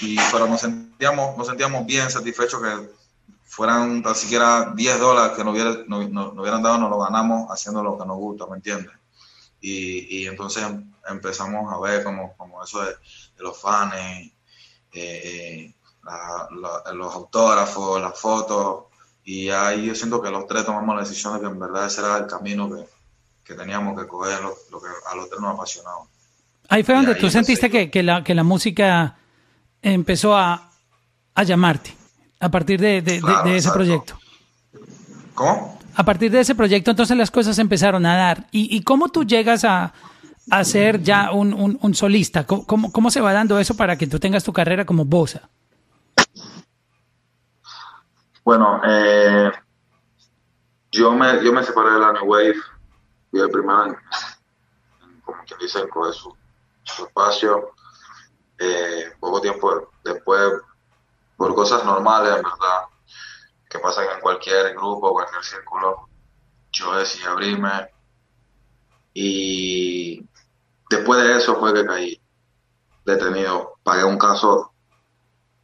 y, 0.00 0.16
pero 0.30 0.46
nos 0.46 0.60
sentíamos, 0.60 1.38
nos 1.38 1.46
sentíamos 1.46 1.86
bien 1.86 2.10
satisfechos 2.10 2.60
que 2.60 2.90
fueran 3.46 4.02
tan 4.02 4.14
siquiera 4.14 4.72
10 4.74 5.00
dólares 5.00 5.36
que 5.36 5.42
nos, 5.42 5.54
hubiera, 5.54 5.84
nos, 5.86 6.34
hubieran 6.36 6.62
dado, 6.62 6.78
nos 6.78 6.90
lo 6.90 6.98
ganamos 6.98 7.50
haciendo 7.50 7.82
lo 7.82 7.98
que 7.98 8.04
nos 8.04 8.16
gusta, 8.18 8.46
¿me 8.46 8.56
entiendes? 8.56 8.92
Y, 9.60 10.18
y 10.18 10.26
entonces 10.26 10.62
empezamos 11.08 11.72
a 11.72 11.78
ver 11.80 12.04
como, 12.04 12.36
como 12.36 12.62
eso 12.62 12.82
de, 12.82 12.94
los 13.38 13.58
fans, 13.58 13.94
eh, 13.94 14.32
eh, 14.92 15.74
los 16.92 17.14
autógrafos, 17.14 18.02
las 18.02 18.18
fotos, 18.20 18.84
y 19.24 19.48
ahí 19.48 19.86
yo 19.86 19.94
siento 19.94 20.20
que 20.20 20.30
los 20.30 20.46
tres 20.46 20.66
tomamos 20.66 20.94
la 20.94 21.02
decisión 21.02 21.34
de 21.34 21.40
que 21.40 21.46
en 21.46 21.58
verdad 21.58 21.86
ese 21.86 22.02
era 22.02 22.18
el 22.18 22.26
camino 22.26 22.70
que, 22.70 22.99
que 23.50 23.56
teníamos 23.56 24.00
que 24.00 24.06
coger, 24.06 24.40
lo, 24.42 24.80
que 24.80 24.88
a 25.10 25.16
los 25.16 25.28
tres 25.28 25.40
nos 25.40 25.54
apasionaba. 25.54 26.04
Ahí 26.68 26.84
fue 26.84 26.94
donde 26.94 27.16
tú 27.16 27.28
sentiste 27.30 27.68
que, 27.68 27.90
que, 27.90 28.04
la, 28.04 28.22
que 28.22 28.32
la 28.32 28.44
música 28.44 29.16
empezó 29.82 30.36
a, 30.36 30.70
a 31.34 31.42
llamarte 31.42 31.92
a 32.38 32.48
partir 32.48 32.80
de, 32.80 33.02
de, 33.02 33.20
de 33.44 33.56
ese 33.56 33.72
proyecto. 33.72 34.16
¿Cómo? 35.34 35.78
A 35.96 36.04
partir 36.04 36.30
de 36.30 36.40
ese 36.40 36.54
proyecto, 36.54 36.92
entonces 36.92 37.16
las 37.16 37.32
cosas 37.32 37.58
empezaron 37.58 38.06
a 38.06 38.16
dar. 38.16 38.46
¿Y, 38.52 38.74
y 38.74 38.82
cómo 38.82 39.08
tú 39.08 39.24
llegas 39.24 39.64
a, 39.64 39.92
a 40.48 40.64
ser 40.64 41.02
ya 41.02 41.32
un, 41.32 41.76
un, 41.80 41.94
solista? 41.94 42.46
¿Cómo, 42.46 42.92
¿Cómo, 42.92 43.10
se 43.10 43.20
va 43.20 43.32
dando 43.32 43.58
eso 43.58 43.76
para 43.76 43.96
que 43.96 44.06
tú 44.06 44.20
tengas 44.20 44.44
tu 44.44 44.52
carrera 44.52 44.84
como 44.84 45.04
bosa? 45.04 45.48
Bueno, 48.44 48.80
eh, 48.86 49.50
yo, 50.92 51.12
me, 51.12 51.44
yo 51.44 51.52
me 51.52 51.64
separé 51.64 51.90
de 51.90 51.98
la 51.98 52.12
New 52.12 52.26
Wave, 52.26 52.54
primer 53.30 53.76
año, 53.76 53.98
como 55.24 55.42
quien 55.44 55.58
dice, 55.60 55.88
coger 55.88 56.14
su, 56.14 56.36
su 56.82 57.06
espacio. 57.06 57.72
Eh, 58.58 59.12
poco 59.18 59.40
tiempo 59.40 59.90
después, 60.04 60.52
por 61.36 61.54
cosas 61.54 61.84
normales, 61.84 62.34
verdad, 62.34 62.86
que 63.68 63.78
pasan 63.78 64.06
en 64.14 64.20
cualquier 64.20 64.74
grupo, 64.74 65.12
cualquier 65.12 65.42
círculo, 65.42 66.08
yo 66.70 66.94
decidí 66.94 67.24
abrirme 67.24 67.88
y 69.14 70.28
Después 70.90 71.22
de 71.22 71.36
eso 71.38 71.54
fue 71.54 71.72
que 71.72 71.86
caí 71.86 72.20
detenido. 73.04 73.78
Pagué 73.84 74.02
un 74.02 74.18
caso 74.18 74.72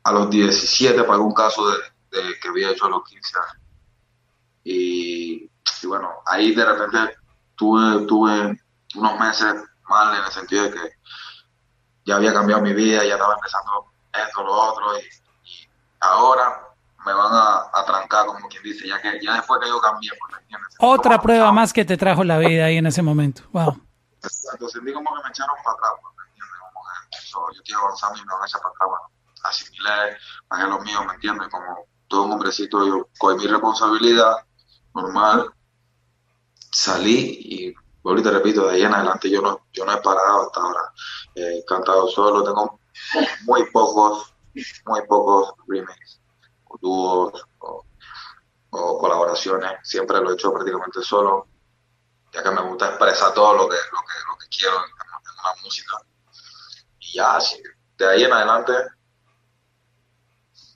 a 0.05 0.13
los 0.13 0.31
17, 0.31 1.03
pagué 1.03 1.21
un 1.21 1.35
caso 1.35 1.69
de, 1.69 1.79
que 2.41 2.49
había 2.49 2.71
hecho 2.71 2.87
a 2.87 2.91
los 2.91 3.03
15 3.03 3.37
años. 3.37 3.63
Y, 4.63 5.51
bueno, 5.85 6.23
ahí 6.27 6.55
de 6.55 6.65
repente 6.65 7.17
tuve, 7.57 8.07
tuve 8.07 8.61
unos 8.95 9.19
meses 9.19 9.55
mal 9.89 10.17
en 10.17 10.25
el 10.25 10.33
sentido 10.33 10.65
de 10.65 10.71
que 10.73 10.93
ya 12.05 12.17
había 12.17 12.33
cambiado 12.33 12.63
mi 12.63 12.73
vida, 12.73 13.05
ya 13.05 13.15
estaba 13.15 13.35
empezando 13.35 13.93
esto, 14.13 14.43
lo 14.43 14.53
otro, 14.53 14.99
y, 14.99 15.03
ahora 16.01 16.63
me 17.05 17.13
van 17.13 17.33
a, 17.33 17.85
trancar, 17.85 18.27
como 18.27 18.49
quien 18.49 18.63
dice, 18.63 18.89
ya 18.89 19.01
que 19.01 19.21
ya 19.23 19.35
después 19.35 19.61
que 19.61 19.69
yo 19.69 19.81
cambié. 19.81 20.11
Otra 20.81 21.21
prueba 21.21 21.53
más 21.53 21.73
que 21.73 21.85
te 21.85 21.97
trajo 21.97 22.25
la 22.25 22.39
vida 22.39 22.67
ahí 22.67 22.79
en 22.79 22.87
ese 22.87 23.03
momento. 23.03 23.43
Wow. 23.53 23.81
Exacto, 24.23 24.69
sentí 24.69 24.93
como 24.93 25.09
que 25.15 25.23
me 25.23 25.29
echaron 25.29 25.55
para 25.65 25.77
atrás, 25.77 25.93
pues, 26.03 26.15
¿me 26.17 26.25
entiendes? 26.25 26.59
Como 27.33 27.47
que 27.47 27.55
yo 27.55 27.63
estoy 27.63 27.75
avanzando 27.77 28.19
y 28.19 28.27
me 28.27 28.33
van 28.33 28.43
a 28.43 28.47
echar 28.47 28.61
para 28.61 28.75
atrás, 28.75 28.89
bueno, 28.89 29.07
asimilé, 29.45 30.17
pagué 30.49 30.67
lo 30.67 30.81
mío, 30.81 31.05
¿me 31.05 31.15
entiendes? 31.15 31.49
Como 31.49 31.87
todo 32.09 32.23
un 32.25 32.33
hombrecito, 32.33 32.87
yo 32.87 33.09
cogí 33.19 33.37
mi 33.39 33.47
responsabilidad 33.47 34.37
normal, 34.95 35.51
salí 36.77 37.39
y 37.41 37.75
ahorita 38.05 38.31
repito, 38.31 38.67
de 38.67 38.75
ahí 38.75 38.83
en 38.83 38.93
adelante 38.93 39.31
yo 39.31 39.41
no, 39.41 39.67
yo 39.73 39.85
no 39.87 39.93
he 39.93 40.03
parado 40.03 40.47
hasta 40.47 40.61
ahora. 40.61 40.93
He 41.35 41.65
cantado 41.65 42.07
solo, 42.09 42.45
tengo 42.45 42.81
muy 43.45 43.65
pocos, 43.71 44.35
muy 44.85 45.03
pocos 45.09 45.55
remakes, 45.67 46.21
o 46.65 46.79
dúos 46.81 47.47
o, 47.59 47.85
colaboraciones. 48.99 49.73
Siempre 49.83 50.21
lo 50.21 50.31
he 50.31 50.35
hecho 50.35 50.53
prácticamente 50.53 51.03
solo 51.03 51.49
ya 52.33 52.43
que 52.43 52.51
me 52.51 52.61
gusta 52.61 52.89
expresar 52.89 53.33
todo 53.33 53.55
lo 53.55 53.69
que, 53.69 53.77
lo 53.77 54.01
que, 54.01 54.15
lo 54.29 54.37
que 54.37 54.49
quiero 54.49 54.77
en, 54.77 54.91
la 55.45 55.63
música. 55.63 55.97
Y 56.99 57.15
ya, 57.15 57.39
de 57.97 58.07
ahí 58.07 58.25
en 58.25 58.33
adelante, 58.33 58.75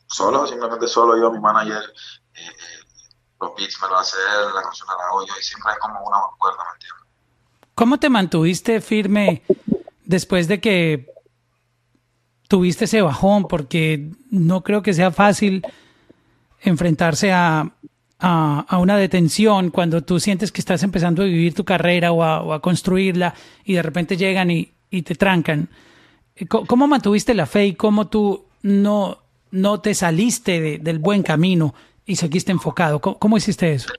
solo, 0.07 0.47
simplemente 0.47 0.87
solo 0.87 1.19
yo, 1.19 1.31
mi 1.31 1.41
manager, 1.41 1.83
eh, 2.35 2.49
eh, 2.49 2.80
los 3.41 3.55
beats 3.57 3.79
me 3.81 3.89
lo 3.89 3.99
hace 3.99 4.17
la 4.55 4.63
canción 4.63 4.89
la 4.89 5.07
hago 5.07 5.27
yo 5.27 5.33
y 5.39 5.43
siempre 5.43 5.73
es 5.73 5.79
como 5.79 6.01
una 6.01 6.19
cuerda. 6.39 6.59
¿Cómo 7.75 7.99
te 7.99 8.11
mantuviste 8.11 8.81
firme 8.81 9.43
después 10.05 10.49
de 10.49 10.61
que 10.61 11.13
tuviste 12.49 12.85
ese 12.85 13.01
bajón? 13.01 13.49
Porque 13.49 14.11
no 14.31 14.63
creo 14.63 14.83
que 14.83 14.93
sea 14.93 15.11
fácil 15.11 15.65
enfrentarse 16.61 17.33
a, 17.33 17.73
a, 18.19 18.79
una 18.79 18.97
detención 18.97 19.71
cuando 19.71 20.03
tú 20.03 20.21
sientes 20.21 20.53
que 20.53 20.61
estás 20.61 20.83
empezando 20.83 21.23
a 21.23 21.27
vivir 21.27 21.55
tu 21.55 21.65
carrera 21.65 22.13
o 22.13 22.53
a, 22.53 22.61
construirla 22.61 23.35
y 23.65 23.75
de 23.75 23.83
repente 23.83 24.17
llegan 24.17 24.51
y, 24.51 24.73
te 25.03 25.15
trancan. 25.15 25.71
¿Cómo 26.49 26.87
mantuviste 26.87 27.33
la 27.33 27.47
fe 27.47 27.67
y 27.67 27.75
cómo 27.75 28.09
tú 28.09 28.47
no, 28.63 29.19
no 29.51 29.81
te 29.81 29.95
saliste 29.95 30.79
del 30.79 30.99
buen 30.99 31.23
camino 31.23 31.75
y 32.11 32.17
seguiste 32.17 32.51
enfocado? 32.51 33.01
¿Cómo, 33.01 33.37
hiciste 33.37 33.73
eso? 33.73 33.93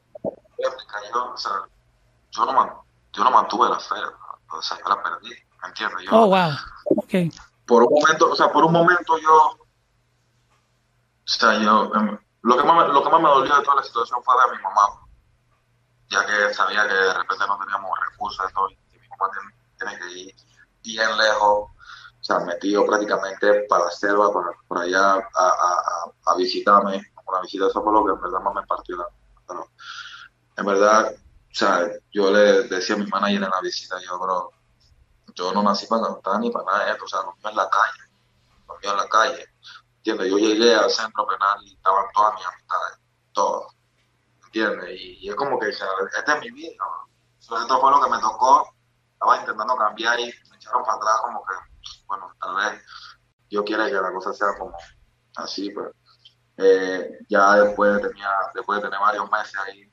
Yo, 2.32 2.46
no, 2.46 2.86
yo 3.14 3.24
no 3.24 3.32
mantuve 3.32 3.70
la 3.70 3.80
fe, 3.80 3.96
o 4.52 4.62
sea, 4.62 4.78
yo 4.78 4.90
la 4.90 5.02
perdí, 5.02 5.30
¿me 5.30 5.68
entiendes? 5.70 6.08
oh, 6.12 6.28
wow, 6.28 6.52
ok. 6.98 7.14
Por 7.66 7.84
un 7.84 8.00
momento, 8.00 8.32
o 8.32 8.36
sea, 8.36 8.52
por 8.52 8.66
un 8.66 8.74
momento 8.74 9.18
yo, 9.18 9.36
o 9.36 9.58
sea, 11.26 11.58
yo, 11.60 11.92
em, 11.96 12.18
lo 12.42 12.58
que, 12.58 12.64
más, 12.64 12.90
lo 12.90 13.04
que 13.04 13.10
más 13.10 13.22
me 13.22 13.30
dolió 13.30 13.56
de 13.56 13.64
toda 13.64 13.78
la 13.78 13.84
situación 13.84 14.22
fue 14.24 14.34
a 14.34 14.52
mi 14.52 14.62
mamá, 14.62 14.82
ya 16.10 16.26
que 16.26 16.54
sabía 16.54 16.88
que 16.88 16.94
de 16.94 17.14
repente 17.14 17.48
no 17.48 17.58
teníamos 17.60 17.92
recursos 18.12 18.52
y 18.92 19.00
mi 19.00 19.08
mamá 19.08 19.32
tiene, 19.78 20.00
que 20.00 20.20
ir 20.20 20.36
bien 20.84 21.18
lejos, 21.18 21.70
o 21.70 22.24
sea, 22.24 22.40
metido 22.40 22.86
prácticamente 22.86 23.66
para 23.70 23.86
la 23.86 23.92
selva, 23.92 24.34
para, 24.34 24.52
por 24.68 24.80
allá 24.80 25.14
a, 25.14 25.20
a, 25.38 26.12
a, 26.28 26.36
visitarme, 26.36 27.11
una 27.28 27.42
visita, 27.42 27.68
eso 27.68 27.84
fue 27.84 27.94
lo 27.94 28.06
que 28.06 28.12
en 28.12 28.22
verdad 28.22 28.42
más 28.42 28.56
me 28.56 28.64
partió 28.64 28.98
la, 28.98 29.06
pero 29.48 29.68
en 30.58 30.66
verdad, 30.66 31.14
o 31.14 31.54
sea, 31.54 31.88
yo 32.12 32.32
le 32.32 32.64
decía 32.64 32.96
a 32.96 33.00
mi 33.00 33.08
manager 33.08 33.44
en 33.44 33.50
la 33.50 33.62
visita, 33.62 33.98
yo, 34.02 34.20
bro, 34.20 34.52
yo 35.36 35.54
no 35.54 35.64
nací 35.64 35.88
para 35.88 36.04
cantar 36.04 36.40
ni 36.40 36.52
para 36.52 36.66
nada 36.66 36.86
de 36.86 36.92
esto, 36.92 37.06
o 37.06 37.08
sea, 37.08 37.22
lo 37.22 37.34
mío 37.36 37.50
en 37.50 37.56
la 37.56 37.70
calle, 37.70 38.04
lo 38.68 38.78
mío 38.80 38.92
en 38.92 38.98
la 38.98 39.10
calle, 39.10 39.46
¿entiendes? 39.98 40.30
Yo 40.30 40.38
llegué 40.38 40.76
al 40.76 40.90
centro 40.90 41.28
penal 41.28 41.60
y 41.64 41.74
estaban 41.74 42.06
todas 42.14 42.36
mis 42.36 42.46
amistades, 42.46 43.00
todos, 43.34 43.76
¿entiendes? 44.46 44.90
Y, 45.00 45.30
es 45.30 45.36
como 45.36 45.60
que, 45.60 45.70
o 45.70 45.74
sea, 45.74 45.88
esta 46.18 46.36
es 46.36 46.42
mi 46.42 46.52
vida, 46.52 46.84
esto 47.40 47.82
fue 47.82 47.92
lo 47.92 48.02
que 48.02 48.10
me 48.10 48.20
tocó, 48.20 48.74
estaba 49.14 49.38
intentando 49.38 49.76
cambiar 49.76 50.20
y 50.20 50.26
me 50.26 50.56
echaron 50.56 50.84
para 50.84 50.98
atrás 50.98 51.22
como 51.22 51.44
que, 51.46 51.54
bueno, 52.08 52.34
tal 52.40 52.56
vez 52.56 52.84
yo 53.50 53.64
quiera 53.64 53.88
que 53.88 53.94
la 53.94 54.12
cosa 54.12 54.34
sea 54.34 54.58
como 54.58 54.76
así, 55.36 55.70
pero 55.72 55.92
eh, 56.62 57.20
ya 57.28 57.56
después 57.56 58.02
tenía, 58.02 58.30
después 58.54 58.78
de 58.82 58.88
tener 58.88 59.00
varios 59.00 59.30
meses 59.32 59.56
ahí, 59.58 59.92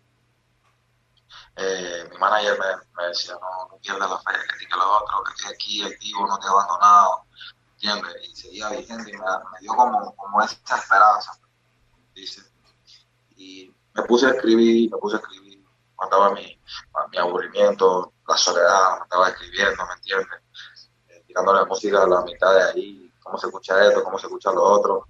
eh, 1.56 2.08
mi 2.10 2.18
manager 2.18 2.58
me, 2.96 3.06
decía, 3.08 3.34
no, 3.34 3.68
no 3.68 3.78
pierdas 3.78 4.10
la 4.10 4.18
fe, 4.18 4.38
que 4.58 4.76
lo 4.76 4.96
otro, 4.96 5.24
que 5.24 5.48
aquí 5.48 5.82
el 5.82 5.98
tío 5.98 6.26
no 6.26 6.38
te 6.38 6.46
ha 6.46 6.50
abandonado, 6.50 7.24
¿entiendes? 7.72 8.14
Y 8.28 8.36
seguía 8.36 8.68
vigente 8.68 9.10
y 9.10 9.14
me, 9.14 9.60
dio 9.60 9.74
como, 9.74 10.14
como 10.14 10.42
esa 10.42 10.76
esperanza, 10.76 11.32
dice. 12.14 12.42
Y 13.36 13.74
me 13.94 14.02
puse 14.04 14.26
a 14.26 14.30
escribir, 14.30 14.90
me 14.90 14.98
puse 14.98 15.16
a 15.16 15.18
escribir, 15.18 15.64
mataba 15.96 16.30
mi, 16.30 16.60
mi 17.10 17.18
aburrimiento, 17.18 18.12
la 18.28 18.36
soledad, 18.36 18.98
me 18.98 19.02
estaba 19.04 19.28
escribiendo, 19.28 19.86
¿me 19.86 19.94
entiendes? 19.94 20.40
Eh, 21.08 21.24
la 21.34 21.64
música 21.64 22.02
a 22.02 22.06
la 22.06 22.22
mitad 22.22 22.54
de 22.54 22.62
ahí, 22.62 23.12
cómo 23.20 23.38
se 23.38 23.46
escucha 23.46 23.84
esto, 23.84 24.04
cómo 24.04 24.18
se 24.18 24.26
escucha 24.26 24.52
lo 24.52 24.62
otro. 24.62 25.08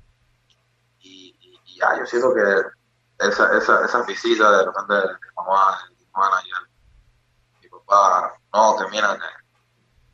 Ya, 1.78 1.98
yo 1.98 2.06
siento 2.06 2.34
que 2.34 3.26
esa, 3.26 3.56
esa, 3.56 3.84
esas 3.84 4.06
visitas 4.06 4.50
de 4.50 4.64
repente 4.64 4.94
de 4.94 5.02
mi 5.02 5.34
mamá, 5.36 5.78
de 5.88 5.96
mi 5.96 6.10
manager, 6.12 6.70
mi 7.62 7.68
papá, 7.68 8.34
no, 8.52 8.76
que 8.76 8.90
mira, 8.90 9.14
que 9.14 9.24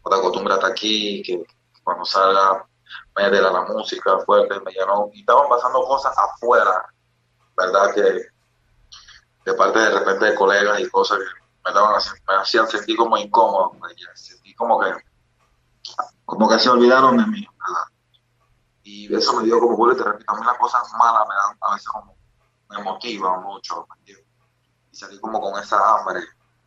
no 0.05 0.11
te 0.11 0.17
acostumbras 0.17 0.59
hasta 0.59 0.69
aquí, 0.69 1.23
que 1.23 1.45
cuando 1.83 2.05
salga, 2.05 2.67
me 3.17 3.25
a 3.25 3.31
la 3.31 3.63
música 3.63 4.19
fuerte, 4.21 4.61
me 4.61 4.73
llenó, 4.73 5.09
y 5.13 5.21
estaban 5.21 5.49
pasando 5.49 5.85
cosas 5.85 6.15
afuera, 6.19 6.85
¿verdad? 7.57 7.95
Que 7.95 8.29
de 9.45 9.55
parte 9.55 9.79
de 9.79 9.91
repente 9.91 10.25
de 10.25 10.35
colegas 10.35 10.81
y 10.81 10.89
cosas 10.91 11.19
que 11.19 11.25
me, 11.65 11.75
daban, 11.75 12.01
me 12.29 12.35
hacían 12.35 12.67
sentir 12.67 12.97
como 12.97 13.17
incómodo, 13.17 13.77
sentí 14.15 14.55
como 14.55 14.81
que, 14.81 14.93
como 16.25 16.49
que 16.49 16.59
se 16.59 16.71
olvidaron 16.71 17.19
de 17.19 17.27
mí, 17.27 17.47
¿verdad? 17.59 17.94
Y 18.85 19.13
eso 19.15 19.33
me 19.41 19.45
dio 19.45 19.59
como, 19.59 19.77
vuelvo 19.79 19.95
y 19.95 19.99
te 19.99 20.05
repito, 20.05 20.31
a 20.31 20.39
mí 20.39 20.47
las 20.47 20.59
cosas 20.59 20.83
malas 20.99 21.23
me 21.27 21.35
dan, 21.35 21.57
a 21.59 21.73
veces 21.73 21.89
como, 21.89 22.15
me 22.69 22.83
motivan 22.83 23.43
mucho, 23.43 23.87
Y 24.07 24.95
salí 24.95 25.19
como 25.21 25.41
con 25.41 25.61
esa 25.61 25.79
hambre, 25.97 26.21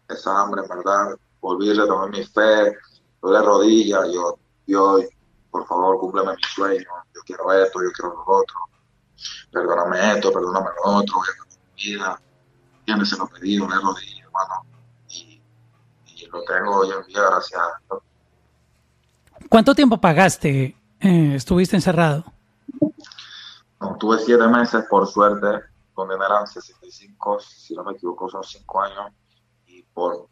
esa 0.09 0.41
hambre, 0.41 0.63
¿verdad? 0.67 1.15
Volví 1.39 1.69
a 1.69 1.79
retomar 1.79 2.09
mi 2.09 2.23
fe, 2.25 2.75
doy 3.21 3.45
rodillas, 3.45 4.07
yo 4.11 4.39
Dios, 4.65 5.05
por 5.51 5.67
favor, 5.67 5.99
cúmpleme 5.99 6.35
mi 6.35 6.43
sueño, 6.55 6.89
yo 7.13 7.21
quiero 7.23 7.53
esto, 7.53 7.83
yo 7.83 7.91
quiero 7.91 8.15
lo 8.15 8.23
otro, 8.25 8.57
perdóname 9.51 10.13
esto, 10.13 10.31
perdóname 10.31 10.69
lo 10.83 10.91
otro, 10.93 11.21
mi 11.75 11.83
vida, 11.83 12.19
¿entiendes? 12.79 13.09
Se 13.09 13.17
lo 13.17 13.27
pedí, 13.27 13.59
le 13.59 13.67
rodillas, 13.67 14.25
hermano, 14.25 14.65
y, 15.09 15.39
y, 16.07 16.25
lo 16.25 16.43
tengo 16.45 16.77
hoy 16.77 16.89
en 16.89 17.05
día, 17.05 17.21
gracias 17.21 17.61
a 17.61 17.79
Dios. 17.87 18.01
¿Cuánto 19.49 19.75
tiempo 19.75 20.01
pagaste? 20.01 20.75
Eh, 20.99 21.35
¿Estuviste 21.35 21.75
encerrado? 21.75 22.25
No, 23.79 23.95
tuve 23.97 24.19
siete 24.19 24.47
meses, 24.47 24.85
por 24.89 25.07
suerte, 25.07 25.61
donde 25.95 26.15
eran 26.15 26.47
65, 26.47 27.39
si 27.39 27.75
no 27.75 27.83
me 27.83 27.93
equivoco, 27.93 28.29
son 28.29 28.43
cinco 28.43 28.81
años, 28.81 29.11
y 29.67 29.83
por, 29.83 30.27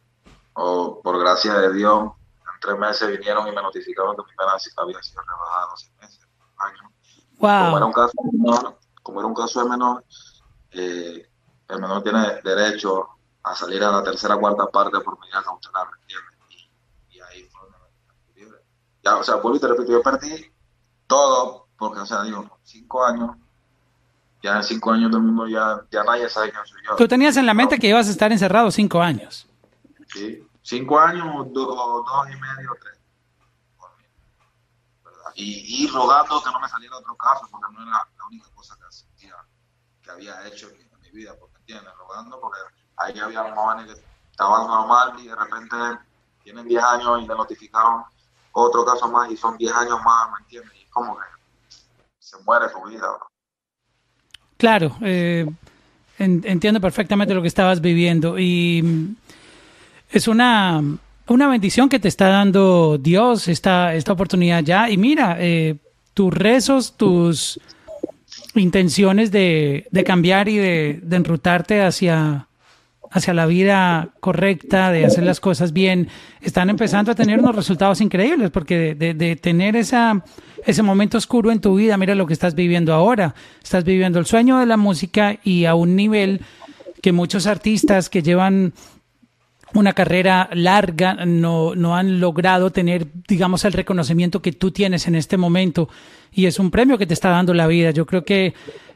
oh, 0.53 0.99
por 1.03 1.19
gracia 1.19 1.53
de 1.55 1.73
Dios, 1.73 2.11
tres 2.61 2.79
meses 2.79 3.07
vinieron 3.09 3.47
y 3.47 3.51
me 3.51 3.61
notificaron 3.61 4.15
que 4.15 4.23
mi 4.23 4.35
pena 4.35 4.51
había 4.77 5.01
sido 5.01 5.21
rebajada 5.21 5.67
seis 5.75 5.91
meses. 6.01 6.25
Como 7.37 7.77
era 7.77 7.85
un 7.85 7.93
caso 7.93 8.13
menor, 8.31 8.79
como 9.03 9.19
era 9.19 9.27
un 9.27 9.35
caso 9.35 9.63
de 9.63 9.69
menor, 9.69 10.03
eh, 10.71 11.29
el 11.67 11.79
menor 11.79 12.01
tiene 12.01 12.41
derecho 12.43 13.09
a 13.43 13.55
salir 13.55 13.83
a 13.83 13.91
la 13.91 14.03
tercera 14.03 14.37
cuarta 14.37 14.65
parte 14.67 14.99
por 15.01 15.19
medida 15.19 15.43
cautelar, 15.43 15.87
¿entiendes? 16.01 16.35
Y, 17.09 17.19
ahí 17.19 17.43
fue 17.43 17.61
donde 17.69 18.59
Ya, 19.03 19.17
o 19.17 19.23
sea, 19.23 19.35
vuelvo 19.35 19.57
y 19.57 19.59
te 19.59 19.67
repito, 19.67 19.91
yo 19.91 20.01
perdí 20.01 20.54
todo, 21.07 21.67
porque, 21.77 21.99
o 21.99 22.05
sea, 22.05 22.23
digo, 22.23 22.57
cinco 22.63 23.05
años, 23.05 23.31
ya 24.41 24.57
en 24.57 24.63
cinco 24.63 24.91
años 24.91 25.09
todo 25.09 25.19
el 25.19 25.27
mundo 25.27 25.47
ya, 25.47 25.81
ya 25.91 26.03
nadie 26.03 26.29
sabe 26.29 26.51
quién 26.51 26.65
soy 26.65 26.79
yo. 26.87 26.95
Tú 26.95 27.07
tenías 27.07 27.37
en 27.37 27.45
la 27.45 27.53
mente 27.53 27.79
que 27.79 27.87
ibas 27.87 28.07
a 28.07 28.11
estar 28.11 28.31
encerrado 28.31 28.71
cinco 28.71 29.01
años. 29.01 29.47
Sí, 30.07 30.47
cinco 30.61 30.99
años, 30.99 31.25
dos, 31.51 31.67
dos 31.75 32.27
y 32.27 32.39
medio, 32.39 32.77
tres. 32.81 32.95
Y, 35.37 35.83
y, 35.83 35.87
rogando 35.87 36.41
que 36.41 36.49
no 36.49 36.59
me 36.61 36.69
saliera 36.69 36.95
otro 36.95 37.13
caso, 37.15 37.45
porque 37.51 37.73
no 37.73 37.81
era 37.81 37.91
la 37.91 38.25
única 38.27 38.47
cosa 38.55 38.73
que, 38.77 39.27
que 40.01 40.11
había 40.11 40.47
hecho 40.47 40.69
en, 40.69 41.01
mi 41.01 41.11
vida, 41.11 41.35
porque 41.37 41.57
entiendes, 41.57 41.93
rogando, 41.97 42.39
porque 42.39 42.59
ahí 42.97 43.19
había 43.19 43.53
jóvenes 43.53 43.93
que 43.95 44.01
estaban 44.31 44.65
normal 44.65 45.19
y 45.19 45.27
de 45.27 45.35
repente 45.35 45.75
tienen 46.43 46.65
10 46.65 46.83
años 46.83 47.21
y 47.21 47.27
le 47.27 47.35
notificaron 47.35 48.05
otro 48.53 48.85
caso 48.85 49.09
más 49.09 49.29
y 49.29 49.35
son 49.35 49.57
10 49.57 49.73
años 49.75 49.99
más, 50.05 50.31
¿me 50.31 50.39
entiendes? 50.39 50.84
Como 50.95 51.17
que 51.17 51.25
se 52.19 52.37
muere 52.45 52.67
su 52.69 52.81
vida. 52.89 53.07
Claro, 54.57 54.95
eh, 55.01 55.45
entiendo 56.17 56.79
perfectamente 56.79 57.33
lo 57.33 57.41
que 57.41 57.49
estabas 57.49 57.81
viviendo 57.81 58.39
y 58.39 59.13
es 60.09 60.29
una, 60.29 60.81
una 61.27 61.47
bendición 61.49 61.89
que 61.89 61.99
te 61.99 62.07
está 62.07 62.29
dando 62.29 62.97
Dios 62.97 63.49
esta, 63.49 63.93
esta 63.93 64.13
oportunidad 64.13 64.63
ya. 64.63 64.89
Y 64.89 64.95
mira, 64.97 65.35
eh, 65.39 65.75
tus 66.13 66.33
rezos, 66.33 66.95
tus 66.95 67.59
intenciones 68.55 69.31
de, 69.31 69.87
de 69.91 70.03
cambiar 70.05 70.47
y 70.47 70.55
de, 70.57 70.99
de, 71.03 71.15
enrutarte 71.17 71.83
hacia, 71.83 72.47
hacia 73.15 73.33
la 73.33 73.45
vida 73.45 74.09
correcta, 74.19 74.91
de 74.91 75.05
hacer 75.05 75.23
las 75.23 75.39
cosas 75.39 75.71
bien, 75.71 76.09
están 76.41 76.69
empezando 76.69 77.13
a 77.13 77.15
tener 77.15 77.39
unos 77.39 77.55
resultados 77.55 78.01
increíbles, 78.01 78.51
porque 78.51 78.93
de, 78.93 79.35
tener 79.37 79.77
esa, 79.77 80.21
ese 80.65 80.83
momento 80.83 81.17
oscuro 81.17 81.49
en 81.49 81.61
tu 81.61 81.75
vida, 81.75 81.95
mira 81.95 82.13
lo 82.13 82.27
que 82.27 82.33
estás 82.33 82.55
viviendo 82.55 82.93
ahora. 82.93 83.33
Estás 83.63 83.85
viviendo 83.85 84.19
el 84.19 84.25
sueño 84.25 84.59
de 84.59 84.65
la 84.65 84.75
música 84.75 85.39
y 85.45 85.63
a 85.63 85.75
un 85.75 85.95
nivel 85.95 86.41
que 87.01 87.13
muchos 87.13 87.47
artistas 87.47 88.09
que 88.09 88.21
llevan 88.21 88.73
una 89.73 89.93
carrera 89.93 90.49
larga, 90.51 91.25
no, 91.25 91.73
no 91.73 91.95
han 91.95 92.19
logrado 92.19 92.69
tener, 92.71 93.07
digamos, 93.29 93.63
el 93.63 93.71
reconocimiento 93.71 94.41
que 94.41 94.51
tú 94.51 94.71
tienes 94.71 95.07
en 95.07 95.15
este 95.15 95.37
momento 95.37 95.87
y 96.33 96.47
es 96.47 96.59
un 96.59 96.69
premio 96.69 96.97
que 96.97 97.05
te 97.05 97.13
está 97.13 97.29
dando 97.29 97.53
la 97.53 97.67
vida. 97.67 97.91
Yo 97.91 98.05
creo 98.05 98.25
que 98.25 98.53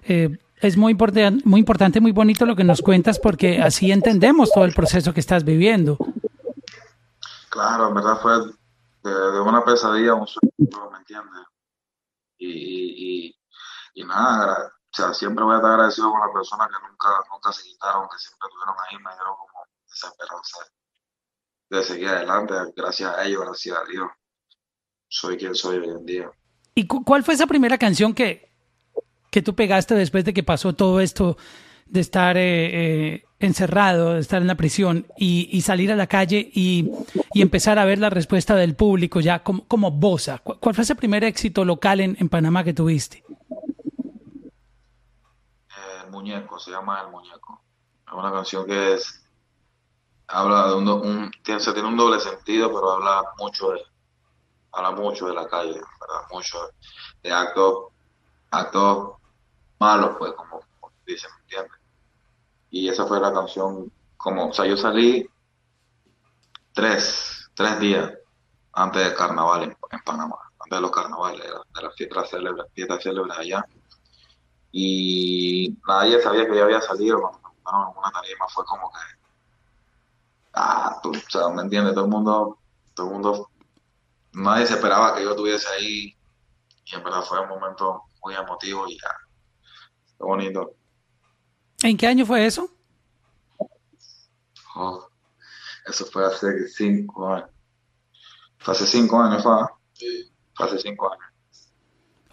eh, 0.10 0.38
es 0.62 0.76
muy, 0.76 0.92
importante, 0.92 1.42
muy 1.46 1.60
importante, 1.60 2.02
muy 2.02 2.12
bonito 2.12 2.46
lo 2.46 2.56
que 2.56 2.64
nos 2.64 2.82
cuentas 2.82 3.20
porque 3.20 3.62
así 3.62 3.92
entendemos 3.92 4.52
todo 4.52 4.66
el 4.66 4.74
proceso 4.74 5.14
que 5.14 5.22
estás 5.22 5.44
viviendo. 5.44 5.98
Claro, 7.50 7.88
en 7.88 7.94
verdad 7.94 8.20
fue 8.22 8.34
de, 9.04 9.40
una 9.40 9.64
pesadilla 9.64 10.14
un 10.14 10.28
sueño, 10.28 10.92
¿me 10.92 10.98
entiendes? 11.00 11.44
Y, 12.38 13.28
y, 13.28 13.36
y, 13.94 14.04
nada, 14.04 14.68
o 14.68 14.96
sea, 14.96 15.14
siempre 15.14 15.44
voy 15.44 15.54
a 15.54 15.58
estar 15.58 15.72
agradecido 15.72 16.12
con 16.12 16.20
las 16.20 16.32
personas 16.32 16.68
que 16.68 16.88
nunca, 16.88 17.10
nunca 17.32 17.52
se 17.52 17.64
quitaron, 17.64 18.08
que 18.10 18.18
siempre 18.18 18.48
estuvieron 18.48 18.76
ahí, 18.88 18.98
me 18.98 19.12
dieron 19.12 19.36
como 19.36 19.66
esa 19.92 20.08
esperanza 20.08 20.58
de 21.70 21.84
seguir 21.84 22.08
adelante. 22.10 22.54
Gracias 22.76 23.16
a 23.16 23.24
ellos, 23.24 23.46
gracias 23.46 23.78
a 23.78 23.84
Dios, 23.86 24.10
soy 25.08 25.38
quien 25.38 25.56
soy 25.56 25.78
hoy 25.78 25.90
en 25.90 26.06
día. 26.06 26.32
¿Y 26.76 26.88
cuál 26.88 27.24
fue 27.24 27.34
esa 27.34 27.48
primera 27.48 27.78
canción 27.78 28.14
que, 28.14 28.49
que 29.30 29.42
tú 29.42 29.56
pegaste 29.56 29.96
después 29.96 30.26
de 30.26 30.34
que 30.34 30.44
pasó 30.44 30.74
todo 30.74 31.00
esto 31.00 31.38
de 31.90 32.00
estar 32.02 32.38
eh, 32.38 33.14
eh, 33.14 33.26
encerrado, 33.40 34.14
de 34.14 34.20
estar 34.20 34.42
en 34.42 34.48
la 34.48 34.56
prisión 34.56 35.08
y, 35.18 35.62
salir 35.62 35.92
a 35.92 35.96
la 35.96 36.08
calle 36.08 36.50
y, 36.54 36.90
empezar 37.34 37.80
a 37.80 37.86
ver 37.86 38.00
la 38.00 38.10
respuesta 38.10 38.56
del 38.56 38.76
público 38.76 39.20
ya 39.20 39.44
como, 39.44 39.66
como 39.68 39.92
Bosa? 39.92 40.40
¿Cuál 40.40 40.76
fue 40.76 40.84
ese 40.84 40.96
primer 40.96 41.24
éxito 41.24 41.66
local 41.66 42.00
en, 42.00 42.30
Panamá 42.30 42.64
que 42.64 42.74
tuviste? 42.74 43.24
El 46.04 46.12
muñeco, 46.12 46.60
se 46.60 46.72
llama 46.72 47.02
El 47.02 47.12
muñeco. 47.12 47.62
Es 48.06 48.14
una 48.14 48.32
canción 48.32 48.66
que 48.66 48.98
habla 50.28 50.68
de 50.68 50.76
un, 50.76 51.32
tiene, 51.44 51.60
tiene 51.62 51.88
un 51.88 51.98
doble 51.98 52.20
sentido, 52.20 52.68
pero 52.68 52.92
habla 52.92 53.24
mucho 53.38 53.72
de 53.72 53.82
habla 54.72 54.92
mucho 54.92 55.28
de 55.28 55.34
la 55.34 55.48
calle, 55.48 55.74
¿verdad? 55.74 56.28
mucho 56.32 56.60
de 57.24 57.32
actos 57.32 57.86
actos 58.52 59.19
malos, 59.80 60.16
pues, 60.18 60.34
como, 60.34 60.62
dicen, 61.06 61.30
¿me 61.36 61.42
entiendes? 61.42 61.80
Y 62.70 62.90
esa 62.90 63.06
fue 63.06 63.20
la 63.20 63.34
canción, 63.34 63.92
como, 64.18 64.50
o 64.50 64.54
sea, 64.54 64.66
yo 64.66 64.78
salí 64.78 65.28
tres, 66.74 67.50
tres 67.56 67.80
días 67.80 68.14
antes 68.74 69.04
del 69.04 69.16
carnaval 69.16 69.64
en, 69.64 69.78
Panamá, 70.06 70.38
antes 70.60 70.78
de 70.78 70.82
los 70.82 70.92
carnavales, 70.92 71.42
de, 71.42 71.82
las 71.82 71.96
fiestas 71.96 72.30
célebres, 72.30 72.66
fiestas 72.74 73.04
célebres 73.04 73.38
allá. 73.38 73.66
Y 74.72 75.76
nadie 75.88 76.22
sabía 76.22 76.48
que 76.48 76.56
yo 76.56 76.64
había 76.64 76.82
salido, 76.82 77.20
cuando 77.22 77.40
en 77.92 77.98
una 77.98 78.12
tarima 78.12 78.48
fue 78.50 78.64
como 78.66 78.92
que, 78.92 79.00
ah, 80.54 81.00
tú, 81.02 81.12
o 81.12 81.30
sea, 81.30 81.50
¿me 81.50 81.64
entiendes? 81.64 81.96
Todo 81.96 82.06
el 82.06 82.12
mundo, 82.12 82.60
todo 82.94 83.08
el 83.08 83.14
mundo, 83.14 83.50
nadie 84.34 84.68
se 84.68 84.76
esperaba 84.76 85.16
que 85.16 85.24
yo 85.24 85.32
estuviese 85.32 85.68
ahí 85.70 86.16
y 86.86 86.96
en 86.96 87.04
verdad 87.04 87.24
fue 87.24 87.40
un 87.42 87.50
momento 87.50 88.04
muy 88.24 88.36
emotivo 88.36 88.88
y 88.88 89.00
ya, 89.00 89.16
bonito. 90.28 90.76
¿En 91.84 91.98
qué 91.98 92.08
año 92.08 92.26
fue 92.26 92.46
eso? 92.46 92.70
Oh, 94.76 95.08
eso 95.88 96.06
fue 96.06 96.26
hace 96.26 96.68
cinco 96.68 97.34
años. 97.34 97.50
Fue 98.58 98.74
hace 98.74 98.86
cinco 98.86 99.22
años, 99.22 99.44
fue. 99.44 99.54
Sí. 99.94 100.32
Fue 100.54 100.68
hace 100.68 100.80
cinco 100.80 101.12
años. 101.12 101.24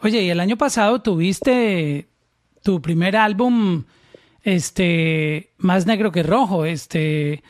Oye, 0.03 0.23
y 0.23 0.31
el 0.31 0.41
año 0.41 0.57
pasado 0.57 1.01
tuviste 1.01 2.09
tu 2.63 2.83
primer 2.83 3.17
álbum, 3.17 3.85
este, 4.43 5.55
más 5.59 5.87
negro 5.87 6.13
que 6.13 6.23
rojo, 6.23 6.65
este, 6.65 7.43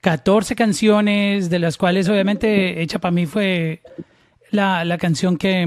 14 0.00 0.54
canciones, 0.54 1.48
de 1.48 1.58
las 1.58 1.78
cuales 1.78 2.08
obviamente 2.08 2.82
Hecha 2.82 2.98
para 2.98 3.12
mí 3.12 3.26
fue 3.26 3.82
la, 4.50 4.84
la 4.84 4.98
canción 4.98 5.36
que, 5.36 5.66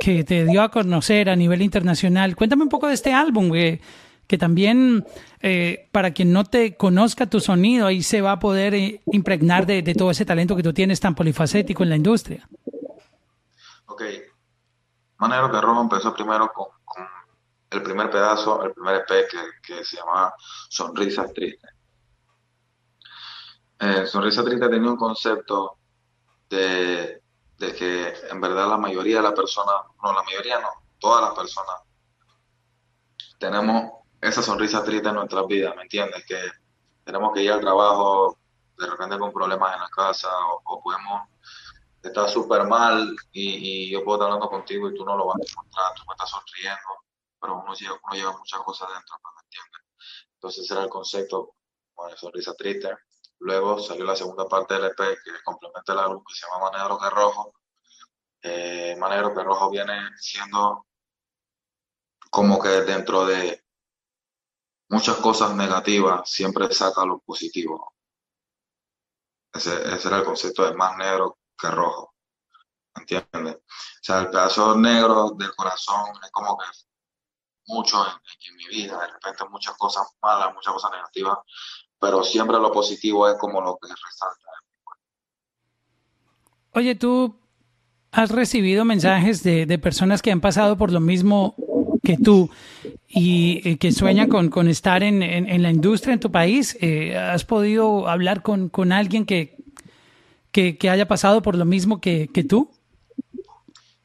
que 0.00 0.24
te 0.24 0.44
dio 0.44 0.62
a 0.62 0.70
conocer 0.70 1.28
a 1.28 1.36
nivel 1.36 1.62
internacional. 1.62 2.36
Cuéntame 2.36 2.62
un 2.62 2.68
poco 2.68 2.88
de 2.88 2.94
este 2.94 3.12
álbum, 3.12 3.50
que, 3.50 3.80
que 4.26 4.38
también 4.38 5.04
eh, 5.40 5.88
para 5.92 6.12
quien 6.12 6.32
no 6.32 6.44
te 6.44 6.76
conozca 6.76 7.28
tu 7.28 7.40
sonido, 7.40 7.86
ahí 7.86 8.02
se 8.02 8.20
va 8.20 8.32
a 8.32 8.38
poder 8.38 8.74
eh, 8.74 9.02
impregnar 9.12 9.66
de, 9.66 9.82
todo 9.94 10.10
ese 10.10 10.24
talento 10.24 10.56
que 10.56 10.62
tú 10.62 10.72
tienes 10.72 11.00
tan 11.00 11.14
polifacético 11.14 11.82
en 11.82 11.90
la 11.90 11.96
industria. 11.96 12.48
Ok. 13.86 14.02
Manero 15.18 15.50
que 15.50 15.60
Rojo 15.60 15.82
empezó 15.82 16.14
primero 16.14 16.50
con, 16.52 16.66
el 17.70 17.82
primer 17.82 18.10
pedazo, 18.10 18.64
el 18.64 18.72
primer 18.72 18.96
EP 18.96 19.28
que, 19.28 19.38
que 19.62 19.84
se 19.84 19.96
llama 19.96 20.32
Sonrisas 20.68 21.32
Tristes. 21.32 21.70
Eh, 23.80 24.06
Sonrisa 24.06 24.44
Triste 24.44 24.68
tenía 24.68 24.90
un 24.90 24.96
concepto 24.96 25.78
de 26.48 27.20
de 27.58 27.74
que 27.74 28.14
en 28.30 28.40
verdad 28.40 28.68
la 28.68 28.76
mayoría 28.76 29.16
de 29.16 29.22
las 29.22 29.32
personas, 29.32 29.74
no, 30.02 30.12
la 30.12 30.22
mayoría 30.22 30.60
no, 30.60 30.68
todas 30.98 31.22
las 31.22 31.34
personas 31.34 31.84
tenemos 33.38 33.92
esa 34.20 34.42
sonrisa 34.42 34.82
triste 34.82 35.08
en 35.08 35.16
nuestras 35.16 35.46
vidas, 35.46 35.76
¿me 35.76 35.82
entiendes? 35.82 36.24
Que 36.26 36.38
tenemos 37.04 37.32
que 37.34 37.42
ir 37.42 37.52
al 37.52 37.60
trabajo 37.60 38.38
de 38.78 38.86
repente 38.86 39.18
con 39.18 39.32
problemas 39.32 39.74
en 39.74 39.80
la 39.80 39.88
casa 39.88 40.30
o, 40.64 40.82
podemos 40.82 41.28
estar 42.02 42.28
súper 42.30 42.64
mal 42.64 43.14
y, 43.32 43.90
yo 43.90 44.02
puedo 44.02 44.16
estar 44.16 44.26
hablando 44.32 44.48
contigo 44.48 44.88
y 44.88 44.94
tú 44.94 45.04
no 45.04 45.16
lo 45.16 45.26
vas 45.26 45.36
a 45.36 45.52
encontrar, 45.52 45.92
tú 45.94 46.02
me 46.08 46.14
estás 46.14 46.30
sonriendo, 46.30 47.04
pero 47.40 47.60
uno 47.60 47.74
lleva, 47.74 47.98
uno 48.02 48.14
lleva 48.14 48.36
muchas 48.36 48.60
cosas 48.60 48.88
dentro, 48.88 49.16
¿me 49.36 49.42
entiendes? 49.42 49.80
Entonces 50.34 50.64
ese 50.64 50.74
era 50.74 50.82
el 50.84 50.90
concepto, 50.90 51.54
bueno, 51.94 52.16
sonrisa 52.16 52.54
triste. 52.54 52.88
Luego 53.44 53.78
salió 53.78 54.06
la 54.06 54.16
segunda 54.16 54.48
parte 54.48 54.72
del 54.72 54.86
EP 54.86 54.96
que 54.96 55.42
complementa 55.44 55.92
el 55.92 55.98
álbum 55.98 56.24
que 56.24 56.34
se 56.34 56.46
llama 56.46 56.70
Manegro 56.70 56.98
que 56.98 57.10
Rojo. 57.10 57.54
Eh, 58.40 58.96
Manegro 58.98 59.34
que 59.34 59.42
Rojo 59.42 59.68
viene 59.68 60.10
siendo 60.16 60.86
como 62.30 62.58
que 62.58 62.68
dentro 62.68 63.26
de 63.26 63.62
muchas 64.88 65.16
cosas 65.16 65.54
negativas 65.54 66.30
siempre 66.30 66.72
saca 66.72 67.04
lo 67.04 67.18
positivo. 67.18 67.94
Ese, 69.52 69.74
era 70.06 70.16
el 70.16 70.24
concepto 70.24 70.64
de 70.64 70.74
más 70.74 70.96
negro 70.96 71.38
que 71.58 71.70
rojo. 71.70 72.14
¿Entiendes? 72.96 73.56
O 73.56 73.60
sea, 74.00 74.20
el 74.20 74.30
pedazo 74.30 74.74
negro 74.74 75.32
del 75.36 75.54
corazón 75.54 76.12
es 76.24 76.30
como 76.30 76.56
que 76.56 76.64
mucho 77.66 78.02
en 78.46 78.56
mi 78.56 78.68
vida, 78.68 78.98
de 79.00 79.08
repente 79.08 79.44
muchas 79.50 79.76
cosas 79.76 80.06
malas, 80.22 80.54
muchas 80.54 80.72
cosas 80.72 80.92
negativas, 80.92 81.38
pero 82.04 82.22
siempre 82.22 82.58
lo 82.58 82.70
positivo 82.70 83.26
es 83.26 83.38
como 83.38 83.62
lo 83.62 83.78
que 83.78 83.88
resalta. 83.88 84.50
Oye, 86.72 86.94
tú 86.96 87.34
has 88.12 88.30
recibido 88.30 88.84
mensajes 88.84 89.42
de, 89.42 89.78
personas 89.78 90.20
que 90.20 90.30
han 90.30 90.42
pasado 90.42 90.76
por 90.76 90.92
lo 90.92 91.00
mismo 91.00 91.54
que 92.02 92.18
tú 92.18 92.50
y 93.08 93.76
que 93.76 93.90
sueñan 93.90 94.28
con, 94.28 94.68
estar 94.68 95.02
en, 95.02 95.62
la 95.62 95.70
industria 95.70 96.12
en 96.12 96.20
tu 96.20 96.30
país. 96.30 96.76
Eh, 96.82 97.16
¿Has 97.16 97.46
podido 97.46 98.06
hablar 98.06 98.42
con, 98.42 98.92
alguien 98.92 99.24
que, 99.24 99.56
que, 100.52 100.90
haya 100.90 101.08
pasado 101.08 101.40
por 101.40 101.56
lo 101.56 101.64
mismo 101.64 102.02
que, 102.02 102.28
tú? 102.46 102.70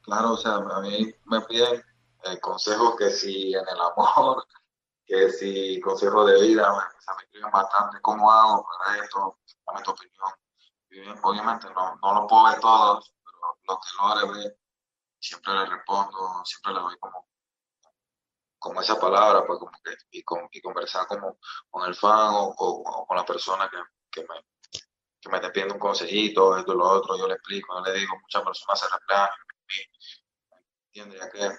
Claro, 0.03 0.31
o 0.35 0.37
sea, 0.37 0.55
a 0.55 0.81
mí 0.81 1.13
me 1.25 1.41
piden 1.41 1.83
eh, 2.23 2.39
consejos 2.39 2.95
que 2.97 3.09
si 3.09 3.53
en 3.53 3.59
el 3.59 3.81
amor, 3.91 4.45
que 5.09 5.31
si 5.31 5.81
consejo 5.81 6.23
de 6.23 6.39
vida, 6.39 6.71
me 6.71 7.23
escriben 7.23 7.49
bastante 7.51 7.99
cómo 7.99 8.31
hago 8.31 8.63
para 8.63 9.03
esto, 9.03 9.39
dame 9.65 9.81
tu 9.81 9.91
opinión. 9.91 11.19
obviamente 11.23 11.67
no, 11.73 11.95
no 11.95 12.13
lo 12.13 12.27
puedo 12.27 12.43
ver 12.45 12.59
todos, 12.59 13.11
pero 13.25 13.57
lo 13.63 13.79
que 13.79 13.89
logre 13.97 14.39
ver, 14.39 14.59
siempre 15.19 15.51
le 15.53 15.65
respondo, 15.65 16.45
siempre 16.45 16.73
le 16.73 16.79
doy 16.79 16.95
como, 16.99 17.27
como 18.59 18.81
esa 18.81 18.99
palabra, 18.99 19.47
pues 19.47 19.57
como 19.57 19.71
que, 19.83 19.95
y, 20.11 20.21
con, 20.21 20.47
y 20.51 20.61
conversar 20.61 21.07
como 21.07 21.39
con 21.71 21.87
el 21.87 21.95
fan 21.95 22.29
o, 22.31 22.55
con 23.07 23.17
la 23.17 23.25
persona 23.25 23.67
que, 23.67 23.77
que 24.11 24.21
me 24.21 24.45
que 25.21 25.27
me 25.27 25.35
esté 25.35 25.49
pidiendo 25.49 25.73
un 25.73 25.81
consejito, 25.81 26.55
esto 26.55 26.73
y 26.73 26.77
lo 26.77 26.87
otro, 26.87 27.17
yo 27.17 27.27
le 27.27 27.33
explico, 27.33 27.73
yo 27.75 27.91
le 27.91 27.99
digo, 27.99 28.17
muchas 28.21 28.41
personas 28.41 28.79
se 28.79 28.85
replan, 28.87 29.29
¿entiendes? 30.93 31.19
Ya 31.19 31.29
que 31.29 31.57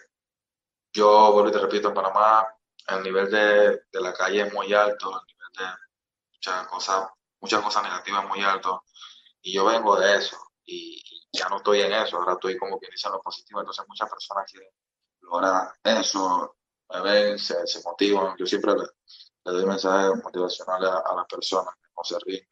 yo, 0.94 1.32
vuelvo 1.32 1.50
y 1.50 1.52
te 1.52 1.58
repito, 1.58 1.88
en 1.88 1.94
Panamá 1.94 2.48
el 2.88 3.02
nivel 3.02 3.30
de, 3.30 3.82
la 4.00 4.12
calle 4.12 4.42
es 4.42 4.52
muy 4.52 4.72
alto, 4.72 5.10
el 5.10 5.26
nivel 5.26 5.52
de 5.58 5.64
muchas 6.32 6.66
cosas, 6.68 7.08
muchas 7.40 7.62
cosas 7.62 7.82
negativas 7.82 8.28
muy 8.28 8.42
alto. 8.42 8.84
Y 9.42 9.52
yo 9.52 9.64
vengo 9.64 9.98
de 9.98 10.16
eso 10.16 10.36
y, 10.64 11.02
ya 11.32 11.48
no 11.48 11.58
estoy 11.58 11.82
en 11.82 11.92
eso, 11.92 12.16
ahora 12.16 12.32
estoy 12.32 12.58
como 12.58 12.78
quien 12.78 12.90
dice 12.90 13.08
lo 13.08 13.20
positivo. 13.20 13.60
Entonces 13.60 13.84
muchas 13.86 14.10
personas 14.10 14.50
quieren 14.50 14.68
lograr 15.20 15.72
eso, 15.84 16.56
me 16.92 17.00
ven, 17.02 17.38
se, 17.38 17.56
motivan. 17.84 18.36
Yo 18.36 18.46
siempre 18.46 18.72
le, 18.74 19.52
doy 19.52 19.64
mensajes 19.64 20.22
motivacionales 20.24 20.90
a, 20.90 21.14
las 21.14 21.26
personas 21.26 21.74
que 21.76 21.88
no 21.96 22.04
se 22.04 22.18
ríen 22.24 22.46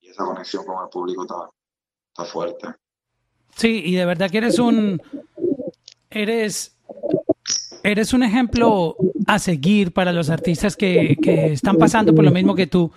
y 0.00 0.10
esa 0.10 0.24
conexión 0.24 0.64
con 0.66 0.82
el 0.82 0.90
público 0.90 1.22
está, 1.22 1.48
está 2.08 2.24
fuerte. 2.24 2.74
Sí, 3.56 3.82
y 3.84 3.94
de 3.94 4.04
verdad 4.04 4.30
que 4.30 4.38
eres 4.38 4.58
un, 4.58 5.00
eres 6.10 6.76
eres 7.84 8.12
un 8.12 8.22
ejemplo 8.22 8.96
a 9.26 9.38
seguir 9.38 9.92
para 9.92 10.12
los 10.12 10.30
artistas 10.30 10.76
que, 10.76 11.16
están 11.52 11.76
pasando 11.76 12.14
por 12.14 12.24
lo 12.24 12.30
mismo 12.30 12.54
que 12.54 12.66
tú, 12.66 12.92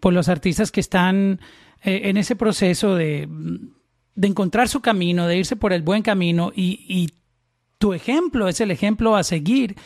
por 0.00 0.12
los 0.12 0.28
artistas 0.28 0.70
que 0.70 0.80
están 0.80 1.40
eh, 1.82 2.02
en 2.04 2.16
ese 2.16 2.36
proceso 2.36 2.94
de, 2.94 3.28
encontrar 4.20 4.68
su 4.68 4.80
camino, 4.80 5.26
de 5.26 5.38
irse 5.38 5.56
por 5.56 5.72
el 5.72 5.82
buen 5.82 6.02
camino 6.02 6.52
y, 6.54 7.10
tu 7.80 7.92
ejemplo 7.92 8.48
es 8.48 8.60
el 8.60 8.72
ejemplo 8.72 9.14
a 9.14 9.22
seguir 9.22 9.76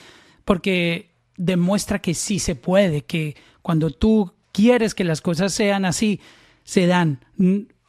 porque 0.47 1.11
demuestra 1.37 1.99
que 1.99 2.15
sí 2.15 2.39
se 2.39 2.55
puede, 2.55 3.03
que 3.03 3.37
cuando 3.61 3.91
tú 3.91 4.33
quieres 4.51 4.95
que 4.95 5.05
las 5.05 5.21
cosas 5.21 5.53
sean 5.53 5.85
así, 5.85 6.19
se 6.65 6.87
dan. 6.87 7.21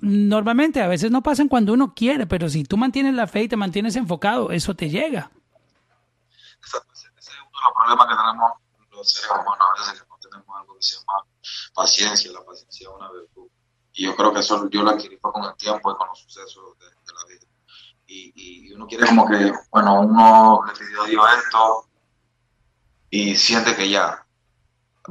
Normalmente 0.02 0.82
a 0.82 0.90
veces 0.90 1.10
no 1.10 1.24
pasan 1.24 1.48
cuando 1.48 1.72
uno 1.72 1.94
quiere, 1.96 2.28
pero 2.28 2.50
si 2.50 2.66
tú 2.66 2.76
mantienes 2.76 3.14
la 3.14 3.28
fe 3.28 3.44
y 3.44 3.48
te 3.48 3.56
mantienes 3.56 3.96
enfocado, 3.96 4.52
eso 4.52 4.76
te 4.76 4.90
llega. 4.90 5.32
Ese, 6.66 6.78
es 6.78 7.30
uno 7.30 7.52
de 7.52 7.64
los 7.64 7.74
problemas 7.74 8.08
que 8.08 8.16
tenemos 8.16 8.52
los 8.92 9.12
seres 9.12 9.32
humanos 9.32 9.58
a 9.60 9.80
veces, 9.80 10.02
que 10.02 10.08
no 10.08 10.18
tenemos 10.18 10.58
algo 10.58 10.76
que 10.76 10.82
se 10.82 10.96
llama 10.96 11.26
paciencia. 11.74 12.32
La 12.32 12.46
paciencia 12.46 12.88
es 12.88 12.96
una 12.96 13.12
virtud. 13.12 13.48
Y 13.94 14.06
yo 14.06 14.16
creo 14.16 14.34
que 14.34 14.40
eso 14.40 14.70
yo 14.70 14.84
lo 14.84 14.92
adquirí 14.92 15.18
con 15.20 15.44
el 15.44 15.56
tiempo 15.56 15.92
y 15.92 15.96
con 15.96 16.08
los 16.08 16.20
sucesos 16.20 16.78
de, 16.80 16.86
la 16.86 17.26
vida. 17.28 17.48
Y, 18.08 18.34
y, 18.36 18.74
uno 18.74 18.88
quiere 18.88 19.06
como 19.06 19.28
que, 19.28 19.52
bueno, 19.72 20.02
uno 20.02 20.64
le 20.66 20.74
pidió 20.74 21.04
a 21.04 21.08
Dios 21.08 21.26
esto 21.38 21.90
y 23.10 23.36
siente 23.36 23.76
que 23.76 23.90
ya 23.90 24.26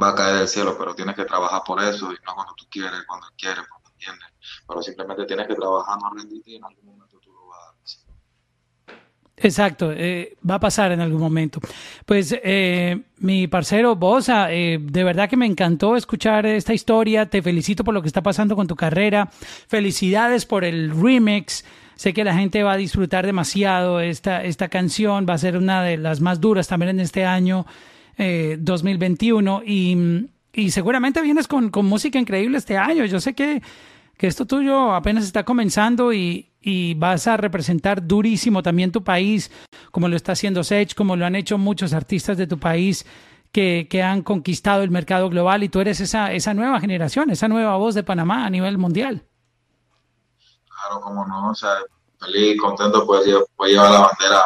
va 0.00 0.08
a 0.10 0.14
caer 0.14 0.36
del 0.36 0.48
cielo, 0.48 0.76
pero 0.76 0.94
tienes 0.94 1.14
que 1.14 1.24
trabajar 1.24 1.62
por 1.64 1.82
eso 1.82 2.12
y 2.12 2.16
no 2.26 2.34
cuando 2.34 2.54
tú 2.54 2.66
quieres, 2.70 3.04
cuando 3.06 3.28
quieres, 3.36 3.64
cuando 3.68 3.90
entiendes. 3.90 4.28
Pero 4.66 4.82
simplemente 4.82 5.24
tienes 5.26 5.46
que 5.46 5.54
trabajar, 5.54 5.98
no 6.00 6.10
rendirte 6.14 6.56
en 6.56 6.64
algún 6.64 6.86
momento 6.86 7.18
tú 7.20 7.32
lo 7.32 7.46
vas 7.46 7.60
a 7.60 7.64
dar. 7.66 9.02
Exacto, 9.36 9.92
eh, 9.92 10.36
va 10.48 10.56
a 10.56 10.60
pasar 10.60 10.92
en 10.92 11.00
algún 11.00 11.20
momento. 11.20 11.60
Pues 12.06 12.34
eh, 12.44 13.00
mi 13.18 13.48
parcero 13.48 13.96
Bosa, 13.96 14.52
eh, 14.52 14.78
de 14.80 15.04
verdad 15.04 15.28
que 15.28 15.36
me 15.36 15.46
encantó 15.46 15.96
escuchar 15.96 16.46
esta 16.46 16.74
historia, 16.74 17.26
te 17.26 17.42
felicito 17.42 17.82
por 17.82 17.94
lo 17.94 18.02
que 18.02 18.08
está 18.08 18.22
pasando 18.22 18.54
con 18.54 18.66
tu 18.66 18.76
carrera, 18.76 19.30
felicidades 19.68 20.46
por 20.46 20.64
el 20.64 20.90
remix, 20.90 21.64
sé 21.96 22.12
que 22.12 22.24
la 22.24 22.34
gente 22.34 22.62
va 22.62 22.72
a 22.72 22.76
disfrutar 22.76 23.26
demasiado 23.26 24.00
esta, 24.00 24.44
esta 24.44 24.68
canción, 24.68 25.26
va 25.28 25.34
a 25.34 25.38
ser 25.38 25.56
una 25.56 25.82
de 25.82 25.96
las 25.96 26.20
más 26.20 26.40
duras 26.40 26.68
también 26.68 26.90
en 26.90 27.00
este 27.00 27.24
año 27.24 27.66
2021 28.18 29.62
y, 29.66 30.28
y, 30.52 30.70
seguramente 30.70 31.22
vienes 31.22 31.48
con, 31.48 31.70
con 31.70 31.86
música 31.86 32.18
increíble 32.18 32.58
este 32.58 32.76
año, 32.76 33.06
yo 33.06 33.20
sé 33.20 33.34
que 33.34 33.62
que 34.18 34.28
esto 34.28 34.46
tuyo 34.46 34.94
apenas 34.94 35.24
está 35.24 35.44
comenzando 35.44 36.12
y, 36.12 36.51
vas 36.96 37.26
a 37.26 37.36
representar 37.36 38.06
durísimo 38.06 38.62
también 38.62 38.92
tu 38.92 39.02
país, 39.02 39.50
como 39.90 40.08
lo 40.08 40.16
está 40.16 40.32
haciendo 40.32 40.64
Sech, 40.64 40.94
como 40.94 41.16
lo 41.16 41.26
han 41.26 41.36
hecho 41.36 41.58
muchos 41.58 41.92
artistas 41.92 42.36
de 42.36 42.46
tu 42.46 42.58
país 42.58 43.06
que, 43.52 44.02
han 44.02 44.22
conquistado 44.22 44.82
el 44.82 44.90
mercado 44.90 45.28
global 45.28 45.62
y 45.62 45.68
tú 45.68 45.80
eres 45.80 46.00
esa, 46.00 46.32
esa 46.32 46.54
nueva 46.54 46.80
generación, 46.80 47.30
esa 47.30 47.48
nueva 47.48 47.76
voz 47.76 47.94
de 47.94 48.02
Panamá 48.02 48.46
a 48.46 48.50
nivel 48.50 48.78
mundial. 48.78 49.26
Claro, 50.68 51.00
como 51.00 51.26
no, 51.26 51.52
feliz, 52.18 52.60
contento, 52.60 53.06
pues, 53.06 53.26
llevar 53.26 53.90
la 53.90 54.00
bandera 54.00 54.42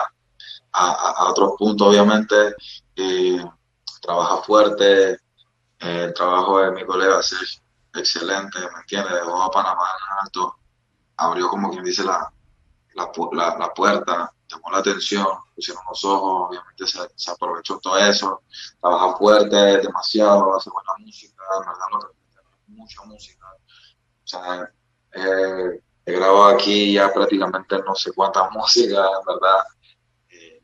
a, 0.72 1.30
otros 1.30 1.52
puntos, 1.58 1.88
obviamente, 1.88 2.54
y 2.96 3.38
trabaja 4.02 4.42
fuerte, 4.42 5.12
eh, 5.12 5.18
el 5.78 6.14
trabajo 6.14 6.60
de 6.60 6.72
mi 6.72 6.84
colega 6.84 7.22
Sergio 7.22 7.60
excelente, 7.98 8.58
¿me 8.58 8.80
entiendes? 8.80 9.12
Dejó 9.12 9.42
a 9.42 9.50
Panamá 9.50 9.82
en 9.82 10.26
alto, 10.26 10.56
abrió 11.16 11.48
como 11.48 11.70
quien 11.70 11.84
dice 11.84 12.04
la, 12.04 12.32
la, 12.94 13.10
la, 13.58 13.74
puerta, 13.74 14.32
llamó 14.48 14.70
la 14.70 14.78
atención, 14.78 15.26
pusieron 15.54 15.82
los 15.88 16.04
ojos, 16.04 16.48
obviamente 16.48 16.86
se, 16.86 17.30
aprovechó 17.30 17.78
todo 17.78 17.98
eso, 17.98 18.42
trabaja 18.80 19.16
fuerte, 19.16 19.56
demasiado, 19.56 20.56
hace 20.56 20.70
buena 20.70 20.92
música, 20.98 21.42
en 21.60 21.66
verdad 21.66 22.10
mucha 22.68 23.02
música. 23.04 23.46
O 24.24 24.26
sea, 24.26 24.70
eh, 25.12 25.80
he 26.04 26.12
grabado 26.12 26.46
aquí 26.46 26.94
ya 26.94 27.12
prácticamente 27.12 27.78
no 27.84 27.94
sé 27.94 28.12
cuántas 28.12 28.50
músicas, 28.52 29.08
en 29.20 29.26
verdad. 29.26 29.64
Eh, 30.28 30.62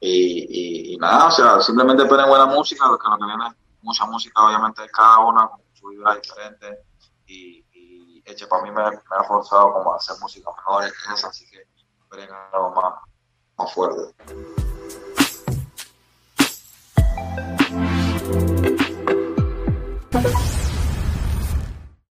y, 0.00 0.94
y, 0.94 0.96
nada, 0.96 1.28
o 1.28 1.30
sea, 1.30 1.60
simplemente 1.60 2.02
esperen 2.02 2.28
buena 2.28 2.46
música, 2.46 2.86
lo 2.86 2.98
que, 2.98 3.08
lo 3.08 3.18
que 3.18 3.24
viene 3.26 3.44
mucha 3.82 4.06
música, 4.06 4.44
obviamente, 4.44 4.88
cada 4.92 5.18
una 5.20 5.50
vida 5.90 6.14
diferente 6.14 6.78
y, 7.26 7.64
y 8.24 8.30
Eche 8.30 8.46
para 8.46 8.62
mí 8.62 8.70
me, 8.70 8.82
ha 8.82 9.24
forzado 9.24 9.72
como 9.72 9.92
a 9.92 9.96
hacer 9.96 10.16
música 10.20 10.50
mejor 10.56 10.84
que 10.84 11.14
esa, 11.14 11.28
así 11.28 11.48
que 11.50 11.66
esperen 12.02 12.28
algo 12.52 12.70
más, 12.70 12.94
más 13.56 13.72
fuerte. 13.74 14.14